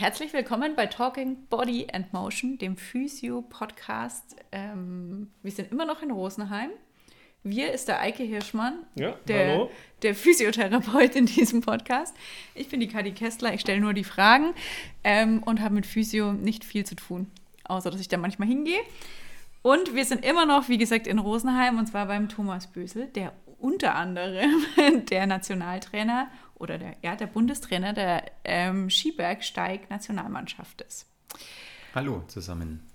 Herzlich 0.00 0.32
willkommen 0.32 0.76
bei 0.76 0.86
Talking 0.86 1.36
Body 1.50 1.88
and 1.92 2.10
Motion, 2.14 2.56
dem 2.56 2.78
Physio-Podcast. 2.78 4.34
Ähm, 4.50 5.30
wir 5.42 5.52
sind 5.52 5.70
immer 5.72 5.84
noch 5.84 6.00
in 6.00 6.10
Rosenheim. 6.10 6.70
Wir 7.42 7.70
ist 7.70 7.86
der 7.86 8.00
Eike 8.00 8.22
Hirschmann, 8.22 8.78
Ja, 8.94 9.14
der, 9.28 9.68
der 10.00 10.14
Physiotherapeut 10.14 11.16
in 11.16 11.26
diesem 11.26 11.60
Podcast. 11.60 12.16
Ich 12.54 12.70
bin 12.70 12.80
die 12.80 12.88
Kadi 12.88 13.12
Kessler, 13.12 13.52
ich 13.52 13.60
stelle 13.60 13.82
nur 13.82 13.92
die 13.92 14.04
Fragen 14.04 14.54
ähm, 15.04 15.42
und 15.42 15.60
habe 15.60 15.74
mit 15.74 15.84
Physio 15.84 16.32
nicht 16.32 16.64
viel 16.64 16.86
zu 16.86 16.94
tun, 16.94 17.30
außer 17.64 17.90
dass 17.90 18.00
ich 18.00 18.08
da 18.08 18.16
manchmal 18.16 18.48
hingehe. 18.48 18.80
Und 19.60 19.94
wir 19.94 20.06
sind 20.06 20.24
immer 20.24 20.46
noch, 20.46 20.70
wie 20.70 20.78
gesagt, 20.78 21.08
in 21.08 21.18
Rosenheim 21.18 21.78
und 21.78 21.88
zwar 21.88 22.06
beim 22.06 22.30
Thomas 22.30 22.68
Bösel, 22.68 23.08
der 23.08 23.34
unter 23.58 23.96
anderem 23.96 24.64
der 25.10 25.26
Nationaltrainer 25.26 26.30
oder 26.60 26.78
der, 26.78 26.94
ja, 27.02 27.16
der 27.16 27.26
Bundestrainer 27.26 27.92
der 27.92 28.30
ähm, 28.44 28.88
Skibergsteig-Nationalmannschaft 28.90 30.82
ist. 30.82 31.06
Hallo 31.94 32.22
zusammen. 32.28 32.86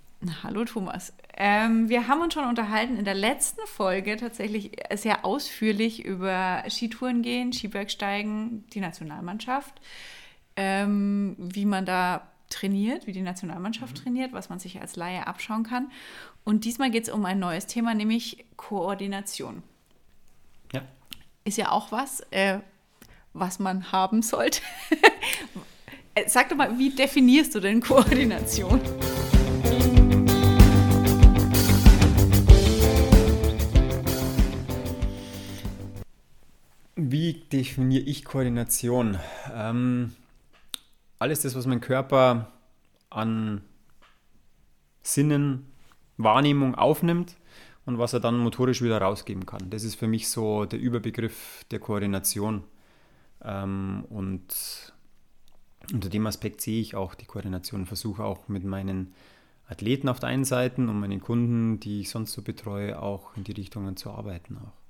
Hallo 0.43 0.63
Thomas. 0.65 1.13
Ähm, 1.35 1.89
wir 1.89 2.07
haben 2.07 2.21
uns 2.21 2.33
schon 2.33 2.47
unterhalten 2.47 2.97
in 2.97 3.05
der 3.05 3.13
letzten 3.13 3.65
Folge 3.67 4.15
tatsächlich 4.15 4.71
sehr 4.93 5.25
ausführlich 5.25 6.05
über 6.05 6.63
Skitouren 6.69 7.21
gehen, 7.21 7.51
Skibergsteigen, 7.51 8.65
die 8.69 8.79
Nationalmannschaft, 8.79 9.81
ähm, 10.55 11.35
wie 11.37 11.65
man 11.65 11.85
da 11.85 12.27
trainiert, 12.49 13.07
wie 13.07 13.11
die 13.11 13.21
Nationalmannschaft 13.21 13.97
trainiert, 13.97 14.31
was 14.31 14.49
man 14.49 14.59
sich 14.59 14.79
als 14.79 14.95
Laie 14.95 15.27
abschauen 15.27 15.63
kann. 15.63 15.91
Und 16.43 16.63
diesmal 16.63 16.91
geht 16.91 17.03
es 17.03 17.09
um 17.09 17.25
ein 17.25 17.39
neues 17.39 17.65
Thema, 17.65 17.93
nämlich 17.93 18.45
Koordination. 18.55 19.63
Ja. 20.71 20.81
Ist 21.43 21.57
ja 21.57 21.71
auch 21.71 21.91
was, 21.91 22.21
äh, 22.31 22.59
was 23.35 23.59
man 23.59 23.91
haben 23.91 24.21
sollte. 24.21 24.61
Äh, 26.17 26.29
Sag 26.29 26.47
doch 26.47 26.55
mal, 26.55 26.79
wie 26.79 26.91
definierst 26.91 27.53
du 27.55 27.59
denn 27.59 27.81
Koordination? 27.81 28.79
Wie 36.95 37.33
definiere 37.33 38.03
ich 38.05 38.23
Koordination? 38.23 39.19
Ähm, 39.53 40.13
alles 41.19 41.41
das, 41.41 41.53
was 41.53 41.65
mein 41.65 41.81
Körper 41.81 42.47
an 43.09 43.61
Sinnen, 45.03 45.65
Wahrnehmung 46.15 46.75
aufnimmt 46.75 47.35
und 47.85 47.97
was 47.97 48.13
er 48.13 48.21
dann 48.21 48.37
motorisch 48.37 48.81
wieder 48.81 49.01
rausgeben 49.01 49.45
kann. 49.45 49.69
Das 49.69 49.83
ist 49.83 49.95
für 49.95 50.07
mich 50.07 50.29
so 50.29 50.63
der 50.63 50.79
Überbegriff 50.79 51.65
der 51.71 51.79
Koordination. 51.79 52.63
Ähm, 53.43 54.05
und 54.09 54.93
unter 55.93 56.09
dem 56.09 56.25
Aspekt 56.27 56.61
sehe 56.61 56.81
ich 56.81 56.95
auch 56.95 57.15
die 57.15 57.25
Koordination, 57.25 57.85
versuche 57.85 58.23
auch 58.23 58.47
mit 58.47 58.63
meinen 58.63 59.13
Athleten 59.67 60.09
auf 60.09 60.19
der 60.19 60.29
einen 60.29 60.45
Seite 60.45 60.81
und 60.81 60.99
meinen 60.99 61.21
Kunden, 61.21 61.79
die 61.79 62.01
ich 62.01 62.09
sonst 62.09 62.33
so 62.33 62.41
betreue, 62.41 63.01
auch 63.01 63.35
in 63.35 63.43
die 63.43 63.53
Richtungen 63.53 63.97
zu 63.97 64.11
arbeiten 64.11 64.57
auch. 64.57 64.85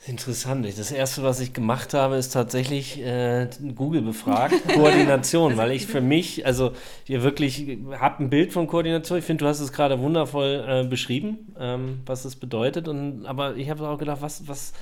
Das 0.00 0.08
ist 0.08 0.12
interessant. 0.12 0.66
Das 0.78 0.90
erste, 0.92 1.22
was 1.22 1.40
ich 1.40 1.52
gemacht 1.52 1.92
habe, 1.92 2.16
ist 2.16 2.30
tatsächlich 2.30 3.02
äh, 3.02 3.48
Google 3.74 4.00
befragt, 4.00 4.54
Koordination, 4.74 5.58
weil 5.58 5.72
ich 5.72 5.86
für 5.86 6.00
mich, 6.00 6.46
also 6.46 6.72
ihr 7.06 7.22
wirklich 7.22 7.76
habt 7.98 8.18
ein 8.18 8.30
Bild 8.30 8.54
von 8.54 8.66
Koordination. 8.66 9.18
Ich 9.18 9.26
finde, 9.26 9.44
du 9.44 9.48
hast 9.48 9.60
es 9.60 9.74
gerade 9.74 10.00
wundervoll 10.00 10.64
äh, 10.66 10.88
beschrieben, 10.88 11.54
ähm, 11.58 12.00
was 12.06 12.24
es 12.24 12.34
bedeutet. 12.34 12.88
Und, 12.88 13.26
aber 13.26 13.56
ich 13.56 13.68
habe 13.68 13.86
auch 13.86 13.98
gedacht, 13.98 14.22
was, 14.22 14.48
was 14.48 14.72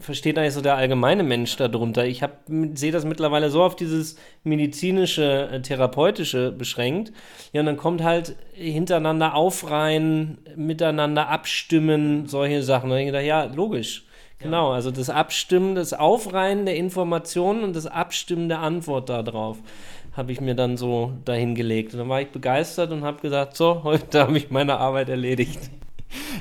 versteht 0.00 0.38
eigentlich 0.38 0.54
so 0.54 0.60
der 0.60 0.76
allgemeine 0.76 1.22
Mensch 1.22 1.56
darunter? 1.56 2.04
Ich 2.04 2.22
sehe 2.74 2.92
das 2.92 3.04
mittlerweile 3.04 3.50
so 3.50 3.62
auf 3.62 3.76
dieses 3.76 4.16
medizinische, 4.42 5.48
äh, 5.52 5.62
therapeutische 5.62 6.52
beschränkt. 6.52 7.12
Ja, 7.52 7.60
und 7.60 7.66
dann 7.66 7.76
kommt 7.76 8.02
halt 8.02 8.36
hintereinander 8.52 9.34
aufreihen, 9.34 10.38
miteinander 10.56 11.28
abstimmen, 11.28 12.26
solche 12.26 12.62
Sachen. 12.62 12.90
Und 12.90 12.98
ich 12.98 13.06
gedacht, 13.06 13.24
ja, 13.24 13.44
logisch. 13.44 14.04
Genau, 14.38 14.72
also 14.72 14.90
das 14.90 15.08
Abstimmen, 15.08 15.74
das 15.74 15.94
Aufreihen 15.94 16.66
der 16.66 16.76
Informationen 16.76 17.64
und 17.64 17.74
das 17.74 17.86
Abstimmen 17.86 18.48
der 18.48 18.58
Antwort 18.58 19.08
darauf 19.08 19.58
habe 20.16 20.32
ich 20.32 20.40
mir 20.40 20.54
dann 20.54 20.76
so 20.76 21.12
dahingelegt. 21.24 21.92
Und 21.92 22.00
dann 22.00 22.08
war 22.08 22.20
ich 22.20 22.28
begeistert 22.28 22.92
und 22.92 23.02
habe 23.04 23.20
gesagt, 23.20 23.56
so, 23.56 23.82
heute 23.84 24.20
habe 24.20 24.36
ich 24.38 24.50
meine 24.50 24.78
Arbeit 24.78 25.08
erledigt. 25.08 25.70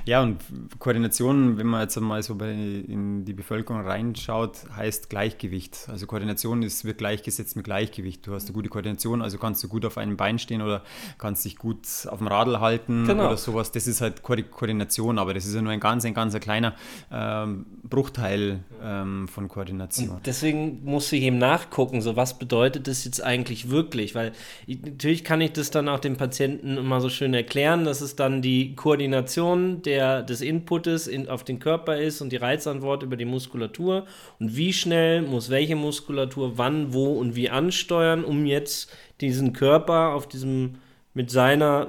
Ja, 0.05 0.21
und 0.21 0.37
Koordination, 0.79 1.57
wenn 1.57 1.67
man 1.67 1.81
jetzt 1.81 1.99
mal 1.99 2.21
so 2.23 2.35
bei, 2.35 2.51
in 2.51 3.25
die 3.25 3.33
Bevölkerung 3.33 3.81
reinschaut, 3.81 4.57
heißt 4.75 5.09
Gleichgewicht. 5.09 5.87
Also 5.89 6.07
Koordination 6.07 6.63
ist, 6.63 6.85
wird 6.85 6.97
gleichgesetzt 6.97 7.55
mit 7.55 7.65
Gleichgewicht. 7.65 8.25
Du 8.25 8.33
hast 8.33 8.45
eine 8.45 8.53
gute 8.53 8.69
Koordination, 8.69 9.21
also 9.21 9.37
kannst 9.37 9.63
du 9.63 9.67
gut 9.67 9.85
auf 9.85 9.97
einem 9.97 10.17
Bein 10.17 10.39
stehen 10.39 10.61
oder 10.61 10.83
kannst 11.17 11.45
dich 11.45 11.57
gut 11.57 11.87
auf 12.07 12.17
dem 12.17 12.27
Radl 12.27 12.59
halten 12.59 13.05
Genau. 13.05 13.27
oder 13.27 13.37
sowas. 13.37 13.71
Das 13.71 13.87
ist 13.87 14.01
halt 14.01 14.23
Ko 14.23 14.33
Koordination, 14.49 15.19
aber 15.19 15.33
das 15.33 15.45
ist 15.45 15.53
ja 15.53 15.61
nur 15.61 15.71
ein 15.71 15.79
ganz, 15.79 16.05
ein 16.05 16.13
ganz 16.15 16.37
kleiner 16.39 16.73
ähm, 17.11 17.65
Bruchteil 17.83 18.59
ähm, 18.81 19.27
von 19.27 19.47
Koordination. 19.47 20.19
Deswegen 20.25 20.83
musste 20.83 21.15
ich 21.15 21.23
eben 21.23 21.37
nachgucken, 21.37 22.01
so 22.01 22.15
was 22.15 22.39
bedeutet 22.39 22.87
das 22.87 23.05
jetzt 23.05 23.23
eigentlich 23.23 23.69
wirklich? 23.69 24.15
Weil 24.15 24.31
ich, 24.65 24.81
natürlich 24.81 25.23
kann 25.23 25.39
ich 25.41 25.53
das 25.53 25.69
dann 25.69 25.87
auch 25.87 25.99
dem 25.99 26.17
Patienten 26.17 26.77
immer 26.77 26.99
so 27.01 27.09
schön 27.09 27.33
erklären, 27.35 27.85
dass 27.85 28.01
es 28.01 28.15
dann 28.15 28.41
die 28.41 28.75
Koordination 28.75 29.82
der, 29.85 30.23
des 30.23 30.41
Inputes 30.41 31.07
in, 31.07 31.29
auf 31.29 31.43
den 31.43 31.59
Körper 31.59 31.97
ist 31.97 32.21
und 32.21 32.31
die 32.31 32.37
Reizantwort 32.37 33.03
über 33.03 33.15
die 33.15 33.25
Muskulatur 33.25 34.05
und 34.39 34.55
wie 34.55 34.73
schnell 34.73 35.21
muss 35.21 35.49
welche 35.49 35.75
Muskulatur 35.75 36.57
wann, 36.57 36.93
wo 36.93 37.13
und 37.13 37.35
wie 37.35 37.49
ansteuern, 37.49 38.23
um 38.23 38.45
jetzt 38.45 38.91
diesen 39.21 39.53
Körper 39.53 40.13
auf 40.13 40.27
diesem 40.27 40.75
mit 41.13 41.29
seiner 41.29 41.87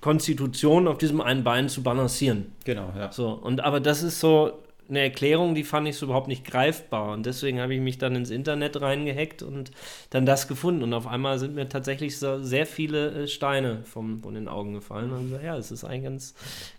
Konstitution 0.00 0.86
auf 0.86 0.98
diesem 0.98 1.20
einen 1.20 1.42
Bein 1.42 1.68
zu 1.68 1.82
balancieren. 1.82 2.52
Genau, 2.64 2.92
ja. 2.96 3.10
So, 3.10 3.30
und 3.30 3.64
aber 3.64 3.80
das 3.80 4.02
ist 4.02 4.20
so 4.20 4.52
eine 4.88 5.00
Erklärung, 5.00 5.54
die 5.54 5.64
fand 5.64 5.88
ich 5.88 5.96
so 5.96 6.06
überhaupt 6.06 6.28
nicht 6.28 6.44
greifbar. 6.44 7.12
Und 7.12 7.26
deswegen 7.26 7.60
habe 7.60 7.74
ich 7.74 7.80
mich 7.80 7.98
dann 7.98 8.14
ins 8.14 8.30
Internet 8.30 8.80
reingehackt 8.80 9.42
und 9.42 9.70
dann 10.10 10.26
das 10.26 10.48
gefunden. 10.48 10.82
Und 10.82 10.94
auf 10.94 11.06
einmal 11.06 11.38
sind 11.38 11.54
mir 11.54 11.68
tatsächlich 11.68 12.18
so 12.18 12.42
sehr 12.42 12.66
viele 12.66 13.24
äh, 13.24 13.28
Steine 13.28 13.82
vom, 13.84 14.20
von 14.20 14.34
den 14.34 14.48
Augen 14.48 14.74
gefallen. 14.74 15.10
Und 15.12 15.30
so, 15.30 15.38
ja, 15.38 15.56
es 15.56 15.70
ist 15.70 15.84
eigentlich 15.84 16.04
ganz, 16.04 16.34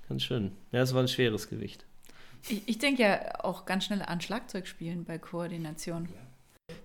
ganz 0.08 0.24
schön. 0.24 0.52
Ja, 0.72 0.82
es 0.82 0.94
war 0.94 1.02
ein 1.02 1.08
schweres 1.08 1.50
Gewicht. 1.50 1.86
Ich, 2.50 2.68
ich 2.68 2.78
denke 2.78 3.04
ja 3.04 3.44
auch 3.44 3.66
ganz 3.66 3.86
schnell 3.86 4.02
an 4.02 4.22
Schlagzeugspielen 4.22 5.06
bei 5.06 5.18
Koordination. 5.18 6.08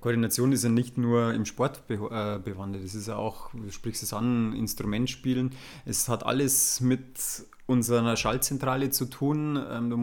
Koordination 0.02 0.52
ist 0.52 0.64
ja 0.64 0.68
nicht 0.68 0.98
nur 0.98 1.32
im 1.32 1.46
Sport 1.46 1.82
äh, 1.88 2.38
bewandert, 2.38 2.82
es 2.82 2.94
ist 2.94 3.08
ja 3.08 3.16
auch, 3.16 3.50
du 3.54 3.70
sprichst 3.70 4.02
es 4.02 4.12
an, 4.12 4.52
Instrumentspielen. 4.52 5.52
Es 5.86 6.08
hat 6.08 6.26
alles 6.26 6.80
mit 6.80 7.46
unserer 7.66 8.16
Schaltzentrale 8.16 8.90
zu 8.90 9.06
tun. 9.06 9.56
Ähm, 9.70 9.90
da, 9.90 9.96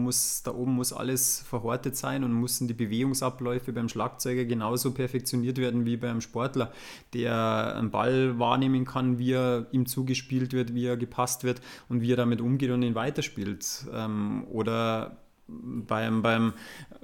da 0.44 0.56
oben 0.56 0.72
muss 0.72 0.92
alles 0.92 1.40
verhortet 1.40 1.96
sein 1.96 2.24
und 2.24 2.32
müssen 2.32 2.66
die 2.66 2.74
Bewegungsabläufe 2.74 3.72
beim 3.72 3.88
Schlagzeuger 3.88 4.44
genauso 4.46 4.92
perfektioniert 4.92 5.58
werden 5.58 5.84
wie 5.84 5.96
beim 5.96 6.20
Sportler, 6.20 6.72
der 7.12 7.76
einen 7.76 7.90
Ball 7.90 8.38
wahrnehmen 8.38 8.84
kann, 8.86 9.18
wie 9.18 9.32
er 9.32 9.66
ihm 9.70 9.86
zugespielt 9.86 10.52
wird, 10.52 10.74
wie 10.74 10.86
er 10.86 10.96
gepasst 10.96 11.44
wird 11.44 11.60
und 11.88 12.00
wie 12.00 12.12
er 12.12 12.16
damit 12.16 12.40
umgeht 12.40 12.70
und 12.70 12.82
ihn 12.82 12.94
weiterspielt. 12.94 13.86
Ähm, 13.92 14.44
oder 14.50 15.18
beim, 15.62 16.22
beim 16.22 16.52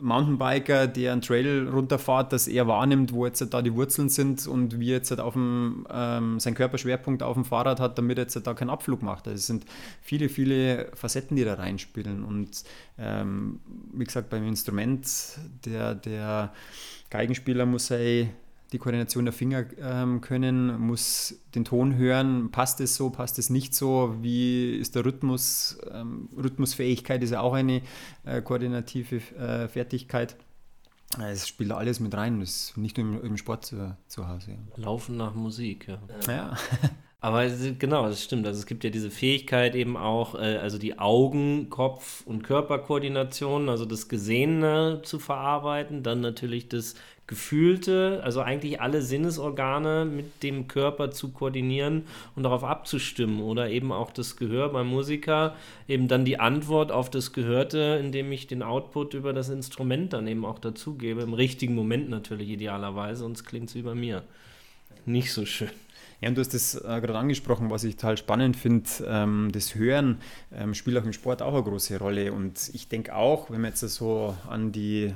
Mountainbiker, 0.01 0.87
der 0.87 1.13
einen 1.13 1.23
Trail 1.23 1.69
runterfährt, 1.69 2.33
dass 2.33 2.49
er 2.49 2.67
wahrnimmt, 2.67 3.13
wo 3.13 3.27
jetzt 3.27 3.41
da 3.53 3.63
die 3.63 3.75
Wurzeln 3.75 4.09
sind 4.09 4.47
und 4.47 4.79
wie 4.79 4.89
jetzt 4.89 5.19
auf 5.19 5.35
dem, 5.35 5.87
ähm, 5.91 6.39
sein 6.39 6.55
Körperschwerpunkt 6.55 7.23
auf 7.23 7.35
dem 7.35 7.45
Fahrrad 7.45 7.81
hat, 7.81 7.99
damit 7.99 8.19
er 8.19 8.25
jetzt 8.25 8.47
da 8.47 8.55
keinen 8.55 8.71
Abflug 8.71 9.03
macht. 9.03 9.27
Also 9.27 9.37
es 9.37 9.47
sind 9.47 9.65
viele, 10.03 10.29
viele 10.29 10.91
Facetten, 10.95 11.37
die 11.37 11.45
da 11.45 11.55
reinspielen. 11.55 12.25
Und 12.25 12.65
ähm, 12.99 13.61
wie 13.93 14.05
gesagt, 14.05 14.31
beim 14.31 14.47
Instrument, 14.47 15.07
der, 15.65 15.95
der 15.95 16.53
Geigenspieler 17.11 17.67
muss 17.67 17.87
sei 17.87 18.31
die 18.73 18.79
Koordination 18.79 19.25
der 19.25 19.33
Finger 19.33 19.65
ähm, 19.81 20.21
können, 20.21 20.79
muss 20.81 21.37
den 21.55 21.65
Ton 21.65 21.97
hören, 21.97 22.51
passt 22.51 22.81
es 22.81 22.97
so, 22.97 23.11
passt 23.11 23.39
es 23.39 23.49
nicht 23.51 23.75
so, 23.75 24.17
wie 24.21 24.77
ist 24.77 24.95
der 24.97 25.05
Rhythmus, 25.05 25.79
ähm, 25.93 26.29
Rhythmusfähigkeit 26.37 27.23
ist 27.23 27.31
ja 27.31 27.41
auch 27.41 27.55
eine 27.55 27.83
äh, 28.25 28.43
koordinative 28.43 29.17
äh, 29.37 29.69
Fertigkeit. 29.69 30.37
Äh, 31.19 31.31
Es 31.31 31.47
spielt 31.47 31.71
alles 31.73 32.01
mit 32.01 32.15
rein, 32.15 32.41
das 32.41 32.51
ist 32.51 32.77
nicht 32.77 32.99
nur 32.99 33.21
im, 33.21 33.25
im 33.25 33.37
Sport 33.37 33.67
zu, 33.67 33.97
zu 34.09 34.29
Hause. 34.29 34.59
Laufen 34.77 35.17
nach 35.17 35.35
Musik, 35.35 35.89
ja. 35.89 35.99
Ja. 36.27 36.57
Aber 37.21 37.49
genau, 37.49 38.07
das 38.07 38.23
stimmt. 38.23 38.47
Also 38.47 38.61
es 38.61 38.67
gibt 38.67 38.85
ja 38.85 38.91
diese 38.91 39.11
Fähigkeit 39.11 39.75
eben 39.75 39.97
auch, 39.97 40.35
äh, 40.35 40.59
also 40.59 40.79
die 40.79 40.99
Augen-, 40.99 41.71
Kopf- 41.71 42.23
und 42.27 42.43
Körperkoordination, 42.43 43.69
also 43.69 43.85
das 43.85 44.09
Gesehene 44.09 45.01
zu 45.03 45.19
verarbeiten, 45.19 46.03
dann 46.03 46.21
natürlich 46.21 46.69
das 46.69 46.95
Gefühlte, 47.27 48.21
also 48.23 48.41
eigentlich 48.41 48.81
alle 48.81 49.03
Sinnesorgane 49.03 50.05
mit 50.05 50.45
dem 50.45 50.69
Körper 50.69 51.11
zu 51.11 51.33
koordinieren 51.33 52.05
und 52.37 52.45
darauf 52.45 52.63
abzustimmen 52.63 53.41
oder 53.43 53.69
eben 53.69 53.91
auch 53.91 54.13
das 54.13 54.37
Gehör 54.37 54.69
beim 54.69 54.87
Musiker, 54.87 55.57
eben 55.89 56.07
dann 56.07 56.25
die 56.25 56.39
Antwort 56.39 56.93
auf 56.93 57.11
das 57.11 57.33
Gehörte, 57.33 57.99
indem 58.01 58.31
ich 58.31 58.47
den 58.47 58.63
Output 58.63 59.15
über 59.15 59.33
das 59.33 59.49
Instrument 59.49 60.13
dann 60.13 60.29
eben 60.29 60.45
auch 60.45 60.61
dazugebe, 60.61 61.23
im 61.23 61.35
richtigen 61.35 61.75
Moment 61.75 62.11
natürlich 62.11 62.49
idealerweise, 62.49 63.23
sonst 63.23 63.45
klingt 63.45 63.71
es 63.71 63.75
wie 63.75 63.83
bei 63.83 63.95
mir. 63.95 64.23
nicht 65.07 65.33
so 65.33 65.47
schön. 65.47 65.71
Ja, 66.21 66.29
und 66.29 66.37
du 66.37 66.41
hast 66.41 66.55
das 66.55 66.75
äh, 66.77 67.01
gerade 67.01 67.19
angesprochen, 67.19 67.71
was 67.71 67.85
ich 67.85 67.97
total 67.97 68.17
spannend 68.17 68.57
finde. 68.57 68.89
Ähm, 69.07 69.51
das 69.53 69.75
Hören 69.75 70.19
ähm, 70.53 70.75
spielt 70.75 70.97
auch 70.99 71.05
im 71.05 71.13
Sport 71.13 71.43
auch 71.43 71.55
eine 71.55 71.63
große 71.63 71.99
Rolle. 71.99 72.33
Und 72.33 72.71
ich 72.73 72.89
denke 72.89 73.15
auch, 73.15 73.51
wenn 73.51 73.61
man 73.61 73.71
jetzt 73.71 73.81
so 73.81 74.35
an 74.49 74.73
die 74.73 75.15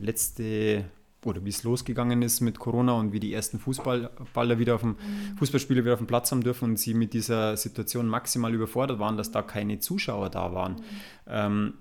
letzte 0.00 0.84
oder 1.24 1.44
wie 1.44 1.50
es 1.50 1.62
losgegangen 1.62 2.22
ist 2.22 2.40
mit 2.40 2.58
Corona 2.58 2.92
und 2.92 3.12
wie 3.12 3.20
die 3.20 3.32
ersten 3.32 3.58
Fußballer 3.58 4.58
wieder 4.58 4.74
auf 4.74 4.82
dem 4.82 4.90
mhm. 4.90 5.38
Fußballspieler 5.38 5.82
wieder 5.82 5.94
auf 5.94 6.00
dem 6.00 6.06
Platz 6.06 6.30
haben 6.30 6.42
dürfen 6.42 6.70
und 6.70 6.76
sie 6.78 6.94
mit 6.94 7.14
dieser 7.14 7.56
Situation 7.56 8.06
maximal 8.06 8.52
überfordert 8.52 8.98
waren, 8.98 9.16
dass 9.16 9.30
da 9.30 9.40
keine 9.42 9.78
Zuschauer 9.78 10.28
da 10.30 10.52
waren, 10.52 10.72
mhm. 10.72 10.80
ähm, 11.26 11.74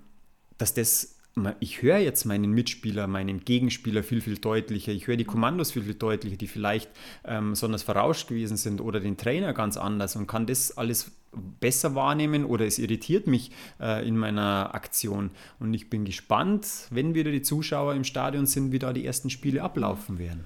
dass 0.58 0.74
das 0.74 1.18
ich 1.60 1.82
höre 1.82 1.98
jetzt 1.98 2.26
meinen 2.26 2.52
Mitspieler, 2.52 3.08
meinen 3.08 3.44
Gegenspieler 3.44 4.04
viel, 4.04 4.22
viel 4.22 4.38
deutlicher. 4.38 4.92
Ich 4.92 5.08
höre 5.08 5.18
die 5.18 5.26
Kommandos 5.26 5.72
viel, 5.72 5.84
viel 5.84 5.96
deutlicher, 5.96 6.38
die 6.38 6.48
vielleicht 6.48 6.92
ähm, 7.26 7.52
besonders 7.52 7.82
verrauscht 7.82 8.28
gewesen 8.28 8.58
sind 8.58 8.82
oder 8.82 9.00
den 9.00 9.18
Trainer 9.18 9.54
ganz 9.54 9.78
anders 9.78 10.16
und 10.16 10.28
kann 10.28 10.46
das 10.46 10.78
alles 10.78 11.12
besser 11.60 11.96
wahrnehmen 11.96 12.46
oder 12.46 12.66
es 12.66 12.78
irritiert 12.78 13.26
mich 13.26 13.52
äh, 13.80 14.08
in 14.08 14.18
meiner 14.18 14.76
Aktion. 14.76 15.32
Und 15.60 15.74
ich 15.74 15.90
bin 15.90 16.06
gespannt, 16.06 16.68
wenn 16.92 17.16
wieder 17.16 17.32
die 17.32 17.42
Zuschauer 17.42 17.96
im 17.96 18.04
Stadion 18.04 18.46
sind, 18.46 18.72
wie 18.72 18.78
da 18.78 18.94
die 18.94 19.06
ersten 19.06 19.32
Spiele 19.32 19.64
ablaufen 19.64 20.20
werden. 20.20 20.46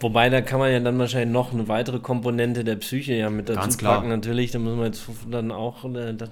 Wobei, 0.00 0.28
da 0.28 0.40
kann 0.40 0.58
man 0.58 0.72
ja 0.72 0.80
dann 0.80 0.98
wahrscheinlich 0.98 1.32
noch 1.32 1.52
eine 1.52 1.68
weitere 1.68 2.00
Komponente 2.00 2.64
der 2.64 2.76
Psyche 2.76 3.14
ja 3.14 3.30
mit 3.30 3.48
dazu 3.48 3.60
Ganz 3.60 3.76
packen. 3.76 4.08
Natürlich, 4.08 4.50
da 4.50 4.58
müssen 4.58 4.78
wir 4.78 4.86
jetzt 4.86 5.08
dann 5.30 5.52
auch 5.52 5.84
äh, 5.84 6.12
das 6.12 6.30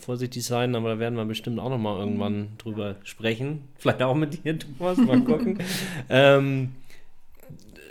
vorsichtig 0.00 0.44
sein, 0.44 0.74
aber 0.74 0.90
da 0.90 0.98
werden 0.98 1.16
wir 1.16 1.24
bestimmt 1.24 1.60
auch 1.60 1.70
nochmal 1.70 1.98
irgendwann 1.98 2.48
drüber 2.58 2.96
sprechen. 3.04 3.62
Vielleicht 3.76 4.02
auch 4.02 4.14
mit 4.14 4.44
dir, 4.44 4.58
Thomas, 4.58 4.98
mal 4.98 5.20
gucken. 5.24 5.58
ähm, 6.08 6.70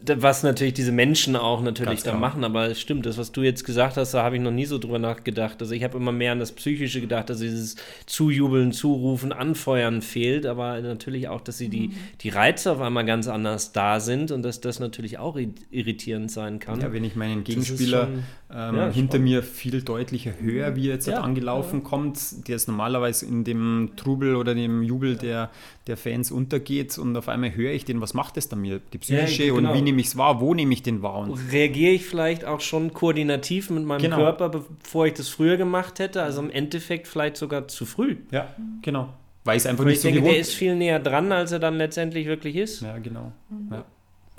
was 0.03 0.44
natürlich 0.44 0.73
diese 0.73 0.91
Menschen 0.91 1.35
auch 1.35 1.61
natürlich 1.61 2.03
da 2.03 2.15
machen, 2.15 2.44
aber 2.44 2.69
es 2.69 2.79
stimmt, 2.79 3.05
das, 3.05 3.17
was 3.17 3.31
du 3.31 3.41
jetzt 3.41 3.63
gesagt 3.63 3.97
hast, 3.97 4.13
da 4.13 4.23
habe 4.23 4.35
ich 4.35 4.41
noch 4.41 4.51
nie 4.51 4.65
so 4.65 4.77
drüber 4.77 4.99
nachgedacht. 4.99 5.61
Also 5.61 5.73
ich 5.73 5.83
habe 5.83 5.97
immer 5.97 6.11
mehr 6.11 6.31
an 6.31 6.39
das 6.39 6.51
Psychische 6.51 7.01
gedacht, 7.01 7.29
dass 7.29 7.39
dieses 7.39 7.75
Zujubeln, 8.05 8.71
Zurufen, 8.71 9.31
Anfeuern 9.31 10.01
fehlt, 10.01 10.45
aber 10.45 10.79
natürlich 10.81 11.27
auch, 11.27 11.41
dass 11.41 11.57
sie 11.57 11.69
die, 11.69 11.89
mhm. 11.89 11.94
die 12.21 12.29
Reize 12.29 12.71
auf 12.71 12.81
einmal 12.81 13.05
ganz 13.05 13.27
anders 13.27 13.71
da 13.71 13.99
sind 13.99 14.31
und 14.31 14.44
dass 14.44 14.61
das 14.61 14.79
natürlich 14.79 15.17
auch 15.17 15.38
irritierend 15.71 16.31
sein 16.31 16.59
kann. 16.59 16.79
Ja, 16.81 16.93
wenn 16.93 17.03
ich 17.03 17.15
meinen 17.15 17.43
Gegenspieler 17.43 18.05
schon, 18.05 18.23
ähm, 18.50 18.75
ja, 18.75 18.89
hinter 18.89 19.19
mir 19.19 19.43
viel 19.43 19.81
deutlicher 19.81 20.33
höre, 20.39 20.75
wie 20.75 20.88
er 20.88 20.95
jetzt 20.95 21.07
ja, 21.07 21.21
angelaufen 21.21 21.79
ja. 21.79 21.89
kommt, 21.89 22.47
der 22.47 22.55
ist 22.55 22.67
normalerweise 22.67 23.25
in 23.25 23.43
dem 23.43 23.91
Trubel 23.95 24.35
oder 24.35 24.55
dem 24.55 24.83
Jubel 24.83 25.15
der, 25.15 25.50
der 25.88 25.97
Fans 25.97 26.31
untergeht 26.31 26.97
und 26.97 27.15
auf 27.17 27.29
einmal 27.29 27.55
höre 27.55 27.71
ich 27.71 27.85
den, 27.85 28.00
was 28.00 28.13
macht 28.13 28.38
das 28.38 28.47
dann 28.47 28.61
mir? 28.61 28.79
Die 28.93 29.00
psychische 29.00 29.43
ja, 29.43 29.53
genau. 29.53 29.69
und 29.69 29.75
wie 29.75 29.87
nehme 29.88 30.01
ich 30.01 30.07
es 30.07 30.18
wahr, 30.18 30.42
wo 30.42 30.54
nehme 30.54 30.74
ich 30.74 30.84
den 30.84 31.01
wahr? 31.01 31.19
Und 31.19 31.39
Reagiere 31.51 31.94
ich 31.94 32.06
vielleicht 32.06 32.44
auch 32.44 32.60
schon 32.60 32.94
koordinativ 32.94 33.69
mit 33.69 33.86
meinem 33.86 34.01
genau. 34.01 34.18
Körper, 34.18 34.50
bevor 34.50 35.07
ich 35.07 35.13
das 35.13 35.30
früher 35.30 35.56
gemacht 35.56 36.00
hätte, 36.00 36.22
also 36.22 36.42
im 36.42 36.50
Endeffekt 36.50 37.07
vielleicht 37.07 37.38
sogar 37.38 37.69
zu 37.69 37.86
früh. 37.86 38.18
Ja, 38.31 38.54
genau. 38.81 39.13
Weil 39.45 39.56
es 39.56 39.66
einfach 39.66 39.86
Weil 39.86 39.92
nicht 39.92 39.98
ich 39.98 40.01
so 40.01 40.07
denke, 40.10 40.19
gewohnt. 40.19 40.34
der 40.34 40.42
ist 40.42 40.54
viel 40.54 40.75
näher 40.75 41.00
dran, 41.00 41.31
als 41.31 41.54
er 41.54 41.60
dann 41.60 41.75
letztendlich 41.75 42.28
wirklich 42.28 42.57
ist. 42.57 42.81
Ja, 42.81 42.98
genau. 42.98 43.31
Mhm. 43.50 43.69
Ja. 43.72 43.86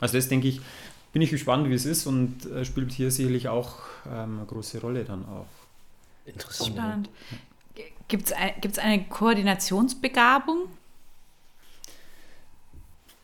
Also 0.00 0.18
das 0.18 0.28
denke 0.28 0.48
ich, 0.48 0.60
bin 1.14 1.22
ich 1.22 1.30
gespannt, 1.30 1.68
wie 1.70 1.74
es 1.74 1.86
ist 1.86 2.06
und 2.06 2.44
äh, 2.44 2.66
spielt 2.66 2.92
hier 2.92 3.10
sicherlich 3.10 3.48
auch 3.48 3.76
ähm, 4.06 4.36
eine 4.38 4.46
große 4.46 4.82
Rolle 4.82 5.04
dann 5.04 5.24
auch. 5.24 5.46
Interessant. 6.26 6.76
Spannend. 6.76 7.10
Gibt 8.06 8.30
es 8.30 8.78
eine 8.78 9.04
Koordinationsbegabung? 9.04 10.68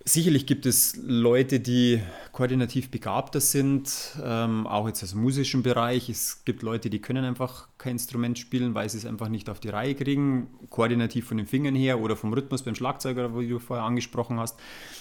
Sicherlich 0.07 0.45
gibt 0.45 0.67
es 0.67 0.99
Leute, 1.03 1.61
die 1.61 2.03
koordinativ 2.33 2.91
begabter 2.91 3.41
sind, 3.41 4.15
ähm, 4.23 4.67
auch 4.67 4.87
jetzt 4.87 5.03
aus 5.03 5.13
dem 5.13 5.23
musischen 5.23 5.63
Bereich. 5.63 6.11
Es 6.11 6.45
gibt 6.45 6.63
Leute, 6.63 6.91
die 6.91 6.99
können 6.99 7.25
einfach 7.25 7.69
kein 7.79 7.93
Instrument 7.93 8.39
spielen, 8.39 8.75
weil 8.75 8.91
sie 8.91 8.99
es 8.99 9.07
einfach 9.07 9.31
nicht 9.31 9.49
auf 9.49 9.61
die 9.61 9.71
Reihe 9.71 9.95
kriegen, 9.95 10.49
koordinativ 10.69 11.27
von 11.27 11.39
den 11.39 11.47
Fingern 11.47 11.75
her 11.75 12.01
oder 12.01 12.17
vom 12.17 12.35
Rhythmus 12.35 12.63
beim 12.63 12.75
Schlagzeuger, 12.75 13.39
wie 13.39 13.49
du 13.49 13.59
vorher 13.59 13.87
angesprochen 13.87 14.39
hast. 14.39 14.61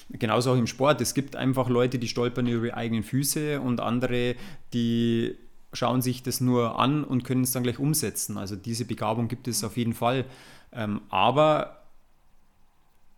Genauso 0.10 0.52
auch 0.52 0.58
im 0.58 0.68
Sport. 0.68 1.02
Es 1.02 1.14
gibt 1.14 1.36
einfach 1.36 1.68
Leute, 1.68 2.00
die 2.00 2.08
stolpern 2.08 2.48
über 2.48 2.68
ihre 2.68 2.78
eigenen 2.78 3.04
Füße 3.04 3.60
und 3.60 3.82
andere, 3.82 4.36
die 4.74 5.36
schauen 5.74 6.02
sich 6.02 6.24
das 6.24 6.40
nur 6.40 6.80
an 6.80 7.04
und 7.04 7.26
können 7.26 7.44
es 7.44 7.52
dann 7.52 7.64
gleich 7.64 7.78
umsetzen. 7.78 8.38
Also 8.38 8.56
diese 8.56 8.86
Begabung 8.86 9.28
gibt 9.28 9.50
es 9.50 9.66
auf 9.66 9.76
jeden 9.76 9.96
Fall. 9.96 10.24
Ähm, 10.72 11.02
aber 11.10 11.82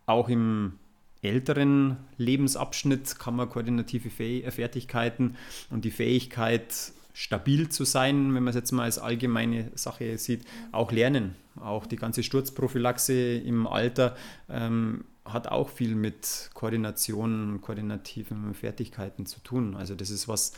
auch 0.06 0.28
im 0.28 0.80
älteren 1.22 1.96
Lebensabschnitt 2.18 3.18
kann 3.18 3.36
man 3.36 3.48
koordinative 3.48 4.08
äh, 4.22 4.50
Fertigkeiten 4.50 5.36
und 5.70 5.84
die 5.84 5.90
Fähigkeit, 5.90 6.92
stabil 7.16 7.70
zu 7.70 7.84
sein, 7.84 8.34
wenn 8.34 8.42
man 8.42 8.48
es 8.48 8.56
jetzt 8.56 8.72
mal 8.72 8.82
als 8.82 8.98
allgemeine 8.98 9.70
Sache 9.74 10.18
sieht, 10.18 10.44
auch 10.70 10.92
lernen. 10.92 11.34
Auch 11.58 11.86
die 11.86 11.96
ganze 11.96 12.22
Sturzprophylaxe 12.22 13.36
im 13.36 13.66
Alter 13.66 14.14
ähm, 14.50 15.06
hat 15.24 15.48
auch 15.48 15.70
viel 15.70 15.94
mit 15.94 16.50
Koordination 16.52 17.52
und 17.52 17.60
koordinativen 17.62 18.52
Fertigkeiten 18.52 19.24
zu 19.24 19.40
tun. 19.40 19.76
Also 19.76 19.94
das 19.94 20.10
ist 20.10 20.28
was, 20.28 20.52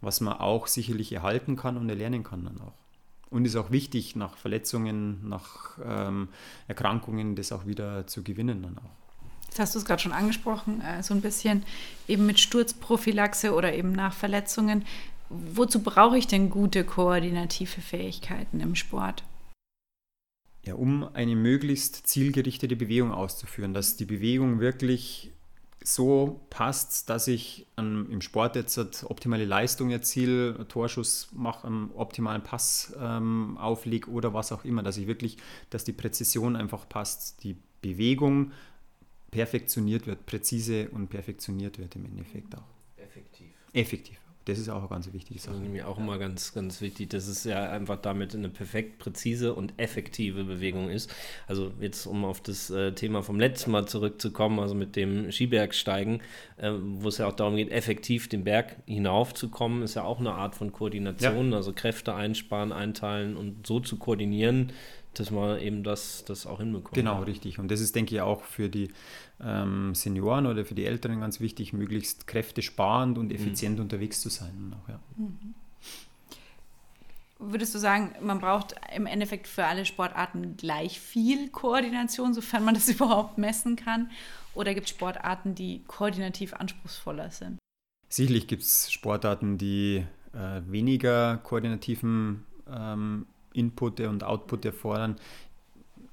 was 0.00 0.20
man 0.20 0.34
auch 0.34 0.68
sicherlich 0.68 1.12
erhalten 1.12 1.56
kann 1.56 1.76
und 1.76 1.88
erlernen 1.88 2.22
kann 2.22 2.44
dann 2.44 2.60
auch. 2.60 2.74
Und 3.30 3.44
ist 3.44 3.56
auch 3.56 3.72
wichtig, 3.72 4.14
nach 4.14 4.36
Verletzungen, 4.36 5.28
nach 5.28 5.78
ähm, 5.84 6.28
Erkrankungen 6.68 7.34
das 7.34 7.50
auch 7.50 7.66
wieder 7.66 8.06
zu 8.06 8.22
gewinnen 8.22 8.62
dann 8.62 8.78
auch. 8.78 9.03
Jetzt 9.54 9.60
hast 9.60 9.74
du 9.76 9.78
es 9.78 9.84
gerade 9.84 10.02
schon 10.02 10.10
angesprochen, 10.10 10.80
äh, 10.80 11.00
so 11.04 11.14
ein 11.14 11.20
bisschen 11.20 11.62
eben 12.08 12.26
mit 12.26 12.40
Sturzprophylaxe 12.40 13.54
oder 13.54 13.72
eben 13.72 13.92
nach 13.92 14.12
Verletzungen. 14.12 14.84
Wozu 15.28 15.80
brauche 15.80 16.18
ich 16.18 16.26
denn 16.26 16.50
gute 16.50 16.82
koordinative 16.82 17.80
Fähigkeiten 17.80 18.58
im 18.58 18.74
Sport? 18.74 19.22
Ja, 20.64 20.74
um 20.74 21.08
eine 21.14 21.36
möglichst 21.36 22.08
zielgerichtete 22.08 22.74
Bewegung 22.74 23.12
auszuführen, 23.12 23.74
dass 23.74 23.96
die 23.96 24.06
Bewegung 24.06 24.58
wirklich 24.58 25.30
so 25.84 26.40
passt, 26.50 27.08
dass 27.08 27.28
ich 27.28 27.68
an, 27.76 28.10
im 28.10 28.22
Sport 28.22 28.56
jetzt 28.56 29.04
optimale 29.04 29.44
Leistung 29.44 29.90
erziele, 29.90 30.66
Torschuss 30.66 31.28
mache, 31.32 31.68
einen 31.68 31.92
optimalen 31.94 32.42
Pass 32.42 32.92
ähm, 33.00 33.56
auflege 33.58 34.10
oder 34.10 34.34
was 34.34 34.50
auch 34.50 34.64
immer, 34.64 34.82
dass 34.82 34.96
ich 34.96 35.06
wirklich, 35.06 35.36
dass 35.70 35.84
die 35.84 35.92
Präzision 35.92 36.56
einfach 36.56 36.88
passt, 36.88 37.44
die 37.44 37.56
Bewegung 37.82 38.50
perfektioniert 39.34 40.06
wird, 40.06 40.26
präzise 40.26 40.88
und 40.90 41.08
perfektioniert 41.08 41.80
wird 41.80 41.96
im 41.96 42.04
Endeffekt 42.04 42.54
auch. 42.54 42.62
Effektiv. 42.96 43.48
Effektiv. 43.72 44.20
Das 44.44 44.58
ist 44.58 44.68
auch 44.68 44.78
eine 44.78 44.88
ganz 44.88 45.12
wichtige 45.12 45.40
Sache. 45.40 45.56
Das 45.56 45.64
ist 45.64 45.72
mir 45.72 45.88
auch 45.88 45.98
immer 45.98 46.18
ganz, 46.18 46.52
ganz 46.52 46.80
wichtig, 46.80 47.08
dass 47.10 47.26
es 47.26 47.42
ja 47.44 47.68
einfach 47.70 47.96
damit 47.96 48.34
eine 48.34 48.50
perfekt 48.50 48.98
präzise 48.98 49.54
und 49.54 49.72
effektive 49.78 50.44
Bewegung 50.44 50.88
ist. 50.88 51.12
Also 51.48 51.72
jetzt, 51.80 52.06
um 52.06 52.24
auf 52.24 52.42
das 52.42 52.70
äh, 52.70 52.92
Thema 52.92 53.22
vom 53.22 53.40
letzten 53.40 53.72
Mal 53.72 53.88
zurückzukommen, 53.88 54.60
also 54.60 54.74
mit 54.76 54.94
dem 54.94 55.32
Skibergsteigen, 55.32 56.20
äh, 56.58 56.70
wo 56.78 57.08
es 57.08 57.18
ja 57.18 57.26
auch 57.26 57.32
darum 57.32 57.56
geht, 57.56 57.72
effektiv 57.72 58.28
den 58.28 58.44
Berg 58.44 58.76
hinaufzukommen, 58.86 59.82
ist 59.82 59.94
ja 59.94 60.04
auch 60.04 60.20
eine 60.20 60.34
Art 60.34 60.54
von 60.54 60.72
Koordination, 60.72 61.50
ja. 61.50 61.56
also 61.56 61.72
Kräfte 61.72 62.14
einsparen, 62.14 62.70
einteilen 62.70 63.36
und 63.36 63.66
so 63.66 63.80
zu 63.80 63.96
koordinieren, 63.96 64.72
dass 65.18 65.30
man 65.30 65.58
eben 65.60 65.82
das, 65.82 66.24
das 66.24 66.46
auch 66.46 66.58
hinbekommt. 66.58 66.94
Genau, 66.94 67.22
richtig. 67.22 67.58
Und 67.58 67.70
das 67.70 67.80
ist, 67.80 67.94
denke 67.94 68.14
ich, 68.14 68.20
auch 68.20 68.42
für 68.44 68.68
die 68.68 68.90
ähm, 69.42 69.94
Senioren 69.94 70.46
oder 70.46 70.64
für 70.64 70.74
die 70.74 70.84
Älteren 70.84 71.20
ganz 71.20 71.40
wichtig, 71.40 71.72
möglichst 71.72 72.26
kräftesparend 72.26 73.18
und 73.18 73.32
effizient 73.32 73.76
mhm. 73.76 73.82
unterwegs 73.82 74.20
zu 74.20 74.28
sein. 74.28 74.74
Auch, 74.76 74.88
ja. 74.88 75.00
mhm. 75.16 75.54
Würdest 77.38 77.74
du 77.74 77.78
sagen, 77.78 78.14
man 78.20 78.38
braucht 78.38 78.74
im 78.94 79.06
Endeffekt 79.06 79.48
für 79.48 79.64
alle 79.64 79.84
Sportarten 79.84 80.56
gleich 80.56 81.00
viel 81.00 81.50
Koordination, 81.50 82.32
sofern 82.32 82.64
man 82.64 82.74
das 82.74 82.88
überhaupt 82.90 83.38
messen 83.38 83.76
kann? 83.76 84.10
Oder 84.54 84.74
gibt 84.74 84.86
es 84.86 84.90
Sportarten, 84.90 85.54
die 85.54 85.82
koordinativ 85.86 86.54
anspruchsvoller 86.54 87.30
sind? 87.30 87.58
Sicherlich 88.08 88.46
gibt 88.46 88.62
es 88.62 88.92
Sportarten, 88.92 89.58
die 89.58 90.06
äh, 90.32 90.60
weniger 90.66 91.38
koordinativen 91.38 92.44
ähm, 92.70 93.26
Input 93.54 94.00
und 94.00 94.22
Output 94.22 94.64
erfordern. 94.64 95.16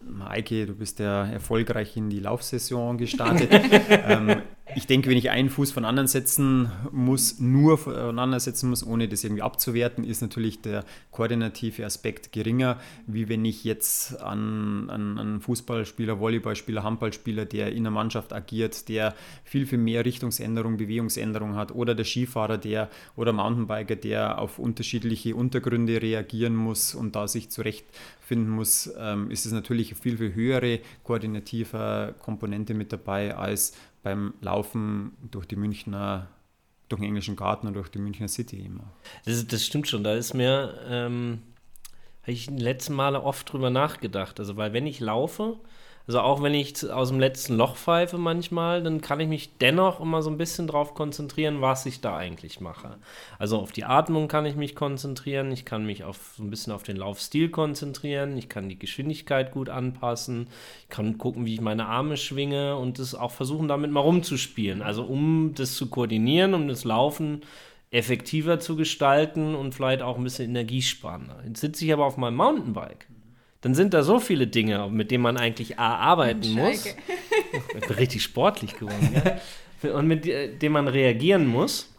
Maike, 0.04 0.66
du 0.66 0.74
bist 0.74 1.00
ja 1.00 1.26
erfolgreich 1.26 1.96
in 1.96 2.10
die 2.10 2.20
Laufsaison 2.20 2.98
gestartet. 2.98 3.50
ähm, 3.90 4.42
ich 4.76 4.88
denke, 4.88 5.10
wenn 5.10 5.18
ich 5.18 5.30
einen 5.30 5.50
Fuß 5.50 5.72
von 5.72 5.86
anderen 5.86 6.08
setzen 6.08 6.72
muss, 6.92 7.40
nur 7.40 7.78
voneinander 7.78 8.40
setzen 8.40 8.70
muss, 8.70 8.86
ohne 8.86 9.08
das 9.08 9.24
irgendwie 9.24 9.42
abzuwerten, 9.42 10.04
ist 10.04 10.22
natürlich 10.22 10.62
der 10.62 10.86
koordinative 11.12 11.86
Aspekt 11.86 12.32
geringer, 12.32 12.80
wie 13.08 13.30
wenn 13.30 13.44
ich 13.46 13.64
jetzt 13.64 14.22
an, 14.22 14.90
an, 14.90 15.18
an 15.18 15.42
Fußballspieler, 15.42 16.20
Volleyballspieler, 16.20 16.84
Handballspieler, 16.84 17.46
der 17.46 17.72
in 17.74 17.84
der 17.84 17.92
Mannschaft 17.92 18.34
agiert, 18.34 18.88
der 18.90 19.16
viel, 19.44 19.66
viel 19.66 19.78
mehr 19.78 20.06
Richtungsänderung, 20.06 20.78
Bewegungsänderung 20.78 21.56
hat, 21.56 21.74
oder 21.74 21.96
der 21.96 22.06
Skifahrer, 22.06 22.58
der 22.58 22.90
oder 23.16 23.34
Mountainbiker, 23.34 23.96
der 23.96 24.40
auf 24.40 24.60
unterschiedliche 24.60 25.36
Untergründe 25.36 26.02
reagieren 26.02 26.56
muss 26.56 26.96
und 26.96 27.16
da 27.16 27.28
sich 27.28 27.50
zurechtfinden 27.50 28.50
muss, 28.50 28.92
ähm, 28.98 29.32
ist 29.32 29.46
es 29.46 29.52
natürlich 29.52 29.96
viel, 29.96 30.18
viel 30.18 30.34
höhere 30.34 30.80
koordinative 31.04 32.16
Komponente 32.20 32.74
mit 32.74 32.94
dabei 32.94 33.36
als 33.36 33.74
beim 34.04 34.34
Laufen 34.42 35.18
durch 35.30 35.46
die 35.46 35.56
Münchner 35.56 36.28
durch 36.92 37.00
den 37.00 37.08
englischen 37.08 37.36
Garten 37.36 37.68
und 37.68 37.74
durch 37.74 37.90
die 37.90 38.00
Münchner 38.00 38.28
City 38.28 38.60
immer. 38.60 38.92
Das, 39.26 39.48
das 39.48 39.66
stimmt 39.66 39.88
schon, 39.88 40.04
da 40.04 40.14
ist 40.14 40.34
mir, 40.34 40.78
ähm, 40.88 41.42
habe 42.22 42.32
ich 42.34 42.48
in 42.48 42.58
den 42.58 42.64
letzten 42.64 42.94
Male 42.94 43.24
oft 43.24 43.52
drüber 43.52 43.70
nachgedacht. 43.70 44.40
Also, 44.40 44.58
weil 44.58 44.74
wenn 44.74 44.86
ich 44.86 45.00
laufe, 45.00 45.60
also 46.12 46.20
auch 46.20 46.44
wenn 46.44 46.54
ich 46.54 46.92
aus 46.92 47.08
dem 47.08 47.22
letzten 47.22 47.56
Loch 47.56 47.78
pfeife 47.78 48.18
manchmal, 48.18 48.84
dann 48.84 49.00
kann 49.00 49.22
ich 49.22 49.30
mich 49.30 49.58
dennoch 49.60 50.02
immer 50.02 50.22
so 50.22 50.30
ein 50.30 50.38
bisschen 50.38 50.68
darauf 50.68 50.94
konzentrieren, 50.94 51.62
was 51.62 51.86
ich 51.86 52.02
da 52.02 52.18
eigentlich 52.18 52.60
mache. 52.60 52.98
Also 53.40 53.58
auf 53.58 53.72
die 53.72 53.86
Atmung 53.86 54.28
kann 54.28 54.46
ich 54.46 54.58
mich 54.58 54.76
konzentrieren, 54.76 55.54
ich 55.54 55.64
kann 55.64 55.86
mich 55.86 56.04
auf 56.04 56.34
so 56.36 56.44
ein 56.44 56.50
bisschen 56.50 56.74
auf 56.74 56.84
den 56.84 56.98
Laufstil 56.98 57.48
konzentrieren, 57.48 58.36
ich 58.36 58.50
kann 58.50 58.68
die 58.68 58.78
Geschwindigkeit 58.78 59.54
gut 59.54 59.70
anpassen, 59.70 60.50
ich 60.84 60.90
kann 60.90 61.18
gucken, 61.18 61.46
wie 61.46 61.54
ich 61.54 61.62
meine 61.62 61.86
Arme 61.86 62.18
schwinge 62.18 62.76
und 62.76 63.00
das 63.00 63.16
auch 63.16 63.32
versuchen, 63.32 63.70
damit 63.70 63.92
mal 63.92 64.02
rumzuspielen. 64.02 64.82
Also 64.82 65.04
um 65.04 65.54
das 65.56 65.78
zu 65.78 65.90
koordinieren, 65.90 66.54
um 66.54 66.68
das 66.68 66.84
Laufen 66.84 67.44
effektiver 67.90 68.60
zu 68.60 68.76
gestalten 68.76 69.56
und 69.56 69.76
vielleicht 69.76 70.02
auch 70.02 70.18
ein 70.18 70.26
bisschen 70.26 70.50
energiesparender. 70.50 71.42
Jetzt 71.48 71.62
sitze 71.62 71.86
ich 71.86 71.94
aber 71.94 72.06
auf 72.06 72.18
meinem 72.18 72.36
Mountainbike 72.36 73.08
dann 73.62 73.76
sind 73.76 73.94
da 73.94 74.04
so 74.04 74.20
viele 74.20 74.48
Dinge, 74.48 74.90
mit 74.90 75.12
denen 75.12 75.24
man 75.24 75.38
eigentlich 75.38 75.80
A, 75.80 75.96
arbeiten 75.96 76.52
muss. 76.54 76.86
Ich 76.86 77.68
bin 77.68 77.96
richtig 77.96 78.24
sportlich 78.24 78.78
geworden. 78.78 79.14
ja? 79.14 79.94
Und 79.94 80.08
mit 80.08 80.26
denen 80.26 80.74
man 80.74 80.88
reagieren 80.88 81.48
muss, 81.48 81.92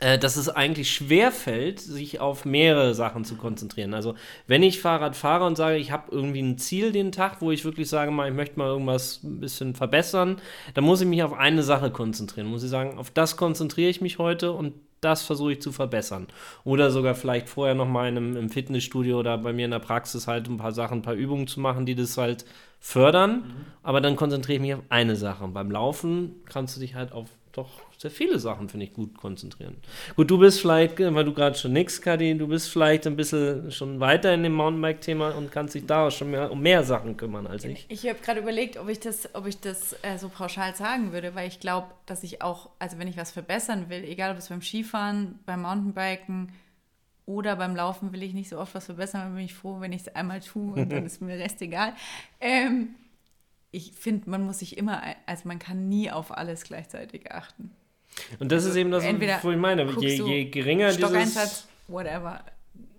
äh, 0.00 0.18
dass 0.18 0.36
es 0.36 0.48
eigentlich 0.50 0.92
schwer 0.92 1.32
fällt, 1.32 1.80
sich 1.80 2.20
auf 2.20 2.44
mehrere 2.44 2.94
Sachen 2.94 3.24
zu 3.24 3.36
konzentrieren. 3.36 3.94
Also 3.94 4.14
wenn 4.46 4.62
ich 4.62 4.80
Fahrrad 4.80 5.16
fahre 5.16 5.46
und 5.46 5.56
sage, 5.56 5.76
ich 5.76 5.90
habe 5.90 6.12
irgendwie 6.12 6.42
ein 6.42 6.58
Ziel 6.58 6.92
den 6.92 7.12
Tag, 7.12 7.40
wo 7.40 7.50
ich 7.50 7.64
wirklich 7.64 7.88
sage, 7.88 8.10
mal, 8.10 8.28
ich 8.28 8.34
möchte 8.34 8.58
mal 8.58 8.68
irgendwas 8.68 9.22
ein 9.22 9.40
bisschen 9.40 9.74
verbessern, 9.74 10.36
dann 10.74 10.84
muss 10.84 11.00
ich 11.00 11.06
mich 11.06 11.22
auf 11.22 11.32
eine 11.32 11.62
Sache 11.62 11.90
konzentrieren. 11.90 12.48
Muss 12.48 12.62
ich 12.62 12.70
sagen, 12.70 12.98
auf 12.98 13.10
das 13.10 13.38
konzentriere 13.38 13.88
ich 13.88 14.02
mich 14.02 14.18
heute 14.18 14.52
und 14.52 14.74
das 15.00 15.22
versuche 15.22 15.52
ich 15.52 15.62
zu 15.62 15.72
verbessern. 15.72 16.26
Oder 16.64 16.90
sogar 16.90 17.14
vielleicht 17.14 17.48
vorher 17.48 17.74
noch 17.74 17.88
mal 17.88 18.08
in 18.08 18.16
einem, 18.16 18.36
im 18.36 18.48
Fitnessstudio 18.48 19.18
oder 19.18 19.38
bei 19.38 19.52
mir 19.52 19.66
in 19.66 19.70
der 19.70 19.78
Praxis 19.78 20.26
halt 20.26 20.48
ein 20.48 20.56
paar 20.56 20.72
Sachen, 20.72 20.98
ein 20.98 21.02
paar 21.02 21.14
Übungen 21.14 21.46
zu 21.46 21.60
machen, 21.60 21.86
die 21.86 21.94
das 21.94 22.16
halt 22.16 22.44
fördern. 22.80 23.36
Mhm. 23.36 23.44
Aber 23.82 24.00
dann 24.00 24.16
konzentriere 24.16 24.56
ich 24.56 24.62
mich 24.62 24.74
auf 24.74 24.82
eine 24.88 25.16
Sache. 25.16 25.44
Und 25.44 25.52
beim 25.52 25.70
Laufen 25.70 26.36
kannst 26.48 26.76
du 26.76 26.80
dich 26.80 26.94
halt 26.94 27.12
auf 27.12 27.28
doch 27.56 27.68
sehr 27.98 28.10
viele 28.10 28.38
Sachen, 28.38 28.68
finde 28.68 28.86
ich, 28.86 28.92
gut 28.92 29.16
konzentrieren. 29.16 29.76
Gut, 30.16 30.30
du 30.30 30.38
bist 30.38 30.60
vielleicht, 30.60 30.98
weil 30.98 31.24
du 31.24 31.32
gerade 31.32 31.56
schon 31.56 31.72
nix, 31.72 32.00
Kadi, 32.00 32.36
du 32.36 32.46
bist 32.46 32.68
vielleicht 32.68 33.06
ein 33.06 33.16
bisschen 33.16 33.70
schon 33.70 34.00
weiter 34.00 34.34
in 34.34 34.42
dem 34.42 34.52
Mountainbike-Thema 34.52 35.30
und 35.30 35.50
kannst 35.50 35.74
dich 35.74 35.86
da 35.86 36.10
schon 36.10 36.30
mehr, 36.30 36.50
um 36.50 36.60
mehr 36.60 36.84
Sachen 36.84 37.16
kümmern 37.16 37.46
als 37.46 37.64
ich. 37.64 37.86
Ich 37.88 38.06
habe 38.06 38.18
gerade 38.20 38.40
überlegt, 38.40 38.76
ob 38.76 38.88
ich 38.88 39.00
das, 39.00 39.34
ob 39.34 39.46
ich 39.46 39.60
das 39.60 39.94
äh, 40.02 40.18
so 40.18 40.28
pauschal 40.28 40.74
sagen 40.74 41.12
würde, 41.12 41.34
weil 41.34 41.48
ich 41.48 41.60
glaube, 41.60 41.88
dass 42.04 42.22
ich 42.22 42.42
auch, 42.42 42.70
also 42.78 42.98
wenn 42.98 43.08
ich 43.08 43.16
was 43.16 43.30
verbessern 43.30 43.88
will, 43.88 44.04
egal 44.04 44.32
ob 44.32 44.38
es 44.38 44.48
beim 44.48 44.62
Skifahren, 44.62 45.38
beim 45.46 45.62
Mountainbiken 45.62 46.52
oder 47.24 47.56
beim 47.56 47.74
Laufen 47.74 48.12
will 48.12 48.22
ich 48.22 48.34
nicht 48.34 48.48
so 48.48 48.58
oft 48.58 48.74
was 48.74 48.86
verbessern, 48.86 49.22
dann 49.22 49.34
bin 49.34 49.44
ich 49.44 49.54
froh, 49.54 49.80
wenn 49.80 49.92
ich 49.92 50.02
es 50.02 50.14
einmal 50.14 50.40
tue 50.40 50.74
und 50.80 50.92
dann 50.92 51.06
ist 51.06 51.20
mir 51.20 51.36
der 51.36 51.44
Rest 51.44 51.60
egal. 51.62 51.94
Ähm, 52.40 52.94
ich 53.76 53.92
finde, 53.92 54.30
man 54.30 54.42
muss 54.44 54.60
sich 54.60 54.78
immer, 54.78 55.02
also 55.26 55.46
man 55.46 55.58
kann 55.58 55.88
nie 55.88 56.10
auf 56.10 56.36
alles 56.36 56.64
gleichzeitig 56.64 57.30
achten. 57.30 57.70
Und 58.38 58.50
das 58.50 58.64
also 58.64 58.70
ist 58.70 58.76
eben 58.76 58.90
das, 58.90 59.04
was 59.04 59.44
ich 59.44 59.58
meine. 59.58 59.84
Je, 60.00 60.14
je 60.14 60.44
geringer 60.46 60.90
dieses... 60.92 61.68
whatever. 61.86 62.42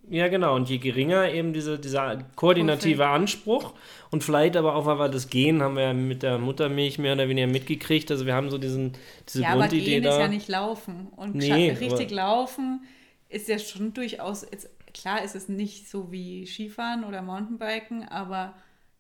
Ja, 0.09 0.27
genau. 0.27 0.55
Und 0.55 0.69
je 0.69 0.77
geringer 0.77 1.29
eben 1.33 1.51
diese, 1.51 1.79
dieser 1.79 2.23
koordinative. 2.35 3.07
Anspruch 3.07 3.73
und 4.11 4.23
vielleicht 4.23 4.55
aber 4.55 4.75
auch, 4.75 4.85
weil 4.85 4.99
wir 4.99 5.09
das 5.09 5.29
Gehen 5.29 5.63
haben 5.63 5.75
wir 5.75 5.83
ja 5.83 5.93
mit 5.93 6.21
der 6.21 6.37
Muttermilch 6.37 6.99
mehr 6.99 7.13
oder 7.13 7.27
weniger 7.27 7.47
mitgekriegt. 7.47 8.11
Also 8.11 8.27
wir 8.27 8.35
haben 8.35 8.51
so 8.51 8.59
diesen, 8.59 8.93
diese 9.27 9.41
ja, 9.41 9.55
Grundidee 9.55 9.97
aber 9.97 10.01
Gehen 10.01 10.03
ist 10.05 10.19
ja 10.19 10.27
nicht 10.27 10.47
laufen. 10.47 11.07
Und 11.15 11.35
nee, 11.35 11.71
richtig 11.71 12.11
laufen 12.11 12.85
ist 13.29 13.49
ja 13.49 13.57
schon 13.57 13.93
durchaus, 13.93 14.43
jetzt, 14.49 14.69
klar 14.93 15.23
ist 15.23 15.35
es 15.35 15.49
nicht 15.49 15.89
so 15.89 16.11
wie 16.11 16.45
Skifahren 16.45 17.03
oder 17.03 17.23
Mountainbiken, 17.23 18.07
aber 18.07 18.53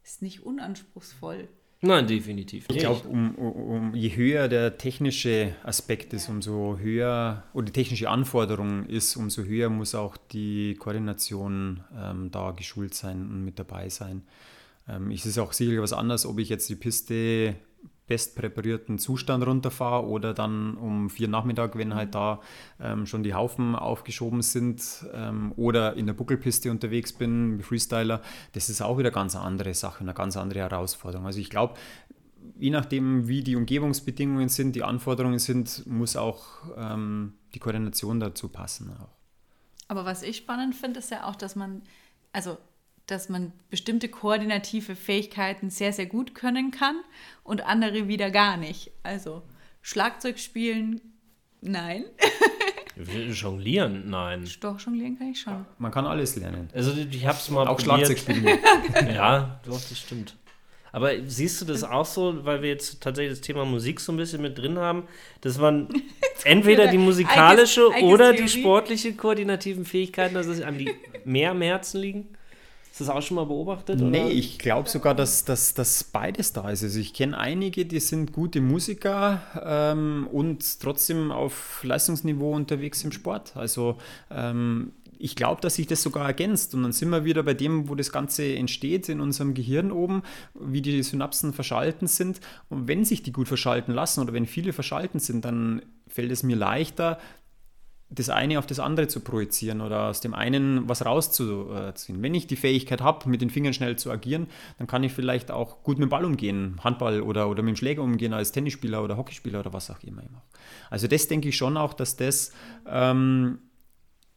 ist 0.03 0.21
nicht 0.21 0.43
unanspruchsvoll. 0.43 1.47
Nein, 1.81 2.07
definitiv. 2.07 2.65
Ich 2.69 2.79
glaube, 2.79 3.07
um, 3.07 3.35
um, 3.35 3.95
je 3.95 4.15
höher 4.15 4.47
der 4.47 4.79
technische 4.79 5.55
Aspekt 5.63 6.11
ist, 6.13 6.27
umso 6.27 6.77
höher, 6.79 7.43
oder 7.53 7.67
die 7.67 7.71
technische 7.71 8.09
Anforderung 8.09 8.85
ist, 8.87 9.15
umso 9.15 9.43
höher 9.43 9.69
muss 9.69 9.93
auch 9.93 10.17
die 10.17 10.75
Koordination 10.75 11.83
ähm, 11.95 12.31
da 12.31 12.51
geschult 12.51 12.95
sein 12.95 13.21
und 13.21 13.45
mit 13.45 13.59
dabei 13.59 13.89
sein. 13.89 14.23
Ähm, 14.89 15.11
es 15.11 15.27
ist 15.27 15.37
auch 15.37 15.53
sicherlich 15.53 15.79
was 15.79 15.93
anderes, 15.93 16.25
ob 16.25 16.39
ich 16.39 16.49
jetzt 16.49 16.67
die 16.67 16.75
Piste 16.75 17.55
bestpräparierten 18.07 18.99
Zustand 18.99 19.45
runterfahre 19.45 20.05
oder 20.07 20.33
dann 20.33 20.75
um 20.77 21.09
vier 21.09 21.27
Nachmittag, 21.27 21.77
wenn 21.77 21.93
halt 21.93 22.15
da 22.15 22.39
ähm, 22.79 23.05
schon 23.05 23.23
die 23.23 23.33
Haufen 23.33 23.75
aufgeschoben 23.75 24.41
sind 24.41 25.05
ähm, 25.13 25.53
oder 25.57 25.95
in 25.95 26.07
der 26.07 26.13
Buckelpiste 26.13 26.71
unterwegs 26.71 27.13
bin, 27.13 27.61
Freestyler, 27.61 28.21
das 28.53 28.69
ist 28.69 28.81
auch 28.81 28.97
wieder 28.97 29.11
ganz 29.11 29.35
andere 29.35 29.73
Sache, 29.73 30.01
eine 30.01 30.13
ganz 30.13 30.37
andere 30.37 30.59
Herausforderung. 30.59 31.25
Also 31.25 31.39
ich 31.39 31.49
glaube, 31.49 31.75
je 32.57 32.69
nachdem, 32.69 33.27
wie 33.27 33.43
die 33.43 33.55
Umgebungsbedingungen 33.55 34.49
sind, 34.49 34.75
die 34.75 34.83
Anforderungen 34.83 35.39
sind, 35.39 35.85
muss 35.85 36.15
auch 36.15 36.45
ähm, 36.77 37.33
die 37.53 37.59
Koordination 37.59 38.19
dazu 38.19 38.49
passen. 38.49 38.91
Auch. 38.91 39.09
Aber 39.87 40.05
was 40.05 40.23
ich 40.23 40.37
spannend 40.37 40.75
finde, 40.75 40.99
ist 40.99 41.11
ja 41.11 41.25
auch, 41.27 41.35
dass 41.35 41.55
man, 41.55 41.81
also 42.31 42.57
dass 43.07 43.29
man 43.29 43.53
bestimmte 43.69 44.09
koordinative 44.09 44.95
Fähigkeiten 44.95 45.69
sehr, 45.69 45.93
sehr 45.93 46.05
gut 46.05 46.35
können 46.35 46.71
kann 46.71 46.97
und 47.43 47.65
andere 47.65 48.07
wieder 48.07 48.29
gar 48.29 48.57
nicht. 48.57 48.91
Also 49.03 49.41
Schlagzeug 49.81 50.39
spielen, 50.39 51.01
nein. 51.61 52.05
Jonglieren, 53.31 54.09
nein. 54.09 54.49
Doch, 54.59 54.79
jonglieren 54.79 55.17
kann 55.17 55.31
ich 55.31 55.39
schon. 55.39 55.65
Man 55.77 55.91
kann 55.91 56.05
alles 56.05 56.35
lernen. 56.35 56.69
Also 56.73 56.91
ich 56.91 57.25
habe 57.25 57.37
es 57.37 57.49
mal 57.49 57.67
Auch 57.67 57.77
probiert. 57.77 58.07
Schlagzeug 58.07 58.19
spielen. 58.19 58.45
ja, 59.13 59.59
doch, 59.65 59.79
das 59.79 59.97
stimmt. 59.97 60.35
Aber 60.91 61.11
siehst 61.25 61.61
du 61.61 61.65
das 61.65 61.83
auch 61.83 62.05
so, 62.05 62.43
weil 62.45 62.61
wir 62.61 62.69
jetzt 62.69 63.01
tatsächlich 63.01 63.37
das 63.37 63.41
Thema 63.41 63.65
Musik 63.65 63.99
so 63.99 64.11
ein 64.11 64.17
bisschen 64.17 64.41
mit 64.41 64.57
drin 64.57 64.79
haben, 64.79 65.03
dass 65.41 65.57
man 65.57 65.89
entweder 66.43 66.87
die 66.87 66.97
musikalische 66.97 67.89
eigenes, 67.93 68.13
oder 68.13 68.33
die 68.33 68.47
sportliche 68.49 69.13
koordinativen 69.13 69.85
Fähigkeiten, 69.85 70.33
dass 70.33 70.47
es 70.47 70.61
einem 70.61 70.79
die 70.79 70.91
mehr 71.23 71.51
am 71.51 71.61
Herzen 71.61 72.01
liegen? 72.01 72.29
Du 72.97 73.03
das 73.03 73.09
auch 73.09 73.21
schon 73.21 73.35
mal 73.35 73.45
beobachtet? 73.45 73.99
Nee, 73.99 74.21
oder? 74.21 74.31
ich 74.31 74.57
glaube 74.57 74.89
sogar, 74.89 75.13
dass, 75.13 75.45
dass, 75.45 75.73
dass 75.73 76.03
beides 76.03 76.53
da 76.53 76.69
ist. 76.69 76.83
Also 76.83 76.99
ich 76.99 77.13
kenne 77.13 77.37
einige, 77.37 77.85
die 77.85 77.99
sind 77.99 78.33
gute 78.33 78.61
Musiker 78.61 79.41
ähm, 79.63 80.27
und 80.31 80.79
trotzdem 80.79 81.31
auf 81.31 81.83
Leistungsniveau 81.83 82.53
unterwegs 82.53 83.03
im 83.03 83.11
Sport. 83.11 83.55
Also 83.55 83.97
ähm, 84.31 84.93
ich 85.19 85.35
glaube, 85.35 85.61
dass 85.61 85.75
sich 85.75 85.87
das 85.87 86.01
sogar 86.01 86.25
ergänzt. 86.25 86.73
Und 86.73 86.83
dann 86.83 86.91
sind 86.91 87.09
wir 87.09 87.25
wieder 87.25 87.43
bei 87.43 87.53
dem, 87.53 87.89
wo 87.89 87.95
das 87.95 88.11
Ganze 88.11 88.55
entsteht, 88.55 89.09
in 89.09 89.19
unserem 89.19 89.53
Gehirn 89.53 89.91
oben, 89.91 90.23
wie 90.53 90.81
die 90.81 91.01
Synapsen 91.03 91.53
verschalten 91.53 92.07
sind. 92.07 92.39
Und 92.69 92.87
wenn 92.87 93.05
sich 93.05 93.23
die 93.23 93.31
gut 93.31 93.47
verschalten 93.47 93.93
lassen 93.93 94.21
oder 94.21 94.33
wenn 94.33 94.45
viele 94.45 94.73
verschalten 94.73 95.19
sind, 95.19 95.45
dann 95.45 95.81
fällt 96.07 96.31
es 96.31 96.43
mir 96.43 96.55
leichter, 96.55 97.19
das 98.09 98.29
eine 98.29 98.57
auf 98.57 98.65
das 98.65 98.79
andere 98.79 99.07
zu 99.07 99.19
projizieren 99.19 99.81
oder 99.81 100.07
aus 100.07 100.21
dem 100.21 100.33
einen 100.33 100.87
was 100.87 101.05
rauszuziehen. 101.05 102.21
Wenn 102.21 102.33
ich 102.33 102.47
die 102.47 102.55
Fähigkeit 102.55 103.01
habe, 103.01 103.27
mit 103.29 103.41
den 103.41 103.49
Fingern 103.49 103.73
schnell 103.73 103.97
zu 103.97 104.09
agieren, 104.11 104.47
dann 104.77 104.87
kann 104.87 105.03
ich 105.03 105.11
vielleicht 105.11 105.51
auch 105.51 105.83
gut 105.83 105.97
mit 105.97 106.07
dem 106.07 106.09
Ball 106.09 106.23
umgehen, 106.23 106.79
Handball 106.83 107.21
oder, 107.21 107.49
oder 107.49 107.63
mit 107.63 107.75
dem 107.75 107.77
Schläger 107.77 108.03
umgehen 108.03 108.33
als 108.33 108.53
Tennisspieler 108.53 109.03
oder 109.03 109.17
Hockeyspieler 109.17 109.59
oder 109.59 109.73
was 109.73 109.91
auch 109.91 110.01
immer. 110.03 110.23
Also 110.89 111.07
das 111.07 111.27
denke 111.27 111.49
ich 111.49 111.57
schon 111.57 111.75
auch, 111.75 111.93
dass 111.93 112.15
das 112.15 112.53
ähm, 112.85 113.59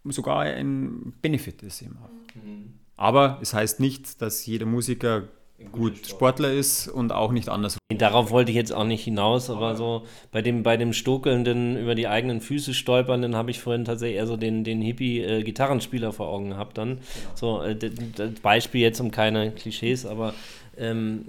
sogar 0.05 0.41
ein 0.41 1.13
Benefit 1.23 1.63
ist. 1.63 1.83
Eben 1.83 1.97
auch. 1.99 2.11
Mhm. 2.35 2.75
Aber 2.97 3.39
es 3.41 3.55
heißt 3.55 3.79
nicht, 3.79 4.21
dass 4.21 4.45
jeder 4.47 4.67
Musiker 4.67 5.29
gut 5.73 6.07
Sportler 6.07 6.53
ist 6.53 6.89
und 6.89 7.13
auch 7.13 7.33
nicht 7.33 7.49
anders. 7.49 7.79
Darauf 7.93 8.31
wollte 8.31 8.51
ich 8.51 8.57
jetzt 8.57 8.73
auch 8.73 8.85
nicht 8.85 9.05
hinaus, 9.05 9.51
aber 9.51 9.77
so 9.77 10.07
bei 10.33 10.43
dem, 10.43 10.63
bei 10.63 10.77
dem 10.77 10.93
Stokelnden, 10.93 11.77
über 11.77 11.95
die 11.95 12.09
eigenen 12.09 12.41
Füße 12.41 12.75
stolpernden, 12.75 13.37
habe 13.37 13.51
ich 13.51 13.61
vorhin 13.61 13.85
tatsächlich 13.85 14.17
eher 14.17 14.27
so 14.27 14.37
den, 14.37 14.65
den 14.65 14.81
Hippie-Gitarrenspieler 14.81 16.09
äh, 16.09 16.13
vor 16.13 16.29
Augen 16.29 16.51
gehabt 16.51 16.79
dann. 16.79 16.89
Genau. 16.89 17.01
So, 17.35 17.63
äh, 17.63 17.77
das 17.77 18.33
Beispiel 18.43 18.81
jetzt 18.81 19.01
um 19.01 19.11
keine 19.11 19.53
Klischees, 19.53 20.07
aber 20.07 20.35
ähm, 20.77 21.25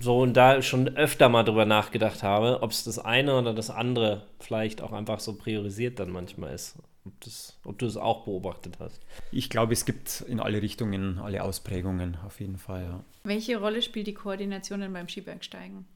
so 0.00 0.18
und 0.18 0.34
da 0.34 0.60
schon 0.62 0.96
öfter 0.96 1.28
mal 1.28 1.42
drüber 1.42 1.64
nachgedacht 1.64 2.22
habe, 2.22 2.62
ob 2.62 2.70
es 2.70 2.84
das 2.84 2.98
eine 2.98 3.38
oder 3.38 3.54
das 3.54 3.70
andere 3.70 4.22
vielleicht 4.40 4.82
auch 4.82 4.92
einfach 4.92 5.20
so 5.20 5.34
priorisiert 5.34 5.98
dann 5.98 6.10
manchmal 6.10 6.54
ist. 6.54 6.76
Ob, 7.06 7.20
das, 7.20 7.56
ob 7.64 7.78
du 7.78 7.86
das 7.86 7.96
auch 7.96 8.24
beobachtet 8.24 8.78
hast. 8.80 9.00
Ich 9.30 9.48
glaube, 9.48 9.72
es 9.72 9.84
gibt 9.84 10.22
in 10.22 10.40
alle 10.40 10.60
Richtungen 10.60 11.18
alle 11.18 11.44
Ausprägungen 11.44 12.16
auf 12.26 12.40
jeden 12.40 12.58
Fall. 12.58 12.82
Ja. 12.82 13.04
Welche 13.22 13.58
Rolle 13.58 13.80
spielt 13.82 14.08
die 14.08 14.14
Koordination 14.14 14.80
denn 14.80 14.92
beim 14.92 15.08
Skibergsteigen? 15.08 15.86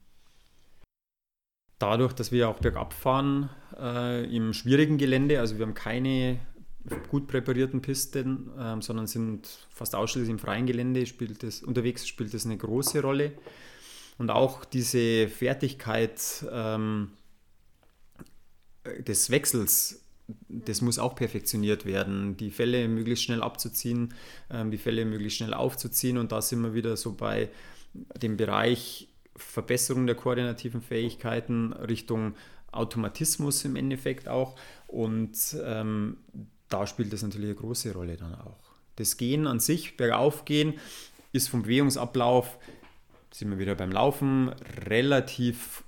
Dadurch, 1.81 2.13
dass 2.13 2.31
wir 2.31 2.49
auch 2.49 2.61
bergab 2.61 2.93
fahren 2.93 3.51
äh, 3.79 4.25
im 4.35 4.53
schwierigen 4.53 4.99
Gelände, 4.99 5.41
also 5.41 5.59
wir 5.59 5.67
haben 5.67 5.75
keine 5.75 6.39
gut 7.09 7.27
präparierten 7.27 7.83
Pisten, 7.83 8.51
äh, 8.57 8.81
sondern 8.81 9.07
sind 9.07 9.67
fast 9.71 9.95
ausschließlich 9.95 10.31
im 10.31 10.39
freien 10.39 10.67
Gelände 10.67 11.07
spielt 11.07 11.43
das, 11.43 11.63
unterwegs 11.63 12.07
spielt 12.07 12.33
das 12.35 12.45
eine 12.45 12.57
große 12.57 13.03
Rolle. 13.03 13.33
Und 14.19 14.31
auch 14.31 14.65
diese 14.65 15.29
Fertigkeit, 15.29 16.45
ähm, 16.53 17.13
des 18.85 19.31
Wechsels 19.31 20.03
das 20.49 20.81
muss 20.81 20.99
auch 20.99 21.15
perfektioniert 21.15 21.85
werden, 21.85 22.37
die 22.37 22.51
Fälle 22.51 22.87
möglichst 22.89 23.25
schnell 23.25 23.43
abzuziehen, 23.43 24.15
ähm, 24.51 24.71
die 24.71 24.79
Fälle 24.79 25.05
möglichst 25.05 25.39
schnell 25.39 25.55
aufzuziehen. 25.55 26.19
Und 26.19 26.33
da 26.33 26.43
sind 26.43 26.61
wir 26.63 26.75
wieder 26.75 26.97
so 26.97 27.13
bei 27.13 27.49
dem 28.23 28.37
Bereich 28.37 29.09
Verbesserung 29.37 30.07
der 30.07 30.17
koordinativen 30.17 30.83
Fähigkeiten 30.83 31.73
Richtung 31.73 32.35
Automatismus 32.73 33.65
im 33.65 33.77
Endeffekt 33.77 34.29
auch. 34.29 34.57
Und 34.87 35.57
ähm, 35.65 36.19
da 36.69 36.87
spielt 36.87 37.13
das 37.13 37.23
natürlich 37.23 37.49
eine 37.51 37.59
große 37.59 37.93
Rolle 37.93 38.17
dann 38.17 38.35
auch. 38.35 38.59
Das 38.97 39.17
Gehen 39.17 39.47
an 39.47 39.61
sich, 39.61 39.97
bergauf 39.97 40.45
gehen, 40.45 40.75
ist 41.33 41.49
vom 41.49 41.63
Bewegungsablauf, 41.63 42.59
sind 43.33 43.51
wir 43.51 43.59
wieder 43.59 43.75
beim 43.75 43.93
Laufen, 43.93 44.51
relativ 44.87 45.85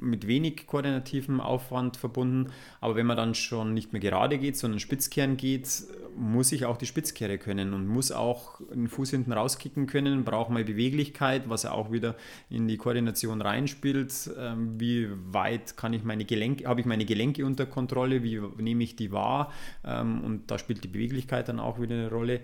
mit 0.00 0.26
wenig 0.26 0.66
koordinativem 0.66 1.40
Aufwand 1.40 1.96
verbunden. 1.96 2.52
Aber 2.80 2.94
wenn 2.94 3.06
man 3.06 3.16
dann 3.16 3.34
schon 3.34 3.74
nicht 3.74 3.92
mehr 3.92 4.00
gerade 4.00 4.38
geht, 4.38 4.56
sondern 4.56 4.78
Spitzkehren 4.78 5.36
geht, 5.36 5.68
muss 6.16 6.52
ich 6.52 6.66
auch 6.66 6.76
die 6.76 6.86
Spitzkehre 6.86 7.38
können 7.38 7.74
und 7.74 7.86
muss 7.86 8.12
auch 8.12 8.60
den 8.72 8.88
Fuß 8.88 9.10
hinten 9.10 9.32
rauskicken 9.32 9.86
können, 9.86 10.24
braucht 10.24 10.50
mal 10.50 10.64
Beweglichkeit, 10.64 11.48
was 11.48 11.66
auch 11.66 11.90
wieder 11.90 12.16
in 12.50 12.68
die 12.68 12.76
Koordination 12.76 13.40
reinspielt. 13.40 14.30
Ähm, 14.38 14.78
wie 14.78 15.08
weit 15.32 15.76
kann 15.76 15.92
ich 15.92 16.04
meine 16.04 16.24
Gelenke, 16.24 16.66
habe 16.66 16.80
ich 16.80 16.86
meine 16.86 17.04
Gelenke 17.04 17.44
unter 17.44 17.66
Kontrolle, 17.66 18.22
wie 18.22 18.40
nehme 18.58 18.84
ich 18.84 18.94
die 18.94 19.10
wahr? 19.10 19.52
Ähm, 19.84 20.22
und 20.22 20.50
da 20.50 20.58
spielt 20.58 20.84
die 20.84 20.88
Beweglichkeit 20.88 21.48
dann 21.48 21.58
auch 21.58 21.80
wieder 21.80 21.94
eine 21.94 22.10
Rolle. 22.10 22.40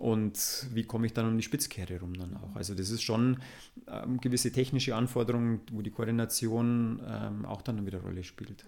Und 0.00 0.66
wie 0.72 0.84
komme 0.84 1.04
ich 1.04 1.12
dann 1.12 1.28
um 1.28 1.36
die 1.36 1.42
Spitzkehre 1.42 2.00
rum 2.00 2.14
dann 2.14 2.34
auch? 2.38 2.56
Also 2.56 2.74
das 2.74 2.88
ist 2.88 3.02
schon 3.02 3.36
ähm, 3.86 4.18
gewisse 4.18 4.50
technische 4.50 4.96
Anforderungen, 4.96 5.60
wo 5.70 5.82
die 5.82 5.90
Koordination 5.90 7.02
ähm, 7.06 7.44
auch 7.44 7.60
dann 7.60 7.84
wieder 7.84 7.98
eine 7.98 8.06
Rolle 8.06 8.24
spielt. 8.24 8.64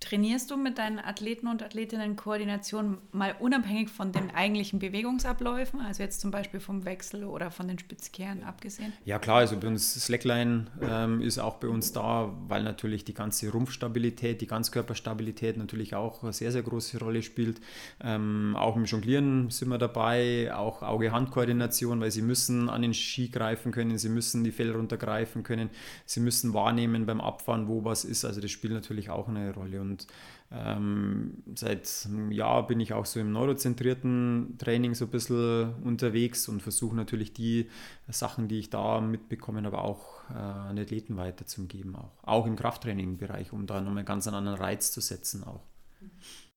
Trainierst 0.00 0.50
du 0.50 0.56
mit 0.56 0.78
deinen 0.78 0.98
Athleten 0.98 1.46
und 1.46 1.62
Athletinnen 1.62 2.16
Koordination 2.16 2.96
mal 3.12 3.34
unabhängig 3.38 3.90
von 3.90 4.12
den 4.12 4.30
eigentlichen 4.30 4.78
Bewegungsabläufen, 4.78 5.80
also 5.80 6.02
jetzt 6.02 6.22
zum 6.22 6.30
Beispiel 6.30 6.58
vom 6.58 6.86
Wechsel 6.86 7.24
oder 7.24 7.50
von 7.50 7.68
den 7.68 7.78
Spitzkehren 7.78 8.42
abgesehen? 8.42 8.94
Ja 9.04 9.18
klar, 9.18 9.36
also 9.36 9.58
bei 9.58 9.68
uns 9.68 9.92
Slackline 9.92 10.68
ähm, 10.80 11.20
ist 11.20 11.38
auch 11.38 11.56
bei 11.56 11.68
uns 11.68 11.92
da, 11.92 12.34
weil 12.48 12.62
natürlich 12.62 13.04
die 13.04 13.12
ganze 13.12 13.50
Rumpfstabilität, 13.52 14.40
die 14.40 14.46
Ganzkörperstabilität 14.46 15.58
natürlich 15.58 15.94
auch 15.94 16.22
eine 16.22 16.32
sehr, 16.32 16.50
sehr 16.50 16.62
große 16.62 16.98
Rolle 16.98 17.22
spielt. 17.22 17.60
Ähm, 18.02 18.56
auch 18.56 18.76
im 18.76 18.86
Jonglieren 18.86 19.50
sind 19.50 19.68
wir 19.68 19.78
dabei, 19.78 20.50
auch 20.54 20.82
Auge-Hand-Koordination, 20.82 22.00
weil 22.00 22.10
sie 22.10 22.22
müssen 22.22 22.70
an 22.70 22.80
den 22.80 22.94
Ski 22.94 23.28
greifen 23.28 23.70
können, 23.70 23.98
sie 23.98 24.08
müssen 24.08 24.44
die 24.44 24.52
Fälle 24.52 24.74
runtergreifen 24.74 25.42
können, 25.42 25.68
sie 26.06 26.20
müssen 26.20 26.54
wahrnehmen 26.54 27.04
beim 27.04 27.20
Abfahren, 27.20 27.68
wo 27.68 27.84
was 27.84 28.06
ist. 28.06 28.24
Also 28.24 28.40
das 28.40 28.50
spielt 28.50 28.72
natürlich 28.72 29.10
auch 29.10 29.28
eine 29.28 29.52
Rolle. 29.52 29.82
Und 29.82 29.89
und 29.90 30.06
ähm, 30.52 31.42
seit 31.54 31.88
einem 32.06 32.32
Jahr 32.32 32.66
bin 32.66 32.80
ich 32.80 32.92
auch 32.92 33.06
so 33.06 33.20
im 33.20 33.30
neurozentrierten 33.32 34.56
Training 34.58 34.94
so 34.94 35.04
ein 35.04 35.10
bisschen 35.10 35.74
unterwegs 35.84 36.48
und 36.48 36.60
versuche 36.60 36.96
natürlich 36.96 37.32
die 37.32 37.68
Sachen, 38.08 38.48
die 38.48 38.58
ich 38.58 38.70
da 38.70 39.00
mitbekommen 39.00 39.64
habe, 39.64 39.78
auch 39.78 40.28
äh, 40.30 40.34
an 40.34 40.78
Athleten 40.78 41.16
weiterzugeben. 41.16 41.94
Auch, 41.94 42.10
auch 42.22 42.46
im 42.46 42.56
Krafttraining-Bereich, 42.56 43.52
um 43.52 43.66
da 43.66 43.80
nochmal 43.80 44.04
ganz 44.04 44.26
einen 44.26 44.36
anderen 44.36 44.58
Reiz 44.58 44.90
zu 44.90 45.00
setzen 45.00 45.44
auch. 45.44 45.62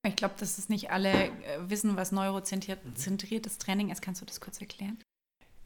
Ich 0.06 0.16
glaube, 0.16 0.34
dass 0.38 0.58
es 0.58 0.68
nicht 0.68 0.90
alle 0.90 1.10
äh, 1.12 1.30
wissen, 1.68 1.96
was 1.96 2.10
neurozentriertes 2.10 3.58
Training 3.58 3.90
ist. 3.90 4.02
Kannst 4.02 4.20
du 4.20 4.26
das 4.26 4.40
kurz 4.40 4.60
erklären? 4.60 4.98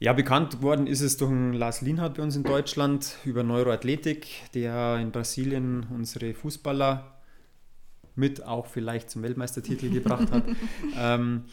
Ja, 0.01 0.13
bekannt 0.13 0.61
worden 0.61 0.87
ist 0.87 1.01
es 1.01 1.17
durch 1.17 1.31
einen 1.31 1.53
Lars 1.53 1.81
Lienhardt 1.81 2.15
bei 2.15 2.23
uns 2.23 2.35
in 2.35 2.43
Deutschland 2.43 3.17
über 3.25 3.43
Neuroathletik, 3.43 4.27
der 4.53 4.97
in 4.97 5.11
Brasilien 5.11 5.87
unsere 5.89 6.33
Fußballer 6.33 7.18
mit 8.19 8.43
auch 8.45 8.67
vielleicht 8.67 9.09
zum 9.09 9.23
Weltmeistertitel 9.23 9.89
gebracht 9.89 10.31
hat. 10.31 10.43
ähm, 10.99 11.45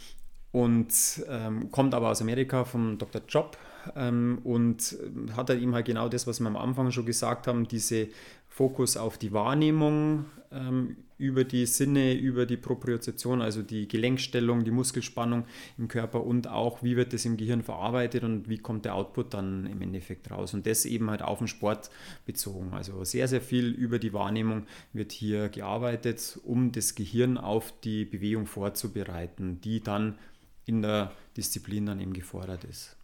und 0.52 0.92
ähm, 1.28 1.70
kommt 1.70 1.94
aber 1.94 2.10
aus 2.10 2.20
Amerika 2.22 2.64
vom 2.64 2.98
Dr. 2.98 3.22
Job 3.28 3.58
ähm, 3.94 4.40
und 4.42 4.96
hat 5.36 5.50
halt 5.50 5.60
ihm 5.60 5.74
halt 5.74 5.86
genau 5.86 6.08
das, 6.08 6.26
was 6.26 6.40
wir 6.40 6.46
am 6.46 6.56
Anfang 6.56 6.90
schon 6.90 7.06
gesagt 7.06 7.46
haben, 7.46 7.68
diese 7.68 8.08
Fokus 8.48 8.96
auf 8.96 9.18
die 9.18 9.32
Wahrnehmung 9.32 10.24
ähm, 10.50 10.96
über 11.18 11.44
die 11.44 11.64
Sinne, 11.66 12.14
über 12.14 12.44
die 12.44 12.56
Propriozeption, 12.56 13.40
also 13.40 13.62
die 13.62 13.88
Gelenkstellung, 13.88 14.64
die 14.64 14.70
Muskelspannung 14.70 15.46
im 15.78 15.88
Körper 15.88 16.24
und 16.24 16.48
auch, 16.48 16.82
wie 16.82 16.96
wird 16.96 17.12
das 17.12 17.24
im 17.24 17.36
Gehirn 17.36 17.62
verarbeitet 17.62 18.22
und 18.24 18.48
wie 18.48 18.58
kommt 18.58 18.84
der 18.84 18.94
Output 18.94 19.32
dann 19.34 19.66
im 19.66 19.80
Endeffekt 19.80 20.30
raus. 20.30 20.52
Und 20.52 20.66
das 20.66 20.84
eben 20.84 21.08
halt 21.10 21.22
auf 21.22 21.38
den 21.38 21.48
Sport 21.48 21.90
bezogen. 22.26 22.72
Also 22.72 23.04
sehr, 23.04 23.28
sehr 23.28 23.40
viel 23.40 23.68
über 23.68 23.98
die 23.98 24.12
Wahrnehmung 24.12 24.66
wird 24.92 25.12
hier 25.12 25.48
gearbeitet, 25.48 26.38
um 26.44 26.72
das 26.72 26.94
Gehirn 26.94 27.38
auf 27.38 27.72
die 27.80 28.04
Bewegung 28.04 28.46
vorzubereiten, 28.46 29.60
die 29.62 29.82
dann 29.82 30.18
in 30.66 30.82
der 30.82 31.12
Disziplin 31.36 31.86
dann 31.86 32.00
eben 32.00 32.12
gefordert 32.12 32.64
ist. 32.64 32.96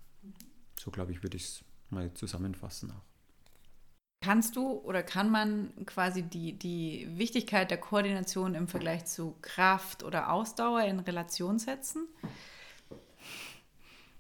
So 0.79 0.91
glaube 0.91 1.13
ich, 1.13 1.23
würde 1.23 1.37
ich 1.37 1.45
es 1.45 1.65
mal 1.91 2.13
zusammenfassen 2.15 2.91
auch. 2.91 3.12
Kannst 4.23 4.55
du 4.55 4.81
oder 4.85 5.03
kann 5.03 5.31
man 5.31 5.73
quasi 5.85 6.23
die, 6.23 6.53
die 6.53 7.09
Wichtigkeit 7.15 7.71
der 7.73 7.79
Koordination 7.79 8.55
im 8.55 8.69
Vergleich 8.69 9.05
zu 9.05 9.35
Kraft 9.43 10.05
oder 10.05 10.33
Ausdauer 10.33 10.83
in 10.83 11.01
Relation 11.01 11.59
setzen? 11.59 12.07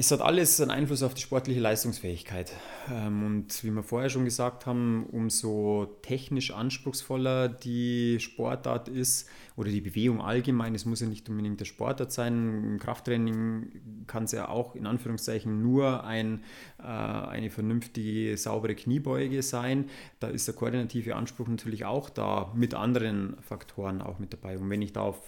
Es 0.02 0.10
hat 0.10 0.20
alles 0.20 0.60
einen 0.60 0.72
Einfluss 0.72 1.04
auf 1.04 1.14
die 1.14 1.20
sportliche 1.20 1.60
Leistungsfähigkeit. 1.60 2.52
Ähm, 2.90 3.24
und 3.24 3.62
wie 3.62 3.70
wir 3.70 3.84
vorher 3.84 4.10
schon 4.10 4.24
gesagt 4.24 4.66
haben, 4.66 5.06
umso 5.12 5.96
technisch 6.02 6.50
anspruchsvoller 6.50 7.48
die 7.48 8.18
Sportart 8.18 8.88
ist 8.88 9.28
oder 9.54 9.70
die 9.70 9.80
Bewegung 9.80 10.20
allgemein, 10.20 10.74
es 10.74 10.86
muss 10.86 11.02
ja 11.02 11.06
nicht 11.06 11.28
unbedingt 11.28 11.60
der 11.60 11.66
Sportart 11.66 12.10
sein. 12.10 12.72
Im 12.72 12.78
Krafttraining 12.80 14.04
kann 14.08 14.24
es 14.24 14.32
ja 14.32 14.48
auch 14.48 14.74
in 14.74 14.88
Anführungszeichen 14.88 15.62
nur 15.62 16.02
ein, 16.02 16.42
äh, 16.80 16.82
eine 16.82 17.50
vernünftige, 17.50 18.36
saubere 18.36 18.74
Kniebeuge 18.74 19.40
sein. 19.44 19.88
Da 20.18 20.26
ist 20.26 20.48
der 20.48 20.56
koordinative 20.56 21.14
Anspruch 21.14 21.46
natürlich 21.46 21.84
auch 21.84 22.10
da, 22.10 22.50
mit 22.56 22.74
anderen 22.74 23.36
Faktoren 23.40 24.02
auch 24.02 24.18
mit 24.18 24.32
dabei. 24.32 24.58
Und 24.58 24.68
wenn 24.68 24.82
ich 24.82 24.92
da 24.92 25.02
auf 25.02 25.22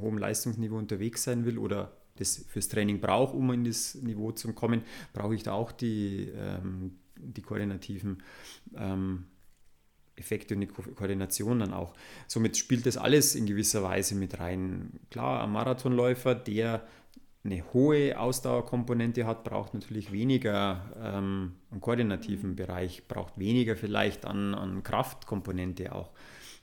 hohem 0.00 0.16
Leistungsniveau 0.16 0.78
unterwegs 0.78 1.22
sein 1.22 1.44
will 1.44 1.58
oder 1.58 1.92
das 2.16 2.44
fürs 2.48 2.68
Training 2.68 3.00
brauche, 3.00 3.36
um 3.36 3.52
in 3.52 3.64
das 3.64 3.94
Niveau 3.96 4.32
zu 4.32 4.52
kommen, 4.52 4.82
brauche 5.12 5.34
ich 5.34 5.42
da 5.42 5.52
auch 5.52 5.72
die, 5.72 6.30
ähm, 6.36 6.92
die 7.16 7.42
koordinativen 7.42 8.22
ähm, 8.76 9.24
Effekte 10.16 10.54
und 10.54 10.62
die 10.62 10.66
Ko 10.66 10.82
Koordination 10.82 11.60
dann 11.60 11.72
auch. 11.72 11.94
Somit 12.26 12.56
spielt 12.56 12.86
das 12.86 12.96
alles 12.96 13.34
in 13.34 13.46
gewisser 13.46 13.82
Weise 13.82 14.14
mit 14.14 14.38
rein. 14.40 14.98
Klar, 15.10 15.44
ein 15.44 15.52
Marathonläufer, 15.52 16.34
der 16.34 16.86
eine 17.44 17.62
hohe 17.72 18.18
Ausdauerkomponente 18.18 19.24
hat, 19.26 19.44
braucht 19.44 19.74
natürlich 19.74 20.10
weniger 20.12 20.90
ähm, 21.00 21.52
im 21.70 21.80
koordinativen 21.80 22.56
Bereich, 22.56 23.06
braucht 23.06 23.38
weniger 23.38 23.76
vielleicht 23.76 24.24
an, 24.24 24.54
an 24.54 24.82
Kraftkomponente 24.82 25.94
auch. 25.94 26.10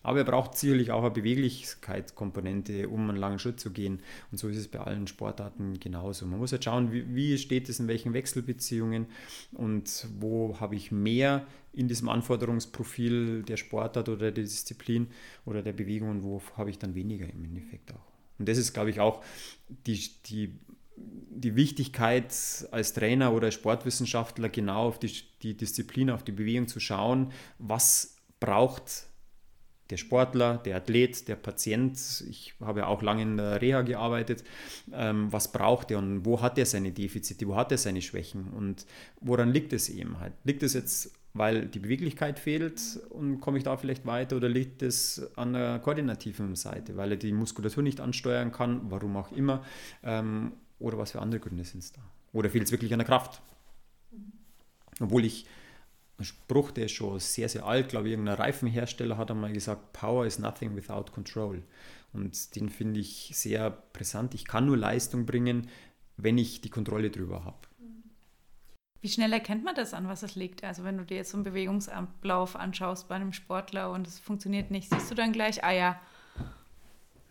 Aber 0.03 0.19
er 0.19 0.25
braucht 0.25 0.57
sicherlich 0.57 0.91
auch 0.91 1.01
eine 1.01 1.11
Beweglichkeitskomponente, 1.11 2.89
um 2.89 3.09
einen 3.09 3.17
langen 3.17 3.39
Schritt 3.39 3.59
zu 3.59 3.71
gehen. 3.71 3.99
Und 4.31 4.37
so 4.37 4.49
ist 4.49 4.57
es 4.57 4.67
bei 4.67 4.79
allen 4.79 5.07
Sportarten 5.07 5.79
genauso. 5.79 6.25
Man 6.25 6.39
muss 6.39 6.51
halt 6.51 6.63
schauen, 6.63 6.91
wie, 6.91 7.15
wie 7.15 7.37
steht 7.37 7.69
es 7.69 7.79
in 7.79 7.87
welchen 7.87 8.13
Wechselbeziehungen 8.13 9.07
und 9.53 10.07
wo 10.19 10.59
habe 10.59 10.75
ich 10.75 10.91
mehr 10.91 11.47
in 11.71 11.87
diesem 11.87 12.09
Anforderungsprofil 12.09 13.43
der 13.43 13.57
Sportart 13.57 14.09
oder 14.09 14.31
der 14.31 14.43
Disziplin 14.43 15.07
oder 15.45 15.61
der 15.61 15.73
Bewegung 15.73 16.09
und 16.09 16.23
wo 16.23 16.41
habe 16.57 16.69
ich 16.69 16.77
dann 16.77 16.93
weniger 16.93 17.25
im 17.25 17.45
Endeffekt 17.45 17.91
auch. 17.91 18.13
Und 18.37 18.49
das 18.49 18.57
ist, 18.57 18.73
glaube 18.73 18.89
ich, 18.89 18.99
auch 18.99 19.23
die, 19.87 20.09
die 20.25 20.53
die 20.95 21.55
Wichtigkeit 21.55 22.33
als 22.71 22.93
Trainer 22.93 23.33
oder 23.33 23.47
als 23.47 23.55
Sportwissenschaftler 23.55 24.49
genau 24.49 24.87
auf 24.87 24.99
die, 24.99 25.11
die 25.41 25.55
Disziplin, 25.57 26.09
auf 26.09 26.23
die 26.23 26.31
Bewegung 26.31 26.67
zu 26.67 26.79
schauen, 26.79 27.31
was 27.57 28.15
braucht 28.39 29.07
der 29.93 29.97
Sportler, 29.97 30.57
der 30.57 30.77
Athlet, 30.77 31.27
der 31.27 31.35
Patient, 31.35 31.95
ich 32.27 32.55
habe 32.59 32.79
ja 32.79 32.87
auch 32.87 33.03
lange 33.03 33.21
in 33.21 33.37
der 33.37 33.61
Reha 33.61 33.83
gearbeitet, 33.83 34.43
ähm, 34.91 35.31
was 35.31 35.51
braucht 35.51 35.91
er 35.91 35.99
und 35.99 36.25
wo 36.25 36.41
hat 36.41 36.57
er 36.57 36.65
seine 36.65 36.91
Defizite, 36.91 37.47
wo 37.47 37.55
hat 37.55 37.71
er 37.71 37.77
seine 37.77 38.01
Schwächen 38.01 38.47
und 38.47 38.87
woran 39.21 39.51
liegt 39.51 39.71
es 39.71 39.89
eben 39.89 40.19
halt? 40.19 40.33
Liegt 40.45 40.63
es 40.63 40.73
jetzt, 40.73 41.13
weil 41.35 41.67
die 41.67 41.77
Beweglichkeit 41.77 42.39
fehlt 42.39 42.81
und 43.11 43.39
komme 43.39 43.59
ich 43.59 43.63
da 43.63 43.77
vielleicht 43.77 44.07
weiter 44.07 44.37
oder 44.37 44.49
liegt 44.49 44.81
es 44.81 45.29
an 45.35 45.53
der 45.53 45.77
koordinativen 45.77 46.55
Seite, 46.55 46.97
weil 46.97 47.11
er 47.11 47.17
die 47.17 47.31
Muskulatur 47.31 47.83
nicht 47.83 48.01
ansteuern 48.01 48.51
kann, 48.51 48.89
warum 48.89 49.15
auch 49.15 49.31
immer, 49.31 49.63
ähm, 50.01 50.53
oder 50.79 50.97
was 50.97 51.11
für 51.11 51.21
andere 51.21 51.39
Gründe 51.39 51.65
sind 51.65 51.83
es 51.83 51.91
da? 51.91 52.01
Oder 52.33 52.49
fehlt 52.49 52.63
es 52.63 52.71
wirklich 52.71 52.91
an 52.93 52.99
der 52.99 53.07
Kraft? 53.07 53.43
Obwohl 54.99 55.23
ich 55.23 55.45
ein 56.23 56.25
Spruch, 56.25 56.71
der 56.71 56.85
ist 56.85 56.93
schon 56.93 57.19
sehr, 57.19 57.49
sehr 57.49 57.65
alt, 57.65 57.89
glaube 57.89 58.07
ich, 58.07 58.13
irgendein 58.13 58.35
Reifenhersteller 58.35 59.17
hat 59.17 59.29
einmal 59.29 59.53
gesagt, 59.53 59.93
Power 59.93 60.25
is 60.25 60.39
nothing 60.39 60.75
without 60.75 61.11
control. 61.11 61.61
Und 62.13 62.55
den 62.55 62.69
finde 62.69 62.99
ich 62.99 63.31
sehr 63.33 63.69
brisant. 63.91 64.33
Ich 64.33 64.45
kann 64.45 64.65
nur 64.65 64.77
Leistung 64.77 65.25
bringen, 65.25 65.69
wenn 66.17 66.37
ich 66.37 66.61
die 66.61 66.69
Kontrolle 66.69 67.09
drüber 67.09 67.43
habe. 67.43 67.57
Wie 69.01 69.09
schnell 69.09 69.33
erkennt 69.33 69.65
man 69.65 69.75
das 69.75 69.93
an, 69.93 70.07
was 70.07 70.23
es 70.23 70.35
liegt? 70.35 70.63
Also 70.63 70.85
wenn 70.85 70.97
du 70.97 71.03
dir 71.03 71.17
jetzt 71.17 71.31
so 71.31 71.37
einen 71.37 71.43
Bewegungsablauf 71.43 72.55
anschaust 72.55 73.09
bei 73.09 73.15
einem 73.15 73.33
Sportler 73.33 73.91
und 73.91 74.07
es 74.07 74.17
funktioniert 74.19 74.71
nicht, 74.71 74.89
siehst 74.89 75.11
du 75.11 75.15
dann 75.15 75.33
gleich, 75.33 75.63
ah 75.63 75.71
ja, 75.71 75.99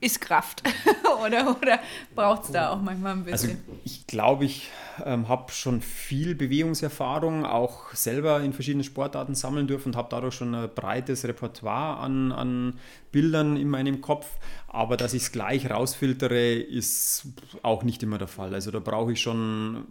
ist 0.03 0.21
Kraft. 0.21 0.63
oder 1.25 1.57
oder 1.57 1.79
braucht 2.15 2.45
es 2.45 2.51
da 2.53 2.71
auch 2.71 2.81
manchmal 2.81 3.13
ein 3.13 3.27
Also 3.31 3.47
bisschen? 3.47 3.61
ich 3.85 4.07
glaube, 4.07 4.45
ich 4.45 4.71
ähm, 5.05 5.29
habe 5.29 5.51
schon 5.53 5.81
viel 5.81 6.35
Bewegungserfahrung, 6.35 7.47
auch 7.47 7.95
selber 7.95 8.41
in 8.41 8.53
verschiedenen 8.53 8.85
Sportarten 8.85 9.35
sammeln 9.35 9.67
dürfen 9.67 9.91
und 9.91 9.97
habe 9.97 10.09
dadurch 10.11 10.35
schon 10.35 10.55
ein 10.55 10.69
breites 10.75 11.25
Repertoire 11.25 11.99
an, 11.99 12.33
an 12.33 12.79
Bildern 13.13 13.57
in 13.57 13.69
meinem 13.69 14.01
Kopf. 14.01 14.27
Aber 14.69 14.97
dass 14.97 15.15
ich 15.15 15.23
es 15.23 15.33
gleich 15.33 15.71
rausfiltere, 15.71 16.55
ist 16.55 17.27
auch 17.63 17.83
nicht 17.83 18.03
immer 18.03 18.19
der 18.19 18.29
Fall. 18.29 18.55
Also 18.55 18.71
da 18.71 18.81
brauche 18.81 19.13
ich 19.13 19.21
schon 19.21 19.85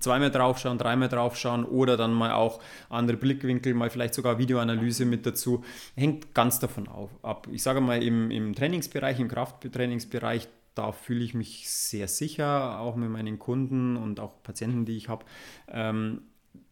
zweimal 0.00 0.30
draufschauen, 0.30 0.78
dreimal 0.78 1.08
draufschauen 1.08 1.64
oder 1.64 1.96
dann 1.96 2.12
mal 2.12 2.32
auch 2.32 2.60
andere 2.88 3.16
Blickwinkel, 3.16 3.74
mal 3.74 3.90
vielleicht 3.90 4.14
sogar 4.14 4.38
Videoanalyse 4.38 5.04
mit 5.04 5.26
dazu. 5.26 5.64
Hängt 5.94 6.34
ganz 6.34 6.58
davon 6.58 6.88
auf, 6.88 7.10
ab. 7.22 7.48
Ich 7.52 7.62
sage 7.62 7.80
mal, 7.80 8.02
im, 8.02 8.30
im 8.30 8.54
Trainingsbereich, 8.54 9.20
im 9.20 9.28
Krafttrainingsbereich, 9.28 10.48
da 10.74 10.92
fühle 10.92 11.24
ich 11.24 11.34
mich 11.34 11.68
sehr 11.68 12.08
sicher, 12.08 12.78
auch 12.78 12.96
mit 12.96 13.10
meinen 13.10 13.38
Kunden 13.38 13.96
und 13.96 14.20
auch 14.20 14.42
Patienten, 14.42 14.84
die 14.84 14.96
ich 14.96 15.08
habe. 15.08 15.24
Ähm, 15.68 16.22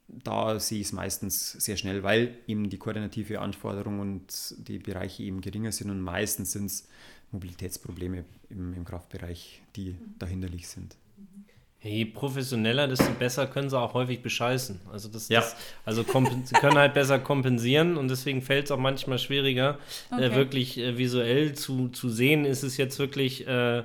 da 0.08 0.60
sehe 0.60 0.80
ich 0.80 0.86
es 0.86 0.92
meistens 0.92 1.52
sehr 1.52 1.76
schnell, 1.76 2.02
weil 2.02 2.38
eben 2.46 2.70
die 2.70 2.78
koordinative 2.78 3.40
Anforderung 3.40 3.98
und 3.98 4.54
die 4.58 4.78
Bereiche 4.78 5.24
eben 5.24 5.40
geringer 5.40 5.72
sind 5.72 5.90
und 5.90 6.00
meistens 6.00 6.52
sind 6.52 6.66
es 6.66 6.88
Mobilitätsprobleme 7.32 8.24
im, 8.50 8.74
im 8.74 8.84
Kraftbereich, 8.84 9.62
die 9.74 9.96
dahinterlich 10.18 10.68
sind. 10.68 10.96
Je 11.86 12.04
professioneller, 12.04 12.88
desto 12.88 13.12
besser 13.18 13.46
können 13.46 13.70
sie 13.70 13.78
auch 13.78 13.94
häufig 13.94 14.20
bescheißen. 14.22 14.80
Also, 14.92 15.08
das, 15.08 15.28
Ja. 15.28 15.40
das, 15.40 15.56
also 15.84 16.02
sie 16.02 16.54
können 16.54 16.76
halt 16.78 16.94
besser 16.94 17.18
kompensieren 17.18 17.96
und 17.96 18.08
deswegen 18.08 18.42
fällt 18.42 18.66
es 18.66 18.70
auch 18.70 18.78
manchmal 18.78 19.18
schwieriger, 19.18 19.78
äh, 20.10 20.14
Okay. 20.16 20.34
wirklich 20.34 20.78
äh, 20.78 20.98
visuell 20.98 21.54
zu, 21.54 21.88
zu 21.88 22.08
sehen, 22.08 22.44
ist 22.44 22.62
es 22.62 22.76
jetzt 22.76 22.98
wirklich 22.98 23.46
äh, 23.46 23.82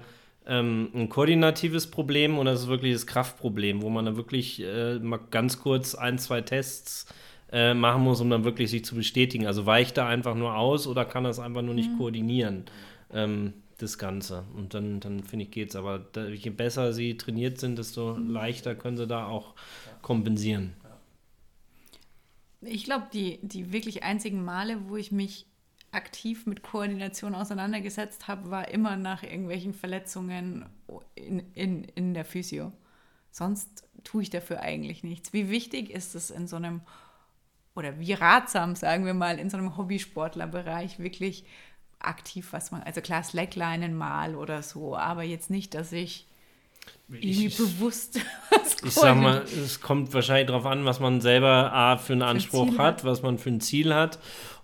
ähm, 0.48 0.90
ein 0.96 1.10
koordinatives 1.10 1.88
Problem 1.88 2.40
oder 2.40 2.54
ist 2.54 2.62
es 2.62 2.68
wirklich 2.68 2.94
das 2.94 3.06
Kraftproblem, 3.06 3.82
wo 3.84 3.90
man 3.90 4.06
dann 4.06 4.16
wirklich 4.18 4.62
äh, 4.62 4.96
mal 5.00 5.20
ganz 5.30 5.60
kurz 5.60 5.94
ein, 5.94 6.18
zwei 6.18 6.42
Tests 6.42 7.06
äh, 7.52 7.74
machen 7.76 8.02
muss, 8.04 8.22
um 8.22 8.30
dann 8.30 8.44
wirklich 8.44 8.72
sich 8.72 8.84
zu 8.84 8.96
bestätigen. 8.96 9.46
Also 9.46 9.66
weicht 9.66 9.98
er 9.98 10.08
einfach 10.08 10.34
nur 10.36 10.56
aus 10.56 10.88
oder 10.88 11.06
kann 11.06 11.24
das 11.24 11.38
einfach 11.40 11.62
nur 11.62 11.76
nicht 11.76 11.96
koordinieren? 11.98 12.64
Ähm, 13.14 13.54
das 13.82 13.98
Ganze. 13.98 14.44
Und 14.56 14.74
dann, 14.74 15.00
dann 15.00 15.24
finde 15.24 15.46
ich, 15.46 15.52
geht's. 15.52 15.76
Aber 15.76 16.00
da, 16.00 16.28
je 16.28 16.50
besser 16.50 16.94
sie 16.94 17.18
trainiert 17.18 17.60
sind, 17.60 17.78
desto 17.78 18.16
leichter 18.18 18.76
können 18.76 18.98
sie 18.98 19.08
da 19.08 19.28
auch 19.28 19.56
kompensieren. 20.02 20.74
Ich 22.62 22.84
glaube, 22.84 23.08
die, 23.12 23.40
die 23.42 23.74
wirklich 23.74 24.04
einzigen 24.04 24.44
Male, 24.44 24.90
wo 24.90 24.96
ich 24.96 25.12
mich 25.12 25.48
aktiv 25.92 26.46
mit 26.46 26.64
Koordination 26.64 27.36
auseinandergesetzt 27.36 28.28
habe, 28.28 28.50
war 28.50 28.70
immer 28.70 28.96
nach 28.96 29.24
irgendwelchen 29.24 29.74
Verletzungen 29.74 30.66
in, 31.16 31.40
in, 31.54 31.84
in 31.84 32.14
der 32.14 32.26
Physio. 32.26 32.72
Sonst 33.32 33.88
tue 34.04 34.24
ich 34.24 34.30
dafür 34.30 34.62
eigentlich 34.62 35.04
nichts. 35.04 35.34
Wie 35.34 35.50
wichtig 35.50 35.90
ist 35.90 36.16
es 36.16 36.32
in 36.32 36.48
so 36.48 36.56
einem, 36.56 36.82
oder 37.76 38.00
wie 38.00 38.14
ratsam, 38.14 38.76
sagen 38.76 39.06
wir 39.06 39.14
mal, 39.14 39.40
in 39.40 39.50
so 39.50 39.58
einem 39.58 39.78
Hobbysportlerbereich 39.78 41.00
wirklich 41.00 41.46
aktiv 42.04 42.48
was 42.52 42.72
man, 42.72 42.84
also 42.84 43.02
klar, 43.02 43.24
Slacklinen 43.24 43.96
mal 43.96 44.36
oder 44.36 44.64
so, 44.64 44.96
aber 44.96 45.24
jetzt 45.24 45.50
nicht, 45.50 45.74
dass 45.74 45.92
ich 45.92 46.26
irgendwie 47.10 47.48
Ich, 47.48 47.58
bewusst 47.58 48.20
was 48.50 48.78
ich 48.84 48.92
sag 48.94 49.18
mal, 49.18 49.44
es 49.44 49.82
kommt 49.82 50.14
wahrscheinlich 50.14 50.48
darauf 50.48 50.66
an, 50.66 50.86
was 50.86 51.00
man 51.00 51.22
selber 51.22 51.72
A, 51.74 51.98
für 51.98 52.14
einen 52.14 52.22
Anspruch 52.22 52.70
Ziel 52.70 52.78
hat, 52.78 52.98
hat. 52.98 53.06
was 53.06 53.22
man 53.22 53.38
für 53.38 53.50
ein 53.50 53.62
Ziel 53.62 53.94
hat. 53.94 54.20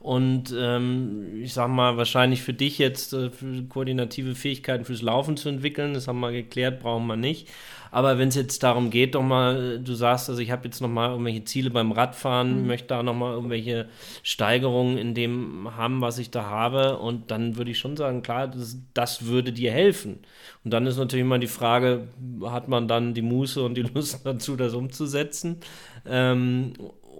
Und 0.07 0.55
ähm, 0.57 1.41
ich 1.43 1.53
sag 1.53 1.67
mal, 1.67 1.97
wahrscheinlich 1.97 2.41
für 2.41 2.53
dich 2.53 2.77
jetzt 2.77 3.11
äh, 3.11 3.29
für 3.29 3.61
koordinative 3.63 4.35
Fähigkeiten 4.35 4.85
fürs 4.85 5.01
Laufen 5.01 5.35
zu 5.35 5.49
entwickeln, 5.49 5.93
das 5.93 6.07
haben 6.07 6.21
wir 6.21 6.31
geklärt, 6.31 6.79
brauchen 6.79 7.07
wir 7.07 7.17
nicht. 7.17 7.49
Aber 7.91 8.17
wenn 8.17 8.29
es 8.29 8.35
jetzt 8.35 8.63
darum 8.63 8.89
geht, 8.89 9.15
doch 9.15 9.21
mal, 9.21 9.79
du 9.79 9.93
sagst, 9.95 10.29
also 10.29 10.41
ich 10.41 10.49
habe 10.49 10.63
jetzt 10.63 10.79
noch 10.79 10.87
mal 10.87 11.09
irgendwelche 11.09 11.43
Ziele 11.43 11.71
beim 11.71 11.91
Radfahren, 11.91 12.65
möchte 12.67 12.87
da 12.87 13.03
noch 13.03 13.15
mal 13.15 13.33
irgendwelche 13.33 13.89
Steigerungen 14.23 14.97
in 14.97 15.13
dem 15.13 15.75
haben, 15.75 15.99
was 15.99 16.19
ich 16.19 16.31
da 16.31 16.45
habe, 16.45 16.99
und 16.99 17.29
dann 17.29 17.57
würde 17.57 17.71
ich 17.71 17.77
schon 17.77 17.97
sagen, 17.97 18.21
klar, 18.21 18.47
das, 18.47 18.77
das 18.93 19.25
würde 19.25 19.51
dir 19.51 19.73
helfen. 19.73 20.19
Und 20.63 20.71
dann 20.71 20.85
ist 20.85 20.97
natürlich 20.97 21.25
immer 21.25 21.39
die 21.39 21.47
Frage, 21.47 22.07
hat 22.45 22.69
man 22.69 22.87
dann 22.87 23.13
die 23.13 23.21
Muße 23.21 23.61
und 23.61 23.75
die 23.75 23.81
Lust 23.93 24.25
dazu, 24.25 24.55
das 24.55 24.73
umzusetzen? 24.73 25.57
Ähm, 26.05 26.71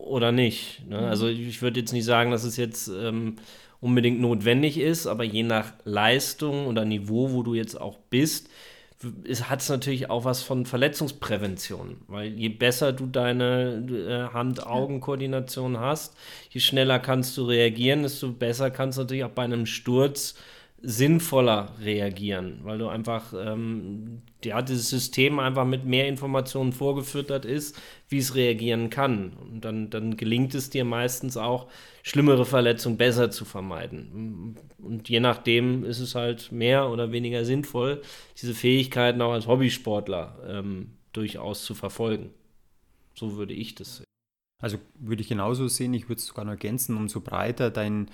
oder 0.08 0.32
nicht. 0.32 0.88
Ne? 0.88 1.00
Also 1.00 1.28
ich 1.28 1.62
würde 1.62 1.80
jetzt 1.80 1.94
nicht 1.94 2.06
sagen, 2.06 2.32
dass 2.32 2.44
es 2.44 2.58
jetzt 2.58 2.88
ähm, 2.88 3.36
unbedingt 3.80 4.20
notwendig 4.20 4.80
ist, 4.80 5.08
aber 5.08 5.24
je 5.24 5.44
nach 5.44 5.74
Leistung 5.84 6.68
oder 6.68 6.86
Niveau, 6.86 7.32
wo 7.32 7.44
du 7.44 7.54
jetzt 7.54 7.80
auch 7.80 7.98
bist, 8.10 8.50
hat 9.44 9.62
es 9.62 9.70
natürlich 9.70 10.10
auch 10.10 10.26
was 10.26 10.42
von 10.42 10.66
Verletzungsprävention, 10.66 11.98
weil 12.08 12.34
je 12.34 12.50
besser 12.50 12.94
du 12.94 13.06
deine 13.06 13.86
äh, 13.90 14.34
Hand-Augen-Koordination 14.34 15.80
hast, 15.80 16.16
je 16.50 16.60
schneller 16.60 16.98
kannst 16.98 17.38
du 17.38 17.44
reagieren, 17.44 18.02
desto 18.02 18.32
besser 18.32 18.72
kannst 18.72 18.98
du 18.98 19.04
natürlich 19.04 19.24
auch 19.24 19.30
bei 19.30 19.44
einem 19.44 19.68
Sturz 19.68 20.36
sinnvoller 20.82 21.74
reagieren, 21.82 22.60
weil 22.64 22.80
du 22.80 22.88
einfach, 22.88 23.34
ähm, 23.34 24.24
ja, 24.44 24.62
dieses 24.62 24.90
System 24.90 25.40
einfach 25.40 25.66
mit 25.66 25.86
mehr 25.86 26.08
Informationen 26.08 26.72
vorgefüttert 26.72 27.46
ist, 27.46 27.80
wie 28.10 28.20
es 28.20 28.36
reagieren 28.36 28.90
kann. 28.90 29.34
Und 29.34 29.66
dann, 29.66 29.90
dann 29.90 30.18
gelingt 30.18 30.54
es 30.56 30.70
dir 30.70 30.86
meistens 30.86 31.38
auch, 31.38 31.68
schlimmere 32.04 32.46
Verletzungen 32.46 32.98
besser 32.98 33.32
zu 33.32 33.46
vermeiden. 33.46 34.58
Und 34.78 35.10
je 35.10 35.20
nachdem 35.20 35.84
ist 35.84 36.00
es 36.00 36.16
halt 36.16 36.52
mehr 36.52 36.90
oder 36.90 37.12
weniger 37.12 37.46
sinnvoll, 37.46 38.02
diese 38.40 38.54
Fähigkeiten 38.54 39.22
auch 39.22 39.34
als 39.34 39.48
Hobbysportler 39.48 40.38
ähm, 40.48 40.92
durchaus 41.14 41.64
zu 41.66 41.76
verfolgen. 41.76 42.30
So 43.16 43.36
würde 43.38 43.54
ich 43.54 43.76
das 43.76 43.98
sehen. 43.98 44.06
Also 44.62 44.78
würde 44.96 45.22
ich 45.22 45.28
genauso 45.28 45.68
sehen, 45.68 45.94
ich 45.94 46.10
würde 46.10 46.20
es 46.20 46.26
sogar 46.26 46.46
noch 46.46 46.52
ergänzen, 46.52 46.98
umso 46.98 47.22
breiter 47.22 47.70
dein 47.70 48.10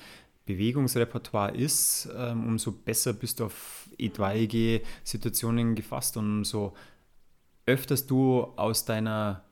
Bewegungsrepertoire 0.45 1.55
ist, 1.55 2.09
ähm, 2.17 2.47
umso 2.47 2.73
besser 2.73 3.13
bist 3.13 3.39
du 3.39 3.45
auf 3.45 3.82
etwaige 3.99 4.81
Situationen 5.03 5.75
gefasst 5.75 6.17
und 6.17 6.37
umso 6.37 6.73
öfters 7.65 8.05
du 8.05 8.43
aus 8.55 8.85
deiner 8.85 9.43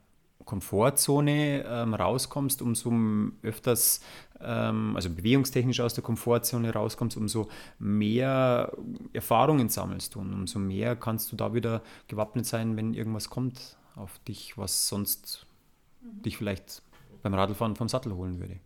Komfortzone 0.46 1.64
ähm, 1.66 1.94
rauskommst, 1.94 2.62
umso 2.62 2.92
öfters, 3.42 4.02
ähm, 4.40 4.96
also 4.96 5.10
bewegungstechnisch 5.10 5.80
aus 5.80 5.94
der 5.94 6.04
Komfortzone 6.04 6.74
rauskommst, 6.74 7.18
umso 7.18 7.48
mehr 7.80 8.72
Erfahrungen 9.14 9.70
sammelst 9.70 10.16
du 10.16 10.20
und 10.20 10.34
umso 10.34 10.60
mehr 10.60 10.96
kannst 10.96 11.32
du 11.32 11.36
da 11.36 11.54
wieder 11.54 11.82
gewappnet 12.08 12.46
sein, 12.46 12.76
wenn 12.76 12.94
irgendwas 12.94 13.30
kommt 13.30 13.78
auf 13.96 14.20
dich, 14.28 14.58
was 14.58 14.88
sonst 14.88 15.46
dich 16.02 16.38
vielleicht 16.38 16.82
beim 17.22 17.34
Radlfahren 17.34 17.76
vom 17.76 17.88
Sattel 17.88 18.14
holen 18.14 18.40
würde. 18.40 18.60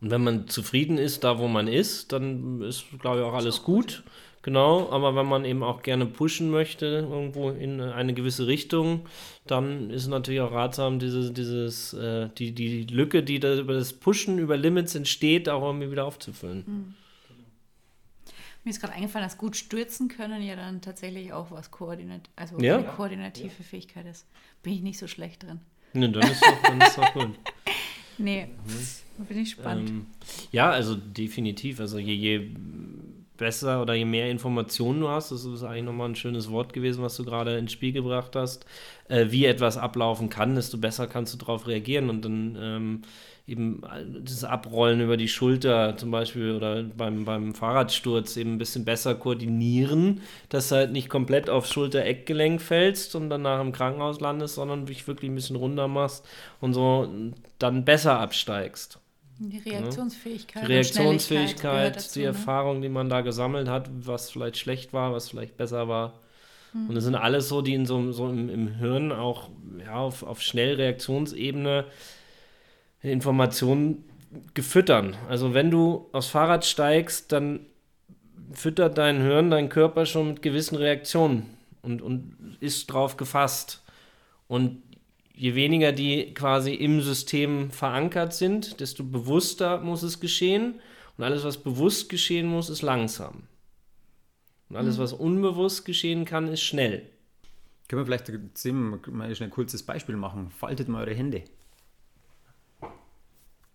Und 0.00 0.10
wenn 0.10 0.24
man 0.24 0.48
zufrieden 0.48 0.96
ist, 0.96 1.24
da 1.24 1.38
wo 1.38 1.46
man 1.46 1.68
ist, 1.68 2.12
dann 2.12 2.62
ist, 2.62 2.86
glaube 3.00 3.18
ich, 3.18 3.24
auch 3.24 3.34
alles 3.34 3.62
gut. 3.62 4.02
Genau, 4.42 4.88
aber 4.90 5.14
wenn 5.14 5.26
man 5.26 5.44
eben 5.44 5.62
auch 5.62 5.82
gerne 5.82 6.06
pushen 6.06 6.50
möchte, 6.50 6.86
irgendwo 6.86 7.50
in 7.50 7.80
eine 7.80 8.14
gewisse 8.14 8.46
Richtung, 8.46 9.06
dann 9.46 9.90
ist 9.90 10.02
es 10.02 10.08
natürlich 10.08 10.40
auch 10.40 10.52
ratsam, 10.52 10.98
diese, 10.98 11.30
dieses, 11.30 11.92
äh, 11.92 12.30
die, 12.38 12.52
die 12.52 12.84
Lücke, 12.84 13.22
die 13.22 13.38
da 13.38 13.54
über 13.54 13.74
das 13.74 13.92
Pushen 13.92 14.38
über 14.38 14.56
Limits 14.56 14.94
entsteht, 14.94 15.50
auch 15.50 15.62
irgendwie 15.62 15.90
wieder 15.90 16.06
aufzufüllen. 16.06 16.94
Mir 18.64 18.70
ist 18.70 18.80
gerade 18.80 18.94
eingefallen, 18.94 19.26
dass 19.26 19.36
gut 19.38 19.56
stürzen 19.56 20.08
können 20.08 20.42
ja 20.42 20.56
dann 20.56 20.80
tatsächlich 20.80 21.32
auch 21.32 21.50
was 21.50 21.70
koordinat 21.70 22.22
also 22.36 22.58
Ja. 22.60 22.78
eine 22.78 22.86
koordinative 22.88 23.62
Fähigkeit 23.62 24.06
ist. 24.06 24.26
Bin 24.62 24.72
ich 24.74 24.82
nicht 24.82 24.98
so 24.98 25.06
schlecht 25.06 25.42
drin. 25.42 25.60
Ne, 25.92 26.10
dann 26.10 26.30
ist 26.30 26.42
doch, 26.42 26.62
dann 26.62 26.80
ist 26.80 26.96
doch 26.96 27.12
gut. 27.12 27.38
Nee, 28.22 28.48
bin 29.16 29.38
ich 29.38 29.52
spannend. 29.52 29.88
Ähm, 29.88 30.06
ja, 30.52 30.70
also 30.70 30.94
definitiv. 30.94 31.80
Also 31.80 31.98
je, 31.98 32.12
je 32.12 32.50
besser 33.40 33.82
oder 33.82 33.94
je 33.94 34.04
mehr 34.04 34.30
Informationen 34.30 35.00
du 35.00 35.08
hast, 35.08 35.32
das 35.32 35.44
ist 35.44 35.64
eigentlich 35.64 35.84
nochmal 35.84 36.10
ein 36.10 36.14
schönes 36.14 36.50
Wort 36.50 36.72
gewesen, 36.72 37.02
was 37.02 37.16
du 37.16 37.24
gerade 37.24 37.58
ins 37.58 37.72
Spiel 37.72 37.92
gebracht 37.92 38.36
hast, 38.36 38.64
äh, 39.08 39.26
wie 39.30 39.46
etwas 39.46 39.76
ablaufen 39.76 40.28
kann, 40.28 40.54
desto 40.54 40.78
besser 40.78 41.08
kannst 41.08 41.34
du 41.34 41.38
darauf 41.38 41.66
reagieren 41.66 42.08
und 42.08 42.24
dann 42.24 42.58
ähm, 42.60 43.02
eben 43.48 43.82
das 44.24 44.44
Abrollen 44.44 45.00
über 45.00 45.16
die 45.16 45.26
Schulter 45.26 45.96
zum 45.96 46.12
Beispiel 46.12 46.54
oder 46.54 46.84
beim, 46.84 47.24
beim 47.24 47.54
Fahrradsturz 47.54 48.36
eben 48.36 48.52
ein 48.52 48.58
bisschen 48.58 48.84
besser 48.84 49.16
koordinieren, 49.16 50.20
dass 50.50 50.68
du 50.68 50.76
halt 50.76 50.92
nicht 50.92 51.08
komplett 51.08 51.50
aufs 51.50 51.72
Schulter-Eckgelenk 51.72 52.62
fällst 52.62 53.16
und 53.16 53.30
dann 53.30 53.42
nach 53.42 53.60
im 53.60 53.72
Krankenhaus 53.72 54.20
landest, 54.20 54.54
sondern 54.54 54.86
dich 54.86 55.08
wirklich 55.08 55.30
ein 55.30 55.34
bisschen 55.34 55.56
runter 55.56 55.88
machst 55.88 56.24
und 56.60 56.74
so 56.74 57.08
dann 57.58 57.84
besser 57.84 58.20
absteigst. 58.20 59.00
Die 59.42 59.58
Reaktionsfähigkeit. 59.58 60.62
Die 60.62 60.72
Reaktionsfähigkeit, 60.72 61.96
dazu, 61.96 62.14
die 62.14 62.20
ne? 62.20 62.26
Erfahrung, 62.26 62.82
die 62.82 62.90
man 62.90 63.08
da 63.08 63.22
gesammelt 63.22 63.68
hat, 63.68 63.90
was 63.92 64.30
vielleicht 64.30 64.58
schlecht 64.58 64.92
war, 64.92 65.12
was 65.12 65.30
vielleicht 65.30 65.56
besser 65.56 65.88
war. 65.88 66.20
Und 66.72 66.94
das 66.94 67.04
sind 67.04 67.16
alles 67.16 67.48
so, 67.48 67.62
die 67.62 67.74
in 67.74 67.84
so, 67.84 68.12
so 68.12 68.28
im, 68.28 68.48
im 68.48 68.68
Hirn 68.68 69.10
auch 69.10 69.48
ja, 69.84 69.94
auf, 69.96 70.22
auf 70.22 70.40
Schnellreaktionsebene 70.40 71.86
Informationen 73.02 74.04
gefüttern. 74.54 75.16
Also 75.28 75.52
wenn 75.52 75.70
du 75.70 76.08
aufs 76.12 76.28
Fahrrad 76.28 76.64
steigst, 76.64 77.32
dann 77.32 77.66
füttert 78.52 78.98
dein 78.98 79.20
Hirn, 79.20 79.50
dein 79.50 79.68
Körper 79.68 80.06
schon 80.06 80.28
mit 80.28 80.42
gewissen 80.42 80.76
Reaktionen 80.76 81.46
und, 81.82 82.02
und 82.02 82.56
ist 82.60 82.86
drauf 82.86 83.16
gefasst. 83.16 83.82
Und 84.46 84.82
je 85.40 85.54
weniger 85.54 85.92
die 85.92 86.34
quasi 86.34 86.74
im 86.74 87.00
System 87.00 87.70
verankert 87.70 88.34
sind, 88.34 88.78
desto 88.78 89.02
bewusster 89.02 89.80
muss 89.80 90.02
es 90.02 90.20
geschehen. 90.20 90.80
Und 91.16 91.24
alles, 91.24 91.44
was 91.44 91.62
bewusst 91.62 92.10
geschehen 92.10 92.46
muss, 92.46 92.68
ist 92.68 92.82
langsam. 92.82 93.44
Und 94.68 94.76
alles, 94.76 94.98
was 94.98 95.14
unbewusst 95.14 95.86
geschehen 95.86 96.26
kann, 96.26 96.46
ist 96.48 96.60
schnell. 96.60 97.06
Können 97.88 98.02
wir 98.02 98.06
vielleicht 98.06 98.28
mal 99.08 99.34
schnell 99.34 99.48
ein 99.48 99.50
kurzes 99.50 99.82
Beispiel 99.82 100.16
machen? 100.16 100.50
Faltet 100.50 100.88
mal 100.88 101.04
eure 101.04 101.14
Hände. 101.14 101.42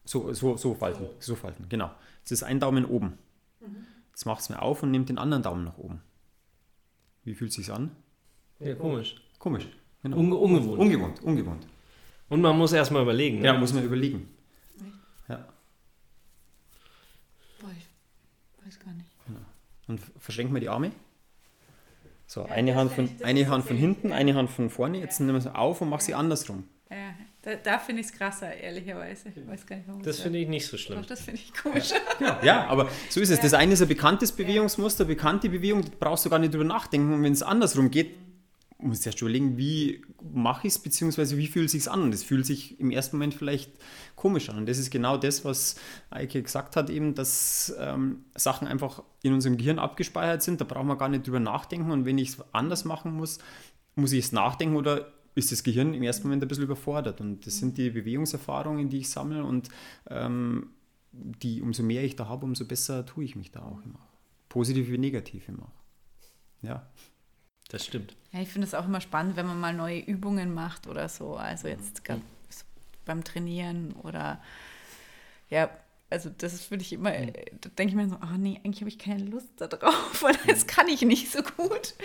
So, 0.05 0.31
so, 0.33 0.57
so 0.57 0.75
falten, 0.75 1.07
so 1.19 1.35
falten, 1.35 1.67
genau. 1.67 1.89
Jetzt 2.19 2.31
ist 2.31 2.43
ein 2.43 2.59
Daumen 2.59 2.85
oben. 2.85 3.17
Jetzt 4.11 4.25
macht 4.25 4.41
es 4.41 4.49
mir 4.49 4.61
auf 4.61 4.83
und 4.83 4.91
nimmt 4.91 5.09
den 5.09 5.17
anderen 5.17 5.41
Daumen 5.41 5.63
nach 5.63 5.79
oben. 5.79 6.01
Wie 7.23 7.33
fühlt 7.33 7.49
es 7.49 7.55
sich 7.55 7.71
an? 7.71 7.95
Ja, 8.59 8.75
komisch. 8.75 9.15
Komisch. 9.39 9.67
Genau. 10.05 10.17
Unge 10.17 10.35
ungewohnt. 10.35 10.79
Ungewohnt, 10.79 11.23
ungewohnt. 11.23 11.67
Und 12.29 12.39
man 12.39 12.55
muss 12.55 12.73
erstmal 12.73 13.01
überlegen. 13.01 13.39
Ne? 13.39 13.47
Ja, 13.47 13.53
muss 13.53 13.73
man 13.73 13.83
überlegen. 13.83 14.29
Ja. 15.27 15.47
Boah, 17.59 17.71
ich 17.75 18.67
weiß 18.67 18.79
gar 18.79 18.93
nicht. 18.93 19.09
Und 19.87 19.99
verschränken 20.19 20.53
wir 20.53 20.61
die 20.61 20.69
Arme. 20.69 20.91
So, 22.27 22.43
eine, 22.43 22.75
Hand 22.75 22.91
von, 22.91 23.09
eine 23.23 23.47
Hand 23.49 23.65
von 23.65 23.77
hinten, 23.77 24.11
eine 24.11 24.35
Hand 24.35 24.51
von 24.51 24.69
vorne. 24.69 24.99
Jetzt 24.99 25.19
nehmen 25.19 25.33
wir 25.33 25.41
sie 25.41 25.55
auf 25.55 25.81
und 25.81 25.89
mach 25.89 26.01
sie 26.01 26.13
andersrum. 26.13 26.65
Ja, 26.91 27.15
da, 27.41 27.55
da 27.55 27.79
finde 27.79 28.01
ich 28.01 28.07
es 28.07 28.13
krasser, 28.13 28.53
ehrlicherweise. 28.53 29.29
Ich 29.29 29.47
weiß 29.47 29.65
gar 29.65 29.77
nicht, 29.77 29.87
warum. 29.87 30.03
Das 30.03 30.19
finde 30.19 30.37
ich 30.37 30.47
nicht 30.47 30.67
so 30.67 30.77
schlimm. 30.77 30.99
Doch, 31.01 31.07
das 31.07 31.21
finde 31.21 31.41
ich 31.41 31.51
komisch. 31.51 31.93
Ja, 32.19 32.39
ja, 32.43 32.67
aber 32.67 32.89
so 33.09 33.21
ist 33.21 33.31
es. 33.31 33.39
Das 33.39 33.55
eine 33.55 33.73
ist 33.73 33.81
ein 33.81 33.87
bekanntes 33.87 34.31
Bewegungsmuster, 34.31 35.05
bekannte 35.05 35.49
Bewegung, 35.49 35.81
da 35.81 35.89
brauchst 35.99 36.25
du 36.25 36.29
gar 36.29 36.37
nicht 36.37 36.53
drüber 36.53 36.63
nachdenken. 36.63 37.11
Und 37.11 37.23
wenn 37.23 37.33
es 37.33 37.41
andersrum 37.41 37.89
geht, 37.89 38.24
musst 38.77 39.05
du 39.05 39.09
erst 39.09 39.21
überlegen, 39.21 39.57
wie 39.57 40.03
mache 40.33 40.67
ich 40.67 40.73
es, 40.73 40.79
beziehungsweise 40.79 41.37
wie 41.37 41.47
fühlt 41.47 41.67
es 41.67 41.71
sich 41.71 41.89
an. 41.89 42.01
Und 42.01 42.13
es 42.13 42.23
fühlt 42.23 42.45
sich 42.45 42.79
im 42.79 42.91
ersten 42.91 43.17
Moment 43.17 43.33
vielleicht 43.33 43.71
komisch 44.15 44.49
an. 44.49 44.57
Und 44.57 44.69
das 44.69 44.77
ist 44.77 44.91
genau 44.91 45.17
das, 45.17 45.45
was 45.45 45.75
Eike 46.09 46.41
gesagt 46.41 46.75
hat, 46.75 46.89
eben, 46.89 47.15
dass 47.15 47.73
ähm, 47.79 48.25
Sachen 48.35 48.67
einfach 48.67 49.01
in 49.23 49.33
unserem 49.33 49.57
Gehirn 49.57 49.79
abgespeichert 49.79 50.43
sind. 50.43 50.59
Da 50.59 50.65
braucht 50.65 50.85
man 50.85 50.97
gar 50.97 51.09
nicht 51.09 51.25
drüber 51.25 51.39
nachdenken. 51.39 51.91
Und 51.91 52.05
wenn 52.05 52.17
ich 52.17 52.29
es 52.29 52.37
anders 52.51 52.85
machen 52.85 53.13
muss, 53.13 53.39
muss 53.95 54.11
ich 54.11 54.25
es 54.25 54.31
nachdenken 54.31 54.75
oder 54.75 55.11
ist 55.35 55.51
das 55.51 55.63
Gehirn 55.63 55.93
im 55.93 56.03
ersten 56.03 56.23
Moment 56.23 56.43
ein 56.43 56.47
bisschen 56.47 56.65
überfordert. 56.65 57.21
Und 57.21 57.45
das 57.45 57.57
sind 57.57 57.77
die 57.77 57.89
Bewegungserfahrungen, 57.89 58.89
die 58.89 58.99
ich 58.99 59.09
sammle. 59.09 59.43
Und 59.43 59.69
ähm, 60.09 60.69
die, 61.11 61.61
umso 61.61 61.83
mehr 61.83 62.03
ich 62.03 62.15
da 62.15 62.27
habe, 62.27 62.45
umso 62.45 62.65
besser 62.65 63.05
tue 63.05 63.23
ich 63.23 63.35
mich 63.35 63.51
da 63.51 63.61
auch 63.61 63.81
immer. 63.83 63.99
Positiv 64.49 64.89
wie 64.89 64.97
negativ 64.97 65.47
immer. 65.47 65.71
Ja. 66.61 66.87
Das 67.69 67.85
stimmt. 67.85 68.15
Ja, 68.31 68.41
ich 68.41 68.49
finde 68.49 68.67
es 68.67 68.73
auch 68.73 68.85
immer 68.85 69.01
spannend, 69.01 69.35
wenn 69.35 69.47
man 69.47 69.59
mal 69.59 69.73
neue 69.73 69.99
Übungen 69.99 70.53
macht 70.53 70.87
oder 70.87 71.09
so. 71.09 71.35
Also 71.35 71.67
jetzt 71.67 72.01
so 72.05 72.13
beim 73.05 73.23
Trainieren 73.23 73.93
oder 74.03 74.41
ja, 75.49 75.69
also 76.09 76.29
das 76.37 76.61
finde 76.61 76.83
ich 76.83 76.93
immer, 76.93 77.11
da 77.11 77.69
denke 77.77 77.89
ich 77.89 77.95
mir 77.95 78.07
so, 78.07 78.17
ach 78.21 78.37
nee, 78.37 78.59
eigentlich 78.63 78.81
habe 78.81 78.89
ich 78.89 78.99
keine 78.99 79.25
Lust 79.25 79.49
da 79.57 79.67
drauf, 79.67 80.21
weil 80.21 80.35
das 80.47 80.67
kann 80.67 80.87
ich 80.87 81.01
nicht 81.01 81.31
so 81.31 81.41
gut. 81.41 81.95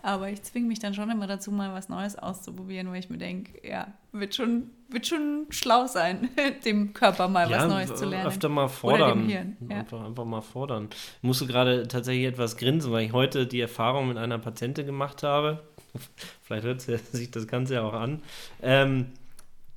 Aber 0.00 0.30
ich 0.30 0.42
zwinge 0.42 0.68
mich 0.68 0.78
dann 0.78 0.94
schon 0.94 1.10
immer 1.10 1.26
dazu, 1.26 1.50
mal 1.50 1.74
was 1.74 1.88
Neues 1.88 2.16
auszuprobieren, 2.16 2.88
weil 2.90 3.00
ich 3.00 3.10
mir 3.10 3.18
denke, 3.18 3.66
ja, 3.68 3.92
wird 4.12 4.36
schon, 4.36 4.70
wird 4.88 5.08
schon 5.08 5.46
schlau 5.50 5.86
sein, 5.88 6.28
dem 6.64 6.94
Körper 6.94 7.26
mal 7.26 7.50
was 7.50 7.66
Neues 7.66 7.94
zu 7.96 8.06
lernen. 8.06 8.28
Öfter 8.28 8.48
mal 8.48 8.64
Oder 8.64 8.72
fordern. 8.72 9.18
dem 9.18 9.28
Hirn. 9.28 9.56
Ja. 9.68 9.78
Einfach, 9.78 10.04
einfach 10.04 10.24
mal 10.24 10.40
fordern. 10.40 10.88
Ich 11.16 11.22
musste 11.22 11.46
gerade 11.46 11.88
tatsächlich 11.88 12.26
etwas 12.26 12.56
grinsen, 12.56 12.92
weil 12.92 13.06
ich 13.06 13.12
heute 13.12 13.48
die 13.48 13.60
Erfahrung 13.60 14.06
mit 14.06 14.18
einer 14.18 14.38
Patientin 14.38 14.86
gemacht 14.86 15.24
habe. 15.24 15.64
Vielleicht 16.42 16.64
hört 16.64 16.80
sich 16.80 17.30
das 17.32 17.48
Ganze 17.48 17.74
ja 17.74 17.82
auch 17.82 17.94
an. 17.94 18.22
Ähm, 18.62 19.06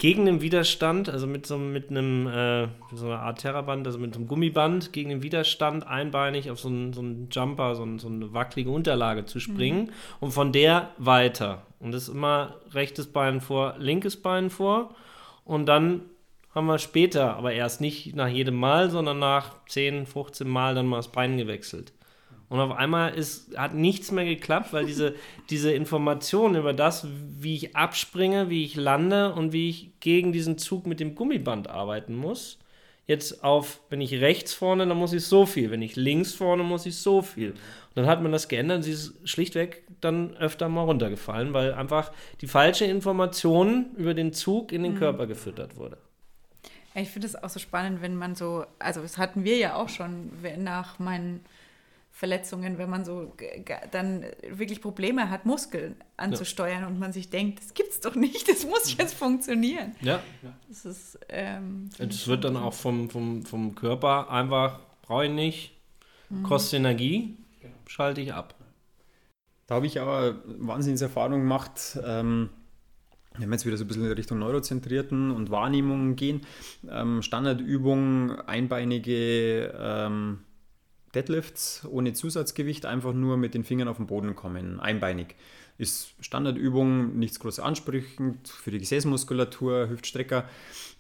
gegen 0.02 0.26
den 0.26 0.42
Widerstand, 0.42 1.10
also 1.10 1.28
mit 1.28 1.46
so, 1.46 1.60
mit 1.60 1.92
einem, 1.92 2.26
äh, 2.26 2.68
so 2.92 3.06
einer 3.06 3.20
Art 3.20 3.42
Terraband, 3.42 3.86
also 3.86 4.00
mit 4.00 4.16
so 4.16 4.20
einem 4.20 4.28
Gummiband, 4.28 4.94
gegen 4.94 5.12
den 5.12 5.22
Widerstand 5.22 5.86
einbeinig 5.86 6.50
auf 6.50 6.60
so 6.60 6.70
einen, 6.70 6.92
so 6.92 7.02
einen 7.02 7.28
Jumper, 7.32 7.76
so, 7.76 7.84
einen, 7.84 8.00
so 8.00 8.08
eine 8.08 8.34
wackelige 8.34 8.72
Unterlage 8.72 9.28
zu 9.28 9.40
springen 9.40 9.92
und 10.20 10.32
von 10.32 10.52
der 10.52 10.90
weiter. 10.98 11.68
Und 11.80 11.92
das 11.92 12.08
ist 12.08 12.16
immer 12.16 12.56
rechtes 12.72 13.14
Bein 13.14 13.42
vor, 13.42 13.76
linkes 13.78 14.20
Bein 14.20 14.50
vor 14.50 14.96
und 15.46 15.68
dann 15.68 16.02
haben 16.56 16.66
wir 16.66 16.80
später, 16.80 17.36
aber 17.36 17.54
erst 17.54 17.80
nicht 17.80 18.16
nach 18.16 18.28
jedem 18.28 18.56
Mal, 18.56 18.90
sondern 18.90 19.20
nach 19.20 19.64
10, 19.68 20.08
15 20.08 20.50
Mal 20.50 20.74
dann 20.74 20.88
mal 20.88 20.98
das 20.98 21.12
Bein 21.12 21.38
gewechselt. 21.38 21.94
Und 22.52 22.60
auf 22.60 22.74
einmal 22.74 23.14
ist, 23.14 23.58
hat 23.58 23.76
nichts 23.76 24.12
mehr 24.12 24.26
geklappt, 24.26 24.74
weil 24.74 24.86
diese, 24.86 25.16
diese 25.50 25.72
Information 25.72 26.56
über 26.56 26.74
das, 26.74 27.08
wie 27.40 27.56
ich 27.56 27.78
abspringe, 27.78 28.50
wie 28.50 28.66
ich 28.66 28.76
lande 28.76 29.34
und 29.34 29.54
wie 29.54 29.70
ich 29.70 29.92
gegen 30.02 30.34
diesen 30.34 30.58
Zug 30.58 30.86
mit 30.86 31.00
dem 31.00 31.16
Gummiband 31.16 31.70
arbeiten 31.70 32.14
muss, 32.14 32.60
jetzt 33.08 33.46
auf, 33.46 33.80
wenn 33.90 34.02
ich 34.02 34.20
rechts 34.20 34.54
vorne, 34.54 34.86
dann 34.86 34.98
muss 34.98 35.14
ich 35.14 35.26
so 35.26 35.46
viel, 35.46 35.72
wenn 35.72 35.82
ich 35.82 35.96
links 35.96 36.34
vorne, 36.34 36.64
muss 36.64 36.86
ich 36.86 36.98
so 36.98 37.22
viel. 37.22 37.52
Und 37.52 37.58
dann 37.96 38.08
hat 38.08 38.22
man 38.22 38.34
das 38.34 38.50
geändert 38.50 38.80
und 38.80 38.84
sie 38.84 38.92
ist 38.92 39.14
schlichtweg 39.24 39.84
dann 40.02 40.36
öfter 40.36 40.68
mal 40.68 40.84
runtergefallen, 40.84 41.54
weil 41.54 41.74
einfach 41.74 42.12
die 42.42 42.48
falsche 42.48 42.84
Information 42.84 43.96
über 43.96 44.14
den 44.14 44.34
Zug 44.34 44.74
in 44.74 44.84
den 44.84 44.96
Körper 44.96 45.26
gefüttert 45.26 45.78
wurde. 45.78 45.98
Ich 46.96 47.12
finde 47.12 47.28
es 47.28 47.42
auch 47.42 47.50
so 47.50 47.62
spannend, 47.62 48.02
wenn 48.02 48.18
man 48.18 48.36
so, 48.36 48.66
also 48.78 49.02
das 49.02 49.18
hatten 49.18 49.46
wir 49.46 49.56
ja 49.56 49.76
auch 49.76 49.88
schon 49.88 50.32
wenn 50.42 50.66
nach 50.66 51.00
meinen 51.00 51.46
Verletzungen, 52.12 52.78
wenn 52.78 52.90
man 52.90 53.04
so 53.06 53.34
dann 53.92 54.26
wirklich 54.48 54.82
Probleme 54.82 55.30
hat, 55.30 55.46
Muskeln 55.46 55.96
anzusteuern 56.18 56.84
und 56.84 57.00
man 57.00 57.14
sich 57.14 57.30
denkt, 57.30 57.60
das 57.60 57.74
gibt's 57.74 58.00
doch 58.00 58.16
nicht, 58.16 58.48
das 58.48 58.66
muss 58.66 58.96
jetzt 58.96 59.16
funktionieren. 59.16 59.96
Ja, 60.02 60.22
Das 60.68 60.86
ist, 60.86 61.20
ähm, 61.30 61.90
Es 61.98 62.28
wird 62.28 62.44
dann 62.44 62.58
auch 62.58 62.74
vom, 62.74 63.10
vom, 63.10 63.46
vom 63.46 63.76
Körper 63.76 64.30
einfach, 64.30 64.80
brauche 65.02 65.26
ich 65.26 65.32
nicht, 65.32 65.72
kostet 66.44 66.80
Energie, 66.80 67.38
schalte 67.88 68.22
ich 68.22 68.34
ab. 68.34 68.56
Da 69.68 69.76
habe 69.76 69.88
ich 69.88 70.00
aber 70.00 70.36
Wahnsinnserfahrung 70.46 71.40
gemacht. 71.40 71.98
Ähm, 72.06 72.50
wenn 73.38 73.50
wir 73.50 73.54
jetzt 73.56 73.66
wieder 73.66 73.78
so 73.78 73.86
ein 73.86 73.88
bisschen 73.88 74.06
in 74.06 74.12
Richtung 74.12 74.40
Neurozentrierten 74.40 75.32
und 75.32 75.50
Wahrnehmungen 75.50 76.18
gehen, 76.18 76.42
ähm, 76.90 77.22
Standardübung, 77.22 78.42
einbeinige 78.42 79.74
ähm, 79.78 80.40
Deadlifts 81.14 81.86
ohne 81.90 82.14
Zusatzgewicht, 82.14 82.86
einfach 82.86 83.14
nur 83.14 83.38
mit 83.38 83.54
den 83.54 83.64
Fingern 83.64 83.88
auf 83.88 83.98
den 83.98 84.08
Boden 84.08 84.36
kommen, 84.36 84.80
einbeinig. 84.80 85.36
Ist 85.78 86.14
Standardübung, 86.20 87.18
nichts 87.18 87.40
groß 87.40 87.60
ansprechend 87.60 88.48
für 88.48 88.72
die 88.72 88.80
Gesäßmuskulatur, 88.80 89.90
Hüftstrecker. 89.90 90.46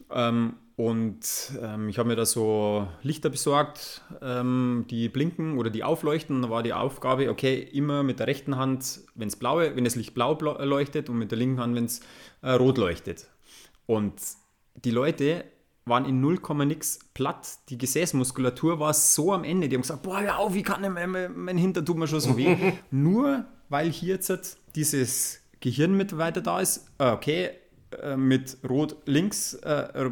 Ähm, 0.10 0.56
und 0.76 1.20
ähm, 1.62 1.90
ich 1.90 2.00
habe 2.00 2.10
mir 2.10 2.16
da 2.16 2.26
so 2.26 2.88
Lichter 3.04 3.30
besorgt, 3.30 4.02
ähm, 4.22 4.86
die 4.90 5.10
blinken 5.10 5.60
oder 5.60 5.70
die 5.70 5.84
aufleuchten. 5.84 6.42
Da 6.42 6.50
war 6.50 6.64
die 6.64 6.74
Aufgabe, 6.74 7.30
okay, 7.30 7.62
immer 7.62 8.02
mit 8.02 8.20
der 8.20 8.28
rechten 8.28 8.58
Hand, 8.58 9.02
wenn 9.14 9.28
es 9.28 9.36
blaue, 9.36 9.76
wenn 9.76 9.84
das 9.84 9.96
Licht 9.96 10.16
blau 10.16 10.34
blau- 10.34 10.64
leuchtet 10.64 11.10
und 11.10 11.20
mit 11.20 11.30
der 11.30 11.38
linken 11.38 11.60
Hand, 11.60 11.76
wenn 11.76 11.86
es 11.86 12.02
äh, 12.42 12.52
rot 12.52 12.80
leuchtet. 12.80 13.30
Und 13.86 14.14
die 14.84 14.92
Leute 14.92 15.44
waren 15.92 16.06
in 16.06 16.20
0, 16.20 16.40
nix 16.66 16.98
platt. 17.14 17.60
Die 17.70 17.78
Gesäßmuskulatur 17.78 18.80
war 18.80 18.96
so 18.96 19.32
am 19.32 19.44
Ende. 19.44 19.70
Die 19.70 19.76
haben 19.76 19.84
gesagt, 19.84 20.02
boah, 20.02 20.22
hör 20.22 20.40
auf, 20.40 20.56
wie 20.56 20.64
kann 20.64 20.84
ich, 20.84 20.90
mein, 20.90 21.12
mein 21.36 21.58
Hintern 21.58 21.86
tut 21.86 21.98
mir 21.98 22.08
schon 22.08 22.22
so 22.22 22.36
weh. 22.36 22.58
Nur 22.92 23.46
weil 23.70 23.92
hier 23.92 24.16
jetzt 24.16 24.30
halt 24.30 24.58
dieses 24.76 25.42
Gehirn 25.60 25.96
mit 25.96 26.18
weiter 26.18 26.42
da 26.42 26.60
ist. 26.60 26.88
Äh, 26.98 27.12
Okay, 27.12 27.52
äh, 28.02 28.16
mit 28.16 28.58
Rot 28.68 28.96
links, 29.06 29.54
äh, 29.54 30.10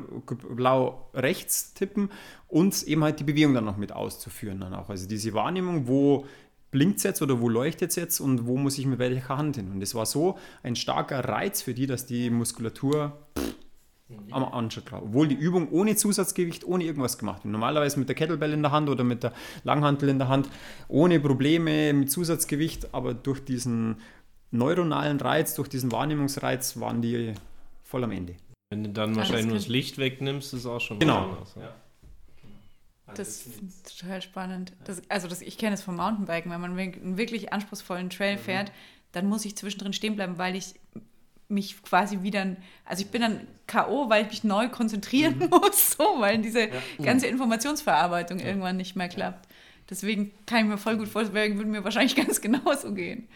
Blau 0.50 1.10
rechts 1.13 1.74
tippen 1.74 2.10
und 2.48 2.84
eben 2.84 3.04
halt 3.04 3.20
die 3.20 3.24
Bewegung 3.24 3.54
dann 3.54 3.65
noch 3.65 3.78
mit 3.78 3.92
auszuführen 3.92 4.60
dann 4.60 4.74
auch. 4.74 4.89
Also 4.89 5.08
diese 5.08 5.34
Wahrnehmung, 5.34 5.88
wo 5.88 6.26
blinkt 6.72 6.98
es 6.98 7.04
jetzt 7.04 7.22
oder 7.22 7.39
wo 7.39 7.50
leuchtet 7.50 7.92
es 7.92 7.96
jetzt 7.96 8.20
und 8.20 8.46
wo 8.46 8.58
muss 8.58 8.78
ich 8.78 8.86
mit 8.86 9.00
welcher 9.00 9.30
Hand 9.30 9.56
hin. 9.56 9.72
Und 9.72 9.82
es 9.82 9.96
war 9.96 10.06
so 10.06 10.38
ein 10.62 10.76
starker 10.76 11.24
Reiz 11.26 11.62
für 11.62 11.74
die, 11.74 11.88
dass 11.88 12.06
die 12.06 12.30
Muskulatur 12.30 13.18
am 14.32 14.43
Anschlag 14.43 14.91
war. 14.91 15.04
Obwohl 15.04 15.28
die 15.28 15.36
Übung 15.36 15.69
ohne 15.69 15.95
Zusatzgewicht, 15.95 16.63
ohne 16.65 16.84
irgendwas 16.84 17.17
gemacht 17.17 17.43
wird. 17.43 17.52
Normalerweise 17.52 18.00
mit 18.00 18.10
der 18.10 18.15
Kettlebell 18.15 18.54
in 18.54 18.62
der 18.62 18.72
Hand 18.72 18.89
oder 18.89 19.04
mit 19.04 19.24
der 19.24 19.34
Langhantel 19.63 20.10
in 20.10 20.17
der 20.19 20.28
Hand, 20.28 20.50
ohne 20.88 21.19
Probleme 21.19 21.93
mit 21.93 22.12
Zusatzgewicht, 22.12 22.93
aber 22.93 23.13
durch 23.13 23.43
diesen 23.43 23.98
neuronalen 24.52 25.19
Reiz, 25.19 25.54
durch 25.56 25.69
diesen 25.69 25.91
Wahrnehmungsreiz 25.91 26.80
waren 26.80 27.02
die 27.02 27.34
voll 27.84 28.04
am 28.04 28.12
Ende. 28.12 28.36
Wenn 28.72 28.84
du 28.84 28.89
dann 28.89 29.10
Alles 29.10 29.17
wahrscheinlich 29.17 29.45
nur 29.48 29.56
das 29.56 29.67
Licht 29.67 29.98
wegnimmst, 29.98 30.54
ist 30.54 30.65
auch 30.65 30.80
schon 30.80 31.00
Genau. 31.00 31.15
was 31.15 31.56
anderes. 31.56 31.56
Ja. 31.56 31.76
Das 33.15 33.41
finde 33.41 33.74
ich 33.86 33.98
total 33.98 34.22
spannend. 34.22 34.74
Das, 34.84 35.02
also 35.10 35.28
das, 35.28 35.41
ich 35.41 35.58
kenne 35.58 35.74
es 35.74 35.82
vom 35.82 35.95
Mountainbiken, 35.95 36.52
wenn 36.52 36.62
man 36.62 36.78
einen 36.78 37.17
wirklich 37.17 37.52
anspruchsvollen 37.52 38.10
Trail 38.12 38.38
fährt, 38.38 38.72
dann 39.12 39.26
muss 39.28 39.45
ich 39.45 39.56
zwischendrin 39.56 39.93
stehen 39.93 40.15
bleiben, 40.15 40.38
weil 40.38 40.56
ich 40.56 40.76
mich 41.50 41.82
quasi 41.82 42.22
wieder, 42.22 42.56
also 42.86 43.04
ich 43.04 43.10
bin 43.10 43.22
dann 43.22 43.48
K.O., 43.68 44.10
weil 44.10 44.24
ich 44.24 44.30
mich 44.30 44.44
neu 44.44 44.70
konzentrieren 44.70 45.38
mhm. 45.40 45.50
muss, 45.50 45.92
so, 45.98 46.16
weil 46.20 46.38
diese 46.40 46.68
ja. 46.68 46.70
ganze 47.04 47.28
Informationsverarbeitung 47.28 48.40
ja. 48.40 48.46
irgendwann 48.46 48.78
nicht 48.78 48.96
mehr 48.96 49.10
klappt. 49.10 49.50
Deswegen 49.90 50.32
kann 50.46 50.60
ich 50.60 50.66
mir 50.66 50.78
voll 50.78 50.98
gut 50.98 51.08
vorstellen, 51.08 51.58
würde 51.58 51.70
mir 51.70 51.84
wahrscheinlich 51.84 52.16
ganz 52.28 52.40
genauso 52.40 52.94
gehen. 52.94 53.28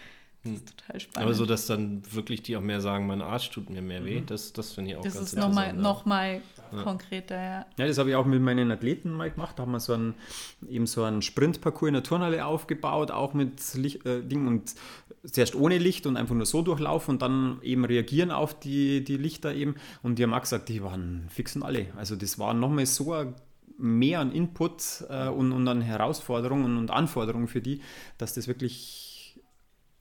Das 0.44 0.52
hm. 0.52 0.56
ist 0.56 0.78
total 0.78 1.00
spannend. 1.00 1.26
Aber 1.26 1.34
so, 1.34 1.46
dass 1.46 1.66
dann 1.66 2.04
wirklich 2.12 2.44
die 2.44 2.56
auch 2.56 2.62
mehr 2.62 2.82
sagen, 2.82 3.08
mein 3.08 3.22
Arsch 3.22 3.50
tut 3.50 3.70
mir 3.70 3.82
mehr 3.82 4.06
weh, 4.06 4.22
mhm. 4.22 4.26
das, 4.28 4.54
das 4.54 4.74
finde 4.74 4.92
ich 4.92 4.98
auch 4.98 5.04
das 5.04 5.16
ganz 5.16 5.28
ist 5.28 5.34
interessant. 5.34 5.80
Noch 5.80 6.06
mal, 6.06 6.34
noch 6.34 6.78
ja. 6.78 6.84
konkreter, 6.84 7.36
ja. 7.36 7.66
Ja, 7.78 7.88
das 7.88 7.98
habe 7.98 8.10
ich 8.10 8.16
auch 8.16 8.26
mit 8.26 8.42
meinen 8.42 8.70
Athleten 8.72 9.12
mal 9.12 9.32
gemacht. 9.32 9.58
Da 9.58 9.64
haben 9.64 9.72
wir 9.72 9.80
so 9.80 9.94
einen, 9.94 10.14
eben 10.68 10.86
so 10.86 11.04
einen 11.04 11.22
Sprintparcours 11.22 11.88
in 11.88 11.94
der 11.94 12.04
Turnhalle 12.04 12.46
aufgebaut, 12.46 13.10
auch 13.10 13.34
mit 13.34 13.74
Licht, 13.76 14.06
äh, 14.06 14.22
Ding 14.22 14.48
und 14.48 14.76
zuerst 15.26 15.56
ohne 15.56 15.78
Licht 15.78 16.06
und 16.06 16.18
einfach 16.18 16.36
nur 16.36 16.46
so 16.46 16.62
durchlaufen 16.62 17.16
und 17.16 17.22
dann 17.22 17.60
eben 17.62 17.86
reagieren 17.86 18.32
auf 18.32 18.60
die, 18.60 19.04
die 19.04 19.18
Lichter 19.18 19.54
eben. 19.54 19.76
Und 20.02 20.20
die 20.20 20.24
haben 20.24 20.34
auch 20.34 20.42
gesagt, 20.42 20.70
die 20.70 20.84
waren 20.84 21.28
fix 21.30 21.56
und 21.56 21.64
alle. 21.64 21.88
Also 21.96 22.16
das 22.16 22.40
war 22.40 22.54
nochmal 22.54 22.86
so 22.86 23.14
ein 23.14 23.36
mehr 23.78 24.20
an 24.20 24.32
Input 24.32 25.06
äh, 25.10 25.28
und, 25.28 25.52
und 25.52 25.68
an 25.68 25.82
Herausforderungen 25.82 26.78
und 26.78 26.92
Anforderungen 26.92 27.48
für 27.48 27.62
die, 27.62 27.82
dass 28.18 28.34
das 28.34 28.48
wirklich 28.48 29.40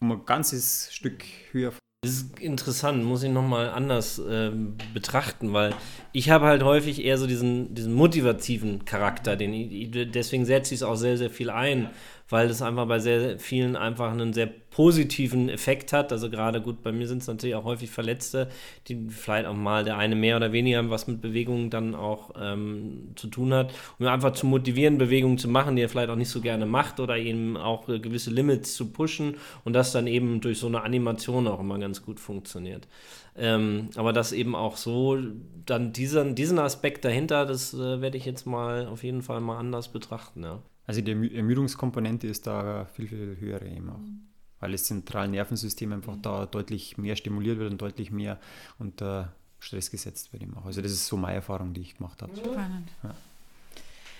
um 0.00 0.12
ein 0.12 0.24
ganzes 0.26 0.92
Stück 0.92 1.24
höher. 1.52 1.72
Das 2.04 2.14
ist 2.14 2.40
interessant, 2.40 3.04
muss 3.04 3.22
ich 3.22 3.30
nochmal 3.30 3.70
anders 3.70 4.18
äh, 4.18 4.50
betrachten, 4.92 5.52
weil 5.52 5.72
ich 6.11 6.30
habe 6.30 6.46
halt 6.46 6.64
häufig 6.64 7.04
eher 7.04 7.16
so 7.16 7.28
diesen, 7.28 7.76
diesen 7.76 7.92
motivativen 7.92 8.85
Charakter, 8.85 9.37
den 9.37 9.54
ich, 9.54 9.88
deswegen 10.11 10.44
setze 10.44 10.74
ich 10.74 10.80
es 10.80 10.82
auch 10.82 10.96
sehr, 10.96 11.16
sehr 11.16 11.30
viel 11.30 11.48
ein, 11.48 11.90
weil 12.32 12.48
das 12.48 12.62
einfach 12.62 12.86
bei 12.86 12.98
sehr 12.98 13.38
vielen 13.38 13.76
einfach 13.76 14.10
einen 14.10 14.32
sehr 14.32 14.46
positiven 14.46 15.50
Effekt 15.50 15.92
hat. 15.92 16.12
Also 16.12 16.30
gerade 16.30 16.62
gut, 16.62 16.82
bei 16.82 16.90
mir 16.90 17.06
sind 17.06 17.20
es 17.20 17.28
natürlich 17.28 17.54
auch 17.54 17.64
häufig 17.64 17.90
Verletzte, 17.90 18.48
die 18.88 19.06
vielleicht 19.10 19.44
auch 19.46 19.54
mal 19.54 19.84
der 19.84 19.98
eine 19.98 20.16
mehr 20.16 20.38
oder 20.38 20.50
weniger 20.50 20.88
was 20.88 21.06
mit 21.06 21.20
Bewegungen 21.20 21.68
dann 21.68 21.94
auch 21.94 22.30
ähm, 22.40 23.10
zu 23.16 23.26
tun 23.26 23.52
hat, 23.52 23.74
um 23.98 24.06
einfach 24.06 24.32
zu 24.32 24.46
motivieren, 24.46 24.96
Bewegungen 24.96 25.36
zu 25.36 25.46
machen, 25.46 25.76
die 25.76 25.82
er 25.82 25.90
vielleicht 25.90 26.08
auch 26.08 26.16
nicht 26.16 26.30
so 26.30 26.40
gerne 26.40 26.64
macht 26.64 27.00
oder 27.00 27.18
eben 27.18 27.58
auch 27.58 27.86
äh, 27.90 27.98
gewisse 27.98 28.30
Limits 28.30 28.74
zu 28.76 28.90
pushen 28.92 29.36
und 29.64 29.74
das 29.74 29.92
dann 29.92 30.06
eben 30.06 30.40
durch 30.40 30.58
so 30.58 30.68
eine 30.68 30.82
Animation 30.82 31.46
auch 31.46 31.60
immer 31.60 31.78
ganz 31.78 32.02
gut 32.02 32.18
funktioniert. 32.18 32.88
Ähm, 33.36 33.90
aber 33.94 34.14
das 34.14 34.32
eben 34.32 34.54
auch 34.54 34.78
so, 34.78 35.18
dann 35.66 35.92
diesen, 35.92 36.34
diesen 36.34 36.58
Aspekt 36.58 37.04
dahinter, 37.04 37.44
das 37.44 37.74
äh, 37.74 38.00
werde 38.00 38.16
ich 38.16 38.24
jetzt 38.24 38.46
mal 38.46 38.86
auf 38.86 39.04
jeden 39.04 39.20
Fall 39.20 39.42
mal 39.42 39.58
anders 39.58 39.88
betrachten, 39.88 40.44
ja. 40.44 40.62
Also 40.86 41.00
die 41.00 41.12
Ermüdungskomponente 41.36 42.26
ist 42.26 42.46
da 42.46 42.86
viel, 42.86 43.08
viel 43.08 43.36
höher 43.38 43.62
eben 43.62 43.90
auch. 43.90 43.98
Mhm. 43.98 44.22
Weil 44.60 44.72
das 44.72 44.84
zentrale 44.84 45.28
Nervensystem 45.28 45.92
einfach 45.92 46.16
mhm. 46.16 46.22
da 46.22 46.46
deutlich 46.46 46.98
mehr 46.98 47.16
stimuliert 47.16 47.58
wird 47.58 47.72
und 47.72 47.80
deutlich 47.80 48.10
mehr 48.10 48.38
unter 48.78 49.32
Stress 49.58 49.90
gesetzt 49.90 50.32
wird 50.32 50.42
eben 50.42 50.56
auch. 50.56 50.66
Also 50.66 50.82
das 50.82 50.92
ist 50.92 51.06
so 51.06 51.16
meine 51.16 51.36
Erfahrung, 51.36 51.72
die 51.72 51.82
ich 51.82 51.96
gemacht 51.96 52.20
habe. 52.22 52.36
Spannend. 52.36 52.88
Ja. 53.02 53.14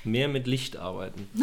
Mehr 0.05 0.29
mit 0.29 0.47
Licht 0.47 0.77
arbeiten. 0.77 1.29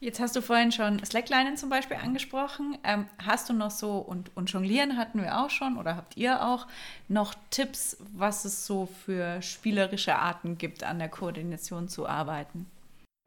Jetzt 0.00 0.18
hast 0.18 0.34
du 0.34 0.42
vorhin 0.42 0.72
schon 0.72 1.04
Slacklinen 1.04 1.56
zum 1.56 1.68
Beispiel 1.68 1.96
angesprochen. 1.96 2.76
Ähm, 2.82 3.06
hast 3.24 3.48
du 3.48 3.52
noch 3.52 3.70
so, 3.70 3.98
und, 3.98 4.36
und 4.36 4.50
Jonglieren 4.50 4.96
hatten 4.96 5.22
wir 5.22 5.38
auch 5.38 5.50
schon, 5.50 5.76
oder 5.76 5.94
habt 5.94 6.16
ihr 6.16 6.44
auch 6.44 6.66
noch 7.06 7.34
Tipps, 7.50 7.96
was 8.12 8.44
es 8.44 8.66
so 8.66 8.86
für 8.86 9.40
spielerische 9.42 10.16
Arten 10.16 10.58
gibt, 10.58 10.82
an 10.82 10.98
der 10.98 11.08
Koordination 11.08 11.88
zu 11.88 12.08
arbeiten? 12.08 12.66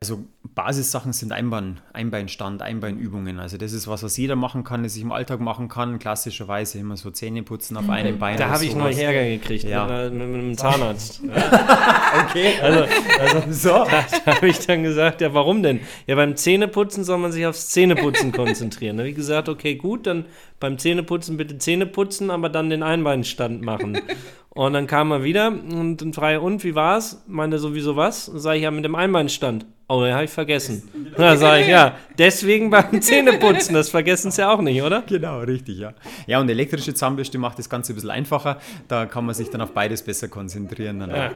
Also 0.05 0.23
Basissachen 0.53 1.13
sind 1.13 1.31
Einbein, 1.31 1.79
Einbeinstand, 1.91 2.61
Einbeinübungen. 2.61 3.39
Also 3.39 3.57
das 3.57 3.73
ist 3.73 3.87
was, 3.87 4.03
was 4.03 4.15
jeder 4.17 4.35
machen 4.35 4.63
kann, 4.63 4.83
das 4.83 4.95
ich 4.95 5.01
im 5.01 5.11
Alltag 5.11 5.39
machen 5.39 5.67
kann. 5.67 5.97
Klassischerweise 5.97 6.77
immer 6.77 6.95
so 6.95 7.09
Zähne 7.09 7.41
putzen 7.41 7.75
auf 7.75 7.89
einem 7.89 8.19
Bein. 8.19 8.37
Da 8.37 8.49
habe 8.49 8.63
ich 8.65 8.75
mal 8.75 8.93
Ärger 8.95 9.23
gekriegt 9.23 9.63
ja. 9.63 9.87
mit, 9.87 10.13
mit, 10.13 10.27
mit 10.27 10.39
einem 10.41 10.57
Zahnarzt. 10.59 11.21
okay. 12.29 12.53
Also, 12.61 12.85
also 13.19 13.41
so. 13.49 13.69
Da, 13.69 14.05
da 14.25 14.35
habe 14.35 14.47
ich 14.47 14.59
dann 14.59 14.83
gesagt, 14.83 15.21
ja 15.21 15.33
warum 15.33 15.63
denn? 15.63 15.79
Ja 16.05 16.15
beim 16.15 16.35
Zähneputzen 16.35 17.03
soll 17.03 17.17
man 17.17 17.31
sich 17.31 17.47
aufs 17.47 17.69
Zähneputzen 17.69 18.31
konzentrieren. 18.31 18.97
Da 18.97 19.01
habe 19.01 19.09
ich 19.09 19.15
gesagt, 19.15 19.49
okay 19.49 19.73
gut, 19.73 20.05
dann 20.05 20.25
beim 20.59 20.77
Zähneputzen 20.77 21.37
bitte 21.37 21.57
Zähne 21.57 21.85
putzen, 21.85 22.29
aber 22.29 22.49
dann 22.49 22.69
den 22.69 22.83
Einbeinstand 22.83 23.61
machen. 23.61 23.99
Und 24.55 24.71
dann 24.71 24.87
kam 24.87 25.11
er 25.11 25.21
wieder 25.21 25.49
und 25.49 25.97
dann 25.97 26.13
frei, 26.13 26.39
und 26.39 26.63
wie 26.63 26.75
war's? 26.75 27.21
Meinte 27.27 27.59
sowieso 27.59 27.97
was? 27.97 28.31
Sag 28.35 28.55
ich 28.55 28.61
ja 28.61 28.71
mit 28.71 28.85
dem 28.85 28.95
Einbeinstand. 28.95 29.65
Oh, 29.89 30.01
den 30.01 30.13
habe 30.13 30.23
ich 30.23 30.31
vergessen. 30.31 30.89
Da 31.17 31.35
sage 31.35 31.63
ich, 31.63 31.67
ja, 31.67 31.97
deswegen 32.17 32.69
beim 32.69 33.01
Zähneputzen, 33.01 33.73
das 33.73 33.89
vergessen 33.89 34.31
sie 34.31 34.41
ja 34.41 34.53
auch 34.53 34.61
nicht, 34.61 34.81
oder? 34.81 35.01
Genau, 35.07 35.39
richtig, 35.39 35.77
ja. 35.77 35.93
Ja, 36.25 36.39
und 36.39 36.49
elektrische 36.49 36.93
Zahnbürste 36.93 37.37
macht 37.37 37.59
das 37.59 37.69
Ganze 37.69 37.91
ein 37.91 37.95
bisschen 37.95 38.11
einfacher. 38.11 38.59
Da 38.87 39.05
kann 39.05 39.25
man 39.25 39.35
sich 39.35 39.49
dann 39.49 39.59
auf 39.59 39.71
beides 39.71 40.01
besser 40.03 40.29
konzentrieren. 40.29 41.01
Ja. 41.01 41.33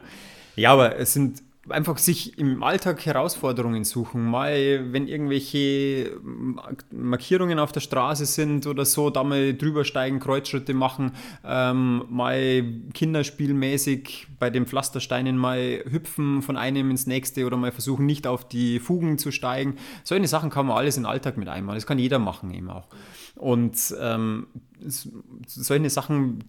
ja, 0.56 0.72
aber 0.72 0.96
es 0.98 1.12
sind 1.12 1.42
einfach 1.68 1.98
sich 1.98 2.38
im 2.38 2.62
Alltag 2.62 3.04
Herausforderungen 3.04 3.84
suchen. 3.84 4.24
Mal, 4.24 4.92
wenn 4.92 5.06
irgendwelche 5.06 6.18
Markierungen 6.90 7.58
auf 7.58 7.72
der 7.72 7.80
Straße 7.80 8.24
sind 8.24 8.66
oder 8.66 8.86
so, 8.86 9.10
da 9.10 9.22
mal 9.22 9.54
drüber 9.54 9.84
steigen, 9.84 10.20
Kreuzschritte 10.20 10.72
machen, 10.72 11.12
ähm, 11.44 12.04
mal 12.08 12.64
kinderspielmäßig 12.94 14.28
bei 14.38 14.48
den 14.48 14.66
Pflastersteinen 14.66 15.36
mal 15.36 15.84
hüpfen 15.88 16.40
von 16.40 16.56
einem 16.56 16.90
ins 16.90 17.06
nächste 17.06 17.44
oder 17.44 17.58
mal 17.58 17.72
versuchen, 17.72 18.06
nicht 18.06 18.26
auf 18.26 18.48
die 18.48 18.80
Fugen 18.80 19.18
zu 19.18 19.30
steigen. 19.30 19.76
Solche 20.02 20.28
Sachen 20.28 20.48
kann 20.48 20.66
man 20.66 20.78
alles 20.78 20.94
den 20.94 21.06
Alltag 21.06 21.36
mit 21.36 21.48
einmal. 21.48 21.74
Das 21.74 21.86
kann 21.86 21.98
jeder 21.98 22.18
machen 22.18 22.52
eben 22.54 22.70
auch. 22.70 22.88
Und 23.36 23.94
ähm, 24.00 24.46
solche 25.46 25.90
Sachen, 25.90 26.44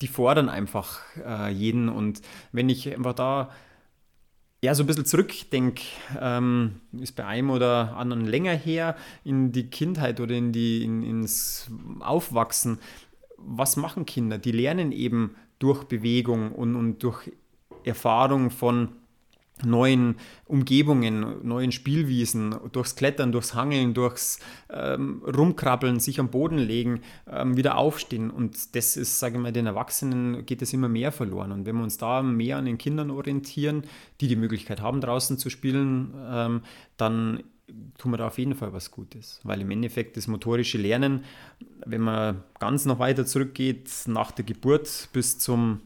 die 0.00 0.08
fordern 0.08 0.48
einfach 0.48 1.00
äh, 1.24 1.50
jeden. 1.50 1.88
Und 1.88 2.20
wenn 2.52 2.68
ich 2.68 2.94
einfach 2.94 3.14
da 3.14 3.50
ja, 4.62 4.74
so 4.74 4.82
ein 4.82 4.86
bisschen 4.86 5.04
zurückdenke, 5.04 5.82
ähm, 6.20 6.80
ist 6.92 7.14
bei 7.14 7.24
einem 7.24 7.50
oder 7.50 7.96
anderen 7.96 8.24
länger 8.24 8.54
her, 8.54 8.96
in 9.22 9.52
die 9.52 9.68
Kindheit 9.68 10.20
oder 10.20 10.34
in 10.34 10.52
die, 10.52 10.82
in, 10.82 11.02
ins 11.02 11.70
Aufwachsen. 12.00 12.78
Was 13.36 13.76
machen 13.76 14.06
Kinder? 14.06 14.38
Die 14.38 14.52
lernen 14.52 14.92
eben 14.92 15.36
durch 15.58 15.84
Bewegung 15.84 16.52
und, 16.52 16.74
und 16.74 17.02
durch 17.02 17.30
Erfahrung 17.84 18.50
von 18.50 18.88
neuen 19.64 20.16
Umgebungen, 20.44 21.46
neuen 21.46 21.72
Spielwiesen, 21.72 22.54
durchs 22.72 22.94
Klettern, 22.94 23.32
durchs 23.32 23.54
Hangeln, 23.54 23.94
durchs 23.94 24.38
ähm, 24.70 25.22
Rumkrabbeln, 25.24 25.98
sich 25.98 26.20
am 26.20 26.30
Boden 26.30 26.58
legen, 26.58 27.00
ähm, 27.30 27.56
wieder 27.56 27.78
aufstehen. 27.78 28.30
Und 28.30 28.74
das 28.76 28.96
ist, 28.96 29.18
sage 29.18 29.36
ich 29.36 29.42
mal, 29.42 29.52
den 29.52 29.66
Erwachsenen 29.66 30.44
geht 30.44 30.60
es 30.60 30.72
immer 30.72 30.88
mehr 30.88 31.10
verloren. 31.10 31.52
Und 31.52 31.64
wenn 31.64 31.76
wir 31.76 31.84
uns 31.84 31.96
da 31.96 32.22
mehr 32.22 32.58
an 32.58 32.66
den 32.66 32.78
Kindern 32.78 33.10
orientieren, 33.10 33.84
die 34.20 34.28
die 34.28 34.36
Möglichkeit 34.36 34.82
haben, 34.82 35.00
draußen 35.00 35.38
zu 35.38 35.48
spielen, 35.48 36.12
ähm, 36.28 36.60
dann 36.98 37.42
tun 37.98 38.12
wir 38.12 38.18
da 38.18 38.26
auf 38.26 38.38
jeden 38.38 38.54
Fall 38.54 38.72
was 38.72 38.90
Gutes. 38.90 39.40
Weil 39.42 39.62
im 39.62 39.70
Endeffekt 39.70 40.16
das 40.16 40.26
motorische 40.26 40.78
Lernen, 40.78 41.24
wenn 41.84 42.02
man 42.02 42.42
ganz 42.60 42.84
noch 42.84 42.98
weiter 42.98 43.24
zurückgeht, 43.24 43.90
nach 44.06 44.32
der 44.32 44.44
Geburt 44.44 45.08
bis 45.12 45.38
zum 45.38 45.80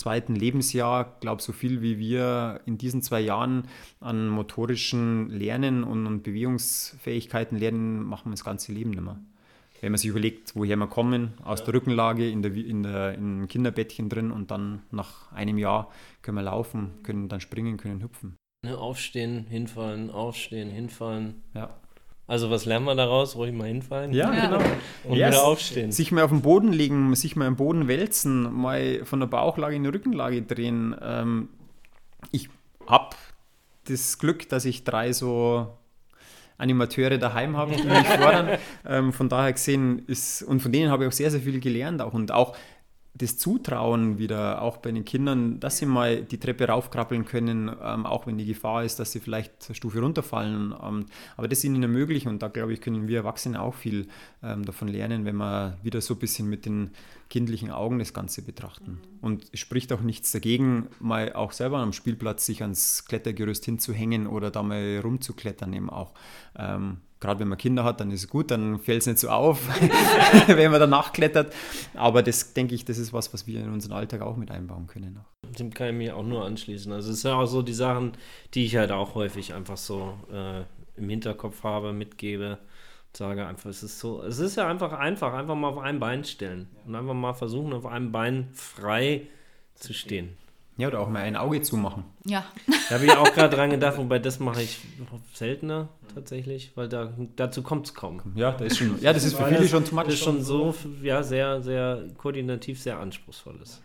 zweiten 0.00 0.34
Lebensjahr, 0.34 1.16
glaube 1.20 1.42
so 1.42 1.52
viel 1.52 1.82
wie 1.82 1.98
wir 1.98 2.60
in 2.66 2.78
diesen 2.78 3.02
zwei 3.02 3.20
Jahren 3.20 3.68
an 4.00 4.28
motorischen 4.28 5.28
Lernen 5.28 5.84
und, 5.84 6.06
und 6.06 6.22
Bewegungsfähigkeiten 6.22 7.58
lernen, 7.58 8.02
machen 8.02 8.30
wir 8.30 8.32
das 8.32 8.44
ganze 8.44 8.72
Leben 8.72 8.90
nicht 8.90 9.02
mehr. 9.02 9.20
Wenn 9.80 9.92
man 9.92 9.98
sich 9.98 10.10
überlegt, 10.10 10.56
woher 10.56 10.76
wir 10.76 10.88
kommen, 10.88 11.34
aus 11.42 11.60
ja. 11.60 11.66
der 11.66 11.74
Rückenlage, 11.74 12.28
in 12.28 12.42
der, 12.42 12.54
in 12.54 12.82
der 12.82 13.14
in 13.14 13.46
Kinderbettchen 13.48 14.08
drin 14.08 14.30
und 14.30 14.50
dann 14.50 14.82
nach 14.90 15.32
einem 15.32 15.58
Jahr 15.58 15.90
können 16.22 16.36
wir 16.36 16.42
laufen, 16.42 17.02
können 17.02 17.28
dann 17.28 17.40
springen, 17.40 17.76
können 17.76 18.02
hüpfen. 18.02 18.36
Ne, 18.62 18.76
aufstehen, 18.76 19.46
hinfallen, 19.46 20.10
aufstehen, 20.10 20.70
hinfallen. 20.70 21.42
Ja. 21.54 21.70
Also 22.30 22.48
was 22.48 22.64
lernen 22.64 22.84
wir 22.84 22.94
daraus? 22.94 23.34
Ruhig 23.34 23.52
mal 23.52 23.66
hinfallen. 23.66 24.12
Ja, 24.12 24.32
ja. 24.32 24.46
genau. 24.46 24.62
Und 25.02 25.16
yes. 25.16 25.32
wieder 25.32 25.44
aufstehen. 25.44 25.90
Sich 25.90 26.12
mal 26.12 26.22
auf 26.22 26.30
den 26.30 26.42
Boden 26.42 26.72
legen, 26.72 27.12
sich 27.16 27.34
mal 27.34 27.48
im 27.48 27.56
Boden 27.56 27.88
wälzen, 27.88 28.54
mal 28.54 29.04
von 29.04 29.18
der 29.18 29.26
Bauchlage 29.26 29.74
in 29.74 29.82
die 29.82 29.88
Rückenlage 29.88 30.42
drehen. 30.42 30.94
Ähm, 31.02 31.48
ich 32.30 32.48
habe 32.86 33.16
das 33.88 34.20
Glück, 34.20 34.48
dass 34.48 34.64
ich 34.64 34.84
drei 34.84 35.12
so 35.12 35.76
Animateure 36.56 37.18
daheim 37.18 37.56
habe, 37.56 37.74
die 37.74 37.82
mich 37.82 38.06
fordern. 38.06 38.58
Ähm, 38.86 39.12
von 39.12 39.28
daher 39.28 39.52
gesehen 39.52 40.04
ist, 40.06 40.44
und 40.44 40.60
von 40.60 40.70
denen 40.70 40.92
habe 40.92 41.02
ich 41.02 41.08
auch 41.08 41.12
sehr, 41.12 41.32
sehr 41.32 41.40
viel 41.40 41.58
gelernt 41.58 42.00
auch. 42.00 42.14
Und 42.14 42.30
auch 42.30 42.56
das 43.20 43.36
Zutrauen 43.36 44.18
wieder, 44.18 44.62
auch 44.62 44.78
bei 44.78 44.90
den 44.92 45.04
Kindern, 45.04 45.60
dass 45.60 45.78
sie 45.78 45.86
mal 45.86 46.22
die 46.22 46.38
Treppe 46.38 46.66
raufkrabbeln 46.68 47.24
können, 47.24 47.70
ähm, 47.82 48.06
auch 48.06 48.26
wenn 48.26 48.38
die 48.38 48.46
Gefahr 48.46 48.84
ist, 48.84 48.98
dass 48.98 49.12
sie 49.12 49.20
vielleicht 49.20 49.52
eine 49.66 49.74
Stufe 49.74 50.00
runterfallen. 50.00 50.74
Ähm, 50.82 51.06
aber 51.36 51.48
das 51.48 51.64
ihnen 51.64 51.82
ermöglichen 51.82 52.28
und 52.28 52.42
da 52.42 52.48
glaube 52.48 52.72
ich, 52.72 52.80
können 52.80 53.08
wir 53.08 53.18
Erwachsene 53.18 53.60
auch 53.60 53.74
viel 53.74 54.06
ähm, 54.42 54.64
davon 54.64 54.88
lernen, 54.88 55.24
wenn 55.24 55.36
wir 55.36 55.76
wieder 55.82 56.00
so 56.00 56.14
ein 56.14 56.20
bisschen 56.20 56.48
mit 56.48 56.64
den 56.64 56.90
kindlichen 57.28 57.70
Augen 57.70 57.98
das 57.98 58.14
Ganze 58.14 58.42
betrachten. 58.42 58.92
Mhm. 58.92 59.18
Und 59.20 59.46
es 59.52 59.60
spricht 59.60 59.92
auch 59.92 60.00
nichts 60.00 60.32
dagegen, 60.32 60.88
mal 60.98 61.32
auch 61.34 61.52
selber 61.52 61.78
am 61.78 61.92
Spielplatz 61.92 62.46
sich 62.46 62.62
ans 62.62 63.04
Klettergerüst 63.04 63.64
hinzuhängen 63.64 64.26
oder 64.26 64.50
da 64.50 64.62
mal 64.62 65.00
rumzuklettern 65.02 65.72
eben 65.72 65.90
auch. 65.90 66.12
Gerade 67.20 67.40
wenn 67.40 67.48
man 67.48 67.58
Kinder 67.58 67.84
hat, 67.84 68.00
dann 68.00 68.10
ist 68.10 68.24
es 68.24 68.28
gut, 68.28 68.50
dann 68.50 68.78
fällt 68.78 69.02
es 69.02 69.06
nicht 69.06 69.18
so 69.18 69.28
auf, 69.28 69.68
wenn 70.46 70.70
man 70.70 70.80
danach 70.80 71.12
klettert. 71.12 71.52
Aber 71.94 72.22
das 72.22 72.54
denke 72.54 72.74
ich, 72.74 72.84
das 72.84 72.98
ist 72.98 73.12
was, 73.12 73.32
was 73.34 73.46
wir 73.46 73.60
in 73.60 73.70
unseren 73.70 73.92
Alltag 73.92 74.22
auch 74.22 74.36
mit 74.36 74.50
einbauen 74.50 74.86
können. 74.86 75.20
Dem 75.58 75.74
kann 75.74 75.88
ich 75.88 75.94
mich 75.94 76.12
auch 76.12 76.24
nur 76.24 76.44
anschließen. 76.44 76.90
Also 76.92 77.12
es 77.12 77.20
sind 77.20 77.32
auch 77.32 77.46
so 77.46 77.62
die 77.62 77.74
Sachen, 77.74 78.12
die 78.54 78.64
ich 78.64 78.76
halt 78.76 78.90
auch 78.90 79.14
häufig 79.14 79.52
einfach 79.52 79.76
so 79.76 80.14
äh, 80.32 80.62
im 80.96 81.08
Hinterkopf 81.08 81.62
habe, 81.62 81.92
mitgebe 81.92 82.58
sage 83.16 83.46
einfach, 83.46 83.70
es 83.70 83.82
ist 83.82 83.98
so, 83.98 84.22
es 84.22 84.38
ist 84.38 84.56
ja 84.56 84.68
einfach 84.68 84.92
einfach, 84.92 85.32
einfach 85.34 85.54
mal 85.54 85.68
auf 85.68 85.78
einem 85.78 86.00
Bein 86.00 86.24
stellen 86.24 86.68
und 86.86 86.94
einfach 86.94 87.14
mal 87.14 87.34
versuchen, 87.34 87.72
auf 87.72 87.86
einem 87.86 88.12
Bein 88.12 88.48
frei 88.52 89.26
zu 89.74 89.92
stehen. 89.92 90.36
Ja, 90.80 90.88
oder 90.88 91.00
auch 91.00 91.10
mal 91.10 91.22
ein 91.22 91.36
Auge 91.36 91.60
zumachen. 91.60 92.04
Ja. 92.24 92.46
Da 92.88 92.94
habe 92.94 93.04
ich 93.04 93.12
auch 93.12 93.34
gerade 93.34 93.54
dran 93.54 93.68
gedacht, 93.68 93.98
wobei 93.98 94.18
das 94.18 94.40
mache 94.40 94.62
ich 94.62 94.80
seltener 95.34 95.90
tatsächlich, 96.14 96.72
weil 96.74 96.88
da, 96.88 97.12
dazu 97.36 97.62
kommt 97.62 97.86
es 97.86 97.94
kaum. 97.94 98.22
Ja, 98.34 98.52
das 98.52 98.72
ist 98.72 98.78
schon, 98.78 98.98
ja, 99.02 99.12
das 99.12 99.24
ist 99.24 99.34
für 99.34 99.44
viele 99.44 99.68
schon 99.68 99.84
zu 99.84 99.94
Das 99.94 100.08
ist 100.08 100.24
schon 100.24 100.42
so, 100.42 100.74
ja, 101.02 101.22
sehr, 101.22 101.62
sehr 101.62 102.08
koordinativ, 102.16 102.80
sehr 102.80 102.98
anspruchsvoll 102.98 103.60
ist. 103.62 103.82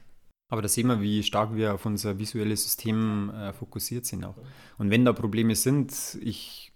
Aber 0.48 0.62
da 0.62 0.70
sehen 0.70 0.88
wir, 0.88 1.02
wie 1.02 1.22
stark 1.22 1.54
wir 1.54 1.74
auf 1.74 1.86
unser 1.86 2.18
visuelles 2.18 2.64
System 2.64 3.30
äh, 3.32 3.52
fokussiert 3.52 4.06
sind 4.06 4.24
auch. 4.24 4.36
Und 4.78 4.90
wenn 4.90 5.04
da 5.04 5.12
Probleme 5.12 5.56
sind, 5.56 6.18
ich 6.22 6.72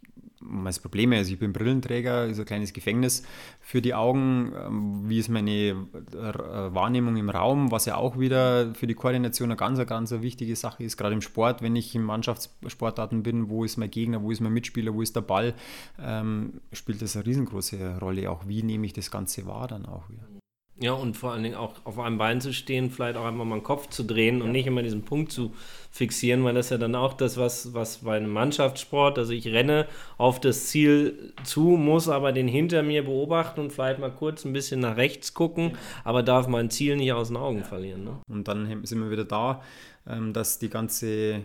das 0.65 0.79
Problem 0.79 1.11
ist, 1.11 1.29
ich 1.29 1.39
bin 1.39 1.53
Brillenträger, 1.53 2.25
ist 2.25 2.39
ein 2.39 2.45
kleines 2.45 2.73
Gefängnis 2.73 3.23
für 3.59 3.81
die 3.81 3.93
Augen. 3.93 4.53
Ähm, 4.55 5.09
wie 5.09 5.19
ist 5.19 5.29
meine 5.29 5.51
äh, 5.51 5.75
Wahrnehmung 6.13 7.17
im 7.17 7.29
Raum, 7.29 7.71
was 7.71 7.85
ja 7.85 7.95
auch 7.95 8.19
wieder 8.19 8.73
für 8.73 8.87
die 8.87 8.93
Koordination 8.93 9.49
eine 9.49 9.57
ganz, 9.57 9.85
ganz 9.87 10.11
wichtige 10.11 10.55
Sache 10.55 10.83
ist, 10.83 10.97
gerade 10.97 11.13
im 11.13 11.21
Sport, 11.21 11.61
wenn 11.61 11.75
ich 11.75 11.93
in 11.95 12.03
Mannschaftssportarten 12.03 13.23
bin, 13.23 13.49
wo 13.49 13.63
ist 13.63 13.77
mein 13.77 13.91
Gegner, 13.91 14.21
wo 14.21 14.31
ist 14.31 14.39
mein 14.39 14.53
Mitspieler, 14.53 14.93
wo 14.93 15.01
ist 15.01 15.15
der 15.15 15.21
Ball, 15.21 15.53
ähm, 16.01 16.61
spielt 16.71 17.01
das 17.01 17.15
eine 17.15 17.25
riesengroße 17.25 17.97
Rolle. 17.99 18.31
Auch 18.31 18.47
wie 18.47 18.63
nehme 18.63 18.85
ich 18.85 18.93
das 18.93 19.11
Ganze 19.11 19.45
wahr 19.45 19.67
dann 19.67 19.85
auch 19.85 20.09
wieder. 20.09 20.38
Ja, 20.81 20.93
und 20.93 21.17
vor 21.17 21.33
allen 21.33 21.43
Dingen 21.43 21.55
auch 21.55 21.73
auf 21.83 21.99
einem 21.99 22.17
Bein 22.17 22.39
zu 22.39 22.53
stehen, 22.53 22.89
vielleicht 22.89 23.17
auch 23.17 23.25
einfach 23.25 23.43
mal 23.43 23.57
den 23.57 23.63
Kopf 23.63 23.87
zu 23.89 24.03
drehen 24.03 24.39
ja. 24.39 24.45
und 24.45 24.53
nicht 24.53 24.65
immer 24.65 24.81
diesen 24.81 25.03
Punkt 25.03 25.31
zu 25.31 25.53
fixieren, 25.91 26.43
weil 26.45 26.53
das 26.53 26.67
ist 26.67 26.69
ja 26.71 26.77
dann 26.77 26.95
auch 26.95 27.13
das, 27.13 27.35
was, 27.35 27.73
was 27.73 27.97
bei 27.97 28.15
einem 28.15 28.31
Mannschaftssport, 28.31 29.17
also 29.17 29.33
ich 29.33 29.47
renne 29.47 29.87
auf 30.17 30.39
das 30.39 30.67
Ziel 30.67 31.33
zu, 31.43 31.61
muss 31.61 32.07
aber 32.07 32.31
den 32.31 32.47
hinter 32.47 32.81
mir 32.81 33.03
beobachten 33.03 33.59
und 33.59 33.73
vielleicht 33.73 33.99
mal 33.99 34.11
kurz 34.11 34.45
ein 34.45 34.53
bisschen 34.53 34.79
nach 34.79 34.95
rechts 34.95 35.33
gucken, 35.33 35.77
aber 36.05 36.23
darf 36.23 36.47
mein 36.47 36.69
Ziel 36.69 36.95
nicht 36.95 37.11
aus 37.11 37.27
den 37.27 37.37
Augen 37.37 37.65
verlieren. 37.65 38.05
Ne? 38.05 38.19
Und 38.29 38.47
dann 38.47 38.85
sind 38.85 39.01
wir 39.03 39.11
wieder 39.11 39.25
da, 39.25 39.61
ähm, 40.07 40.31
dass 40.31 40.59
die 40.59 40.69
ganze 40.69 41.41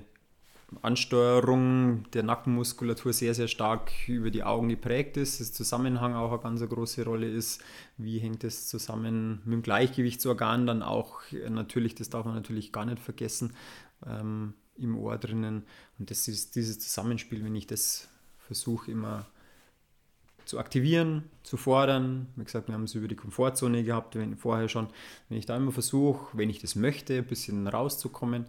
Ansteuerung 0.82 2.10
der 2.12 2.22
Nackenmuskulatur 2.22 3.12
sehr, 3.12 3.34
sehr 3.34 3.48
stark 3.48 3.90
über 4.08 4.30
die 4.30 4.42
Augen 4.42 4.68
geprägt 4.68 5.16
ist. 5.16 5.40
Das 5.40 5.52
Zusammenhang 5.52 6.14
auch 6.14 6.32
eine 6.32 6.40
ganz 6.40 6.68
große 6.68 7.04
Rolle 7.04 7.28
ist. 7.28 7.62
Wie 7.96 8.18
hängt 8.18 8.44
es 8.44 8.68
zusammen 8.68 9.40
mit 9.44 9.52
dem 9.54 9.62
Gleichgewichtsorgan 9.62 10.66
dann 10.66 10.82
auch 10.82 11.20
natürlich, 11.48 11.94
das 11.94 12.10
darf 12.10 12.24
man 12.24 12.34
natürlich 12.34 12.72
gar 12.72 12.84
nicht 12.84 12.98
vergessen, 12.98 13.54
ähm, 14.06 14.54
im 14.76 14.98
Ohr 14.98 15.18
drinnen. 15.18 15.64
Und 15.98 16.10
das 16.10 16.28
ist 16.28 16.56
dieses 16.56 16.80
Zusammenspiel, 16.80 17.44
wenn 17.44 17.54
ich 17.54 17.66
das 17.66 18.08
versuche 18.38 18.90
immer 18.90 19.26
zu 20.44 20.58
aktivieren, 20.58 21.24
zu 21.42 21.56
fordern. 21.56 22.26
Wie 22.36 22.44
gesagt, 22.44 22.68
wir 22.68 22.74
haben 22.74 22.84
es 22.84 22.94
über 22.94 23.08
die 23.08 23.16
Komfortzone 23.16 23.82
gehabt, 23.84 24.16
wenn, 24.16 24.36
vorher 24.36 24.68
schon. 24.68 24.88
Wenn 25.28 25.38
ich 25.38 25.46
da 25.46 25.56
immer 25.56 25.72
versuche, 25.72 26.36
wenn 26.36 26.50
ich 26.50 26.58
das 26.58 26.74
möchte, 26.74 27.16
ein 27.16 27.26
bisschen 27.26 27.66
rauszukommen, 27.66 28.46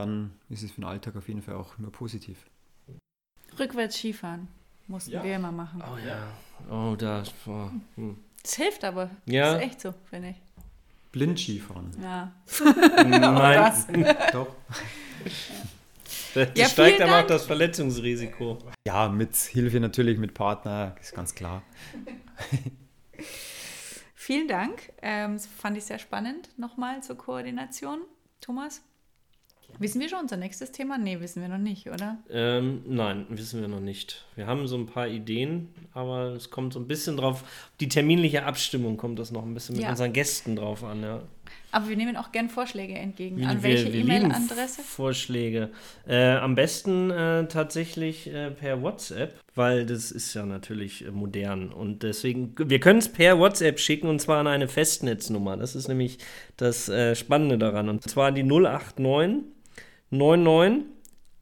dann 0.00 0.32
ist 0.48 0.62
es 0.62 0.72
für 0.72 0.80
den 0.80 0.88
Alltag 0.88 1.16
auf 1.16 1.28
jeden 1.28 1.42
Fall 1.42 1.54
auch 1.54 1.78
nur 1.78 1.92
positiv. 1.92 2.46
Rückwärts 3.58 3.96
Skifahren 3.96 4.48
mussten 4.86 5.12
ja. 5.12 5.22
wir 5.22 5.36
immer 5.36 5.52
machen. 5.52 5.82
Oh 5.82 5.98
ja. 5.98 6.26
Oh, 6.70 6.96
da. 6.96 7.22
Oh, 7.46 7.70
hm. 7.96 8.16
Das 8.42 8.54
hilft 8.54 8.84
aber. 8.84 9.10
Ja. 9.26 9.52
Das 9.52 9.62
ist 9.62 9.68
echt 9.68 9.80
so, 9.80 9.94
finde 10.08 10.30
ich. 10.30 10.36
Blind 11.12 11.38
Skifahren. 11.38 11.90
Ja. 12.02 12.32
Nein. 13.04 14.16
Doch. 14.32 14.54
Das 16.34 16.48
ja, 16.54 16.68
steigt 16.68 17.00
aber 17.02 17.20
auch 17.20 17.26
das 17.26 17.44
Verletzungsrisiko. 17.44 18.58
Ja, 18.86 19.08
mit 19.08 19.34
Hilfe 19.36 19.80
natürlich, 19.80 20.18
mit 20.18 20.32
Partner, 20.32 20.94
ist 21.00 21.14
ganz 21.14 21.34
klar. 21.34 21.62
Vielen 24.14 24.46
Dank. 24.46 24.92
Ähm, 25.02 25.34
das 25.34 25.46
fand 25.46 25.76
ich 25.76 25.84
sehr 25.84 25.98
spannend 25.98 26.56
nochmal 26.56 27.02
zur 27.02 27.18
Koordination. 27.18 28.00
Thomas? 28.40 28.80
Wissen 29.78 30.00
wir 30.00 30.08
schon 30.08 30.20
unser 30.20 30.36
nächstes 30.36 30.72
Thema? 30.72 30.98
Nee, 30.98 31.20
wissen 31.20 31.40
wir 31.40 31.48
noch 31.48 31.58
nicht, 31.58 31.88
oder? 31.88 32.18
Ähm, 32.30 32.82
nein, 32.86 33.26
wissen 33.28 33.60
wir 33.60 33.68
noch 33.68 33.80
nicht. 33.80 34.24
Wir 34.36 34.46
haben 34.46 34.66
so 34.66 34.76
ein 34.76 34.86
paar 34.86 35.08
Ideen, 35.08 35.68
aber 35.94 36.34
es 36.34 36.50
kommt 36.50 36.72
so 36.72 36.80
ein 36.80 36.86
bisschen 36.86 37.16
drauf, 37.16 37.44
die 37.80 37.88
terminliche 37.88 38.44
Abstimmung 38.44 38.96
kommt 38.96 39.18
das 39.18 39.30
noch 39.30 39.44
ein 39.44 39.54
bisschen 39.54 39.76
mit 39.76 39.84
ja. 39.84 39.90
unseren 39.90 40.12
Gästen 40.12 40.56
drauf 40.56 40.84
an, 40.84 41.02
ja. 41.02 41.22
Aber 41.72 41.88
wir 41.88 41.96
nehmen 41.96 42.16
auch 42.16 42.32
gern 42.32 42.48
Vorschläge 42.48 42.94
entgegen. 42.94 43.38
Wie, 43.38 43.44
an 43.44 43.62
welche 43.62 43.88
E-Mail-Adresse? 43.88 44.82
Vorschläge. 44.82 45.70
Äh, 46.06 46.32
am 46.32 46.54
besten 46.54 47.10
äh, 47.10 47.46
tatsächlich 47.46 48.32
äh, 48.32 48.50
per 48.50 48.82
WhatsApp, 48.82 49.38
weil 49.54 49.86
das 49.86 50.10
ist 50.10 50.34
ja 50.34 50.44
natürlich 50.44 51.06
äh, 51.06 51.10
modern. 51.10 51.72
Und 51.72 52.02
deswegen, 52.02 52.54
wir 52.58 52.80
können 52.80 52.98
es 52.98 53.08
per 53.08 53.38
WhatsApp 53.38 53.78
schicken 53.78 54.08
und 54.08 54.20
zwar 54.20 54.38
an 54.38 54.48
eine 54.48 54.68
Festnetznummer. 54.68 55.56
Das 55.56 55.76
ist 55.76 55.86
nämlich 55.86 56.18
das 56.56 56.88
äh, 56.88 57.14
Spannende 57.14 57.56
daran. 57.56 57.88
Und 57.88 58.02
zwar 58.02 58.32
die 58.32 58.42
089 58.42 59.44
99 60.10 60.86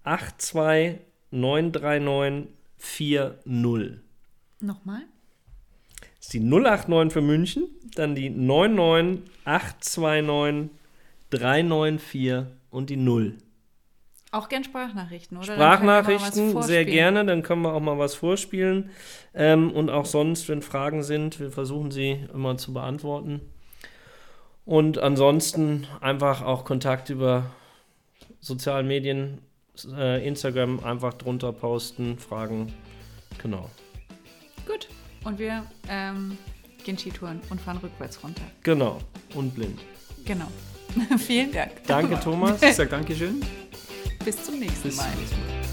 82 0.05 1.01
939 1.31 2.49
40. 2.79 4.01
Nochmal? 4.61 5.03
Das 6.01 6.27
ist 6.27 6.33
die 6.33 6.41
089 6.41 7.12
für 7.12 7.21
München, 7.23 7.69
dann 7.95 8.14
die 8.14 8.31
99 8.31 9.31
829 9.45 10.71
394 11.31 12.47
und 12.71 12.91
die 12.91 12.97
0. 12.97 13.37
Auch 14.31 14.49
gern 14.49 14.62
Sprachnachrichten, 14.62 15.39
oder? 15.39 15.55
Sprachnachrichten, 15.55 16.62
sehr 16.62 16.85
gerne, 16.85 17.25
dann 17.25 17.43
können 17.43 17.62
wir 17.62 17.73
auch 17.73 17.81
mal 17.81 17.99
was 17.99 18.14
vorspielen. 18.14 18.91
Ähm, 19.35 19.71
und 19.73 19.89
auch 19.89 20.05
sonst, 20.05 20.49
wenn 20.49 20.61
Fragen 20.61 21.03
sind, 21.03 21.41
wir 21.41 21.51
versuchen 21.51 21.91
sie 21.91 22.27
immer 22.35 22.59
zu 22.59 22.75
beantworten. 22.75 23.41
Und 24.66 24.99
ansonsten 24.99 25.87
einfach 26.01 26.43
auch 26.43 26.66
Kontakt 26.66 27.09
über 27.09 27.51
sozialen 28.41 28.86
Medien, 28.86 29.39
äh, 29.97 30.26
Instagram 30.26 30.80
einfach 30.84 31.14
drunter 31.14 31.53
posten, 31.53 32.18
Fragen. 32.18 32.72
Genau. 33.43 33.70
Gut. 34.66 34.89
Und 35.24 35.39
wir 35.39 35.64
ähm, 35.89 36.36
gehen 36.84 36.99
Skitouren 36.99 37.41
und 37.51 37.61
fahren 37.61 37.78
rückwärts 37.78 38.22
runter. 38.22 38.43
Genau. 38.62 38.99
Und 39.34 39.55
blind. 39.55 39.80
Genau. 40.24 40.49
Vielen 41.18 41.53
Dank. 41.53 41.84
Danke, 41.86 42.18
Thomas. 42.20 42.62
Ich 42.62 42.74
sage 42.74 42.91
Dankeschön. 42.91 43.41
Bis 44.24 44.43
zum 44.43 44.59
nächsten 44.59 44.89
Bis 44.89 44.97
Mal. 44.97 45.11
Zum 45.11 45.20
nächsten 45.20 45.41
Mal. 45.41 45.68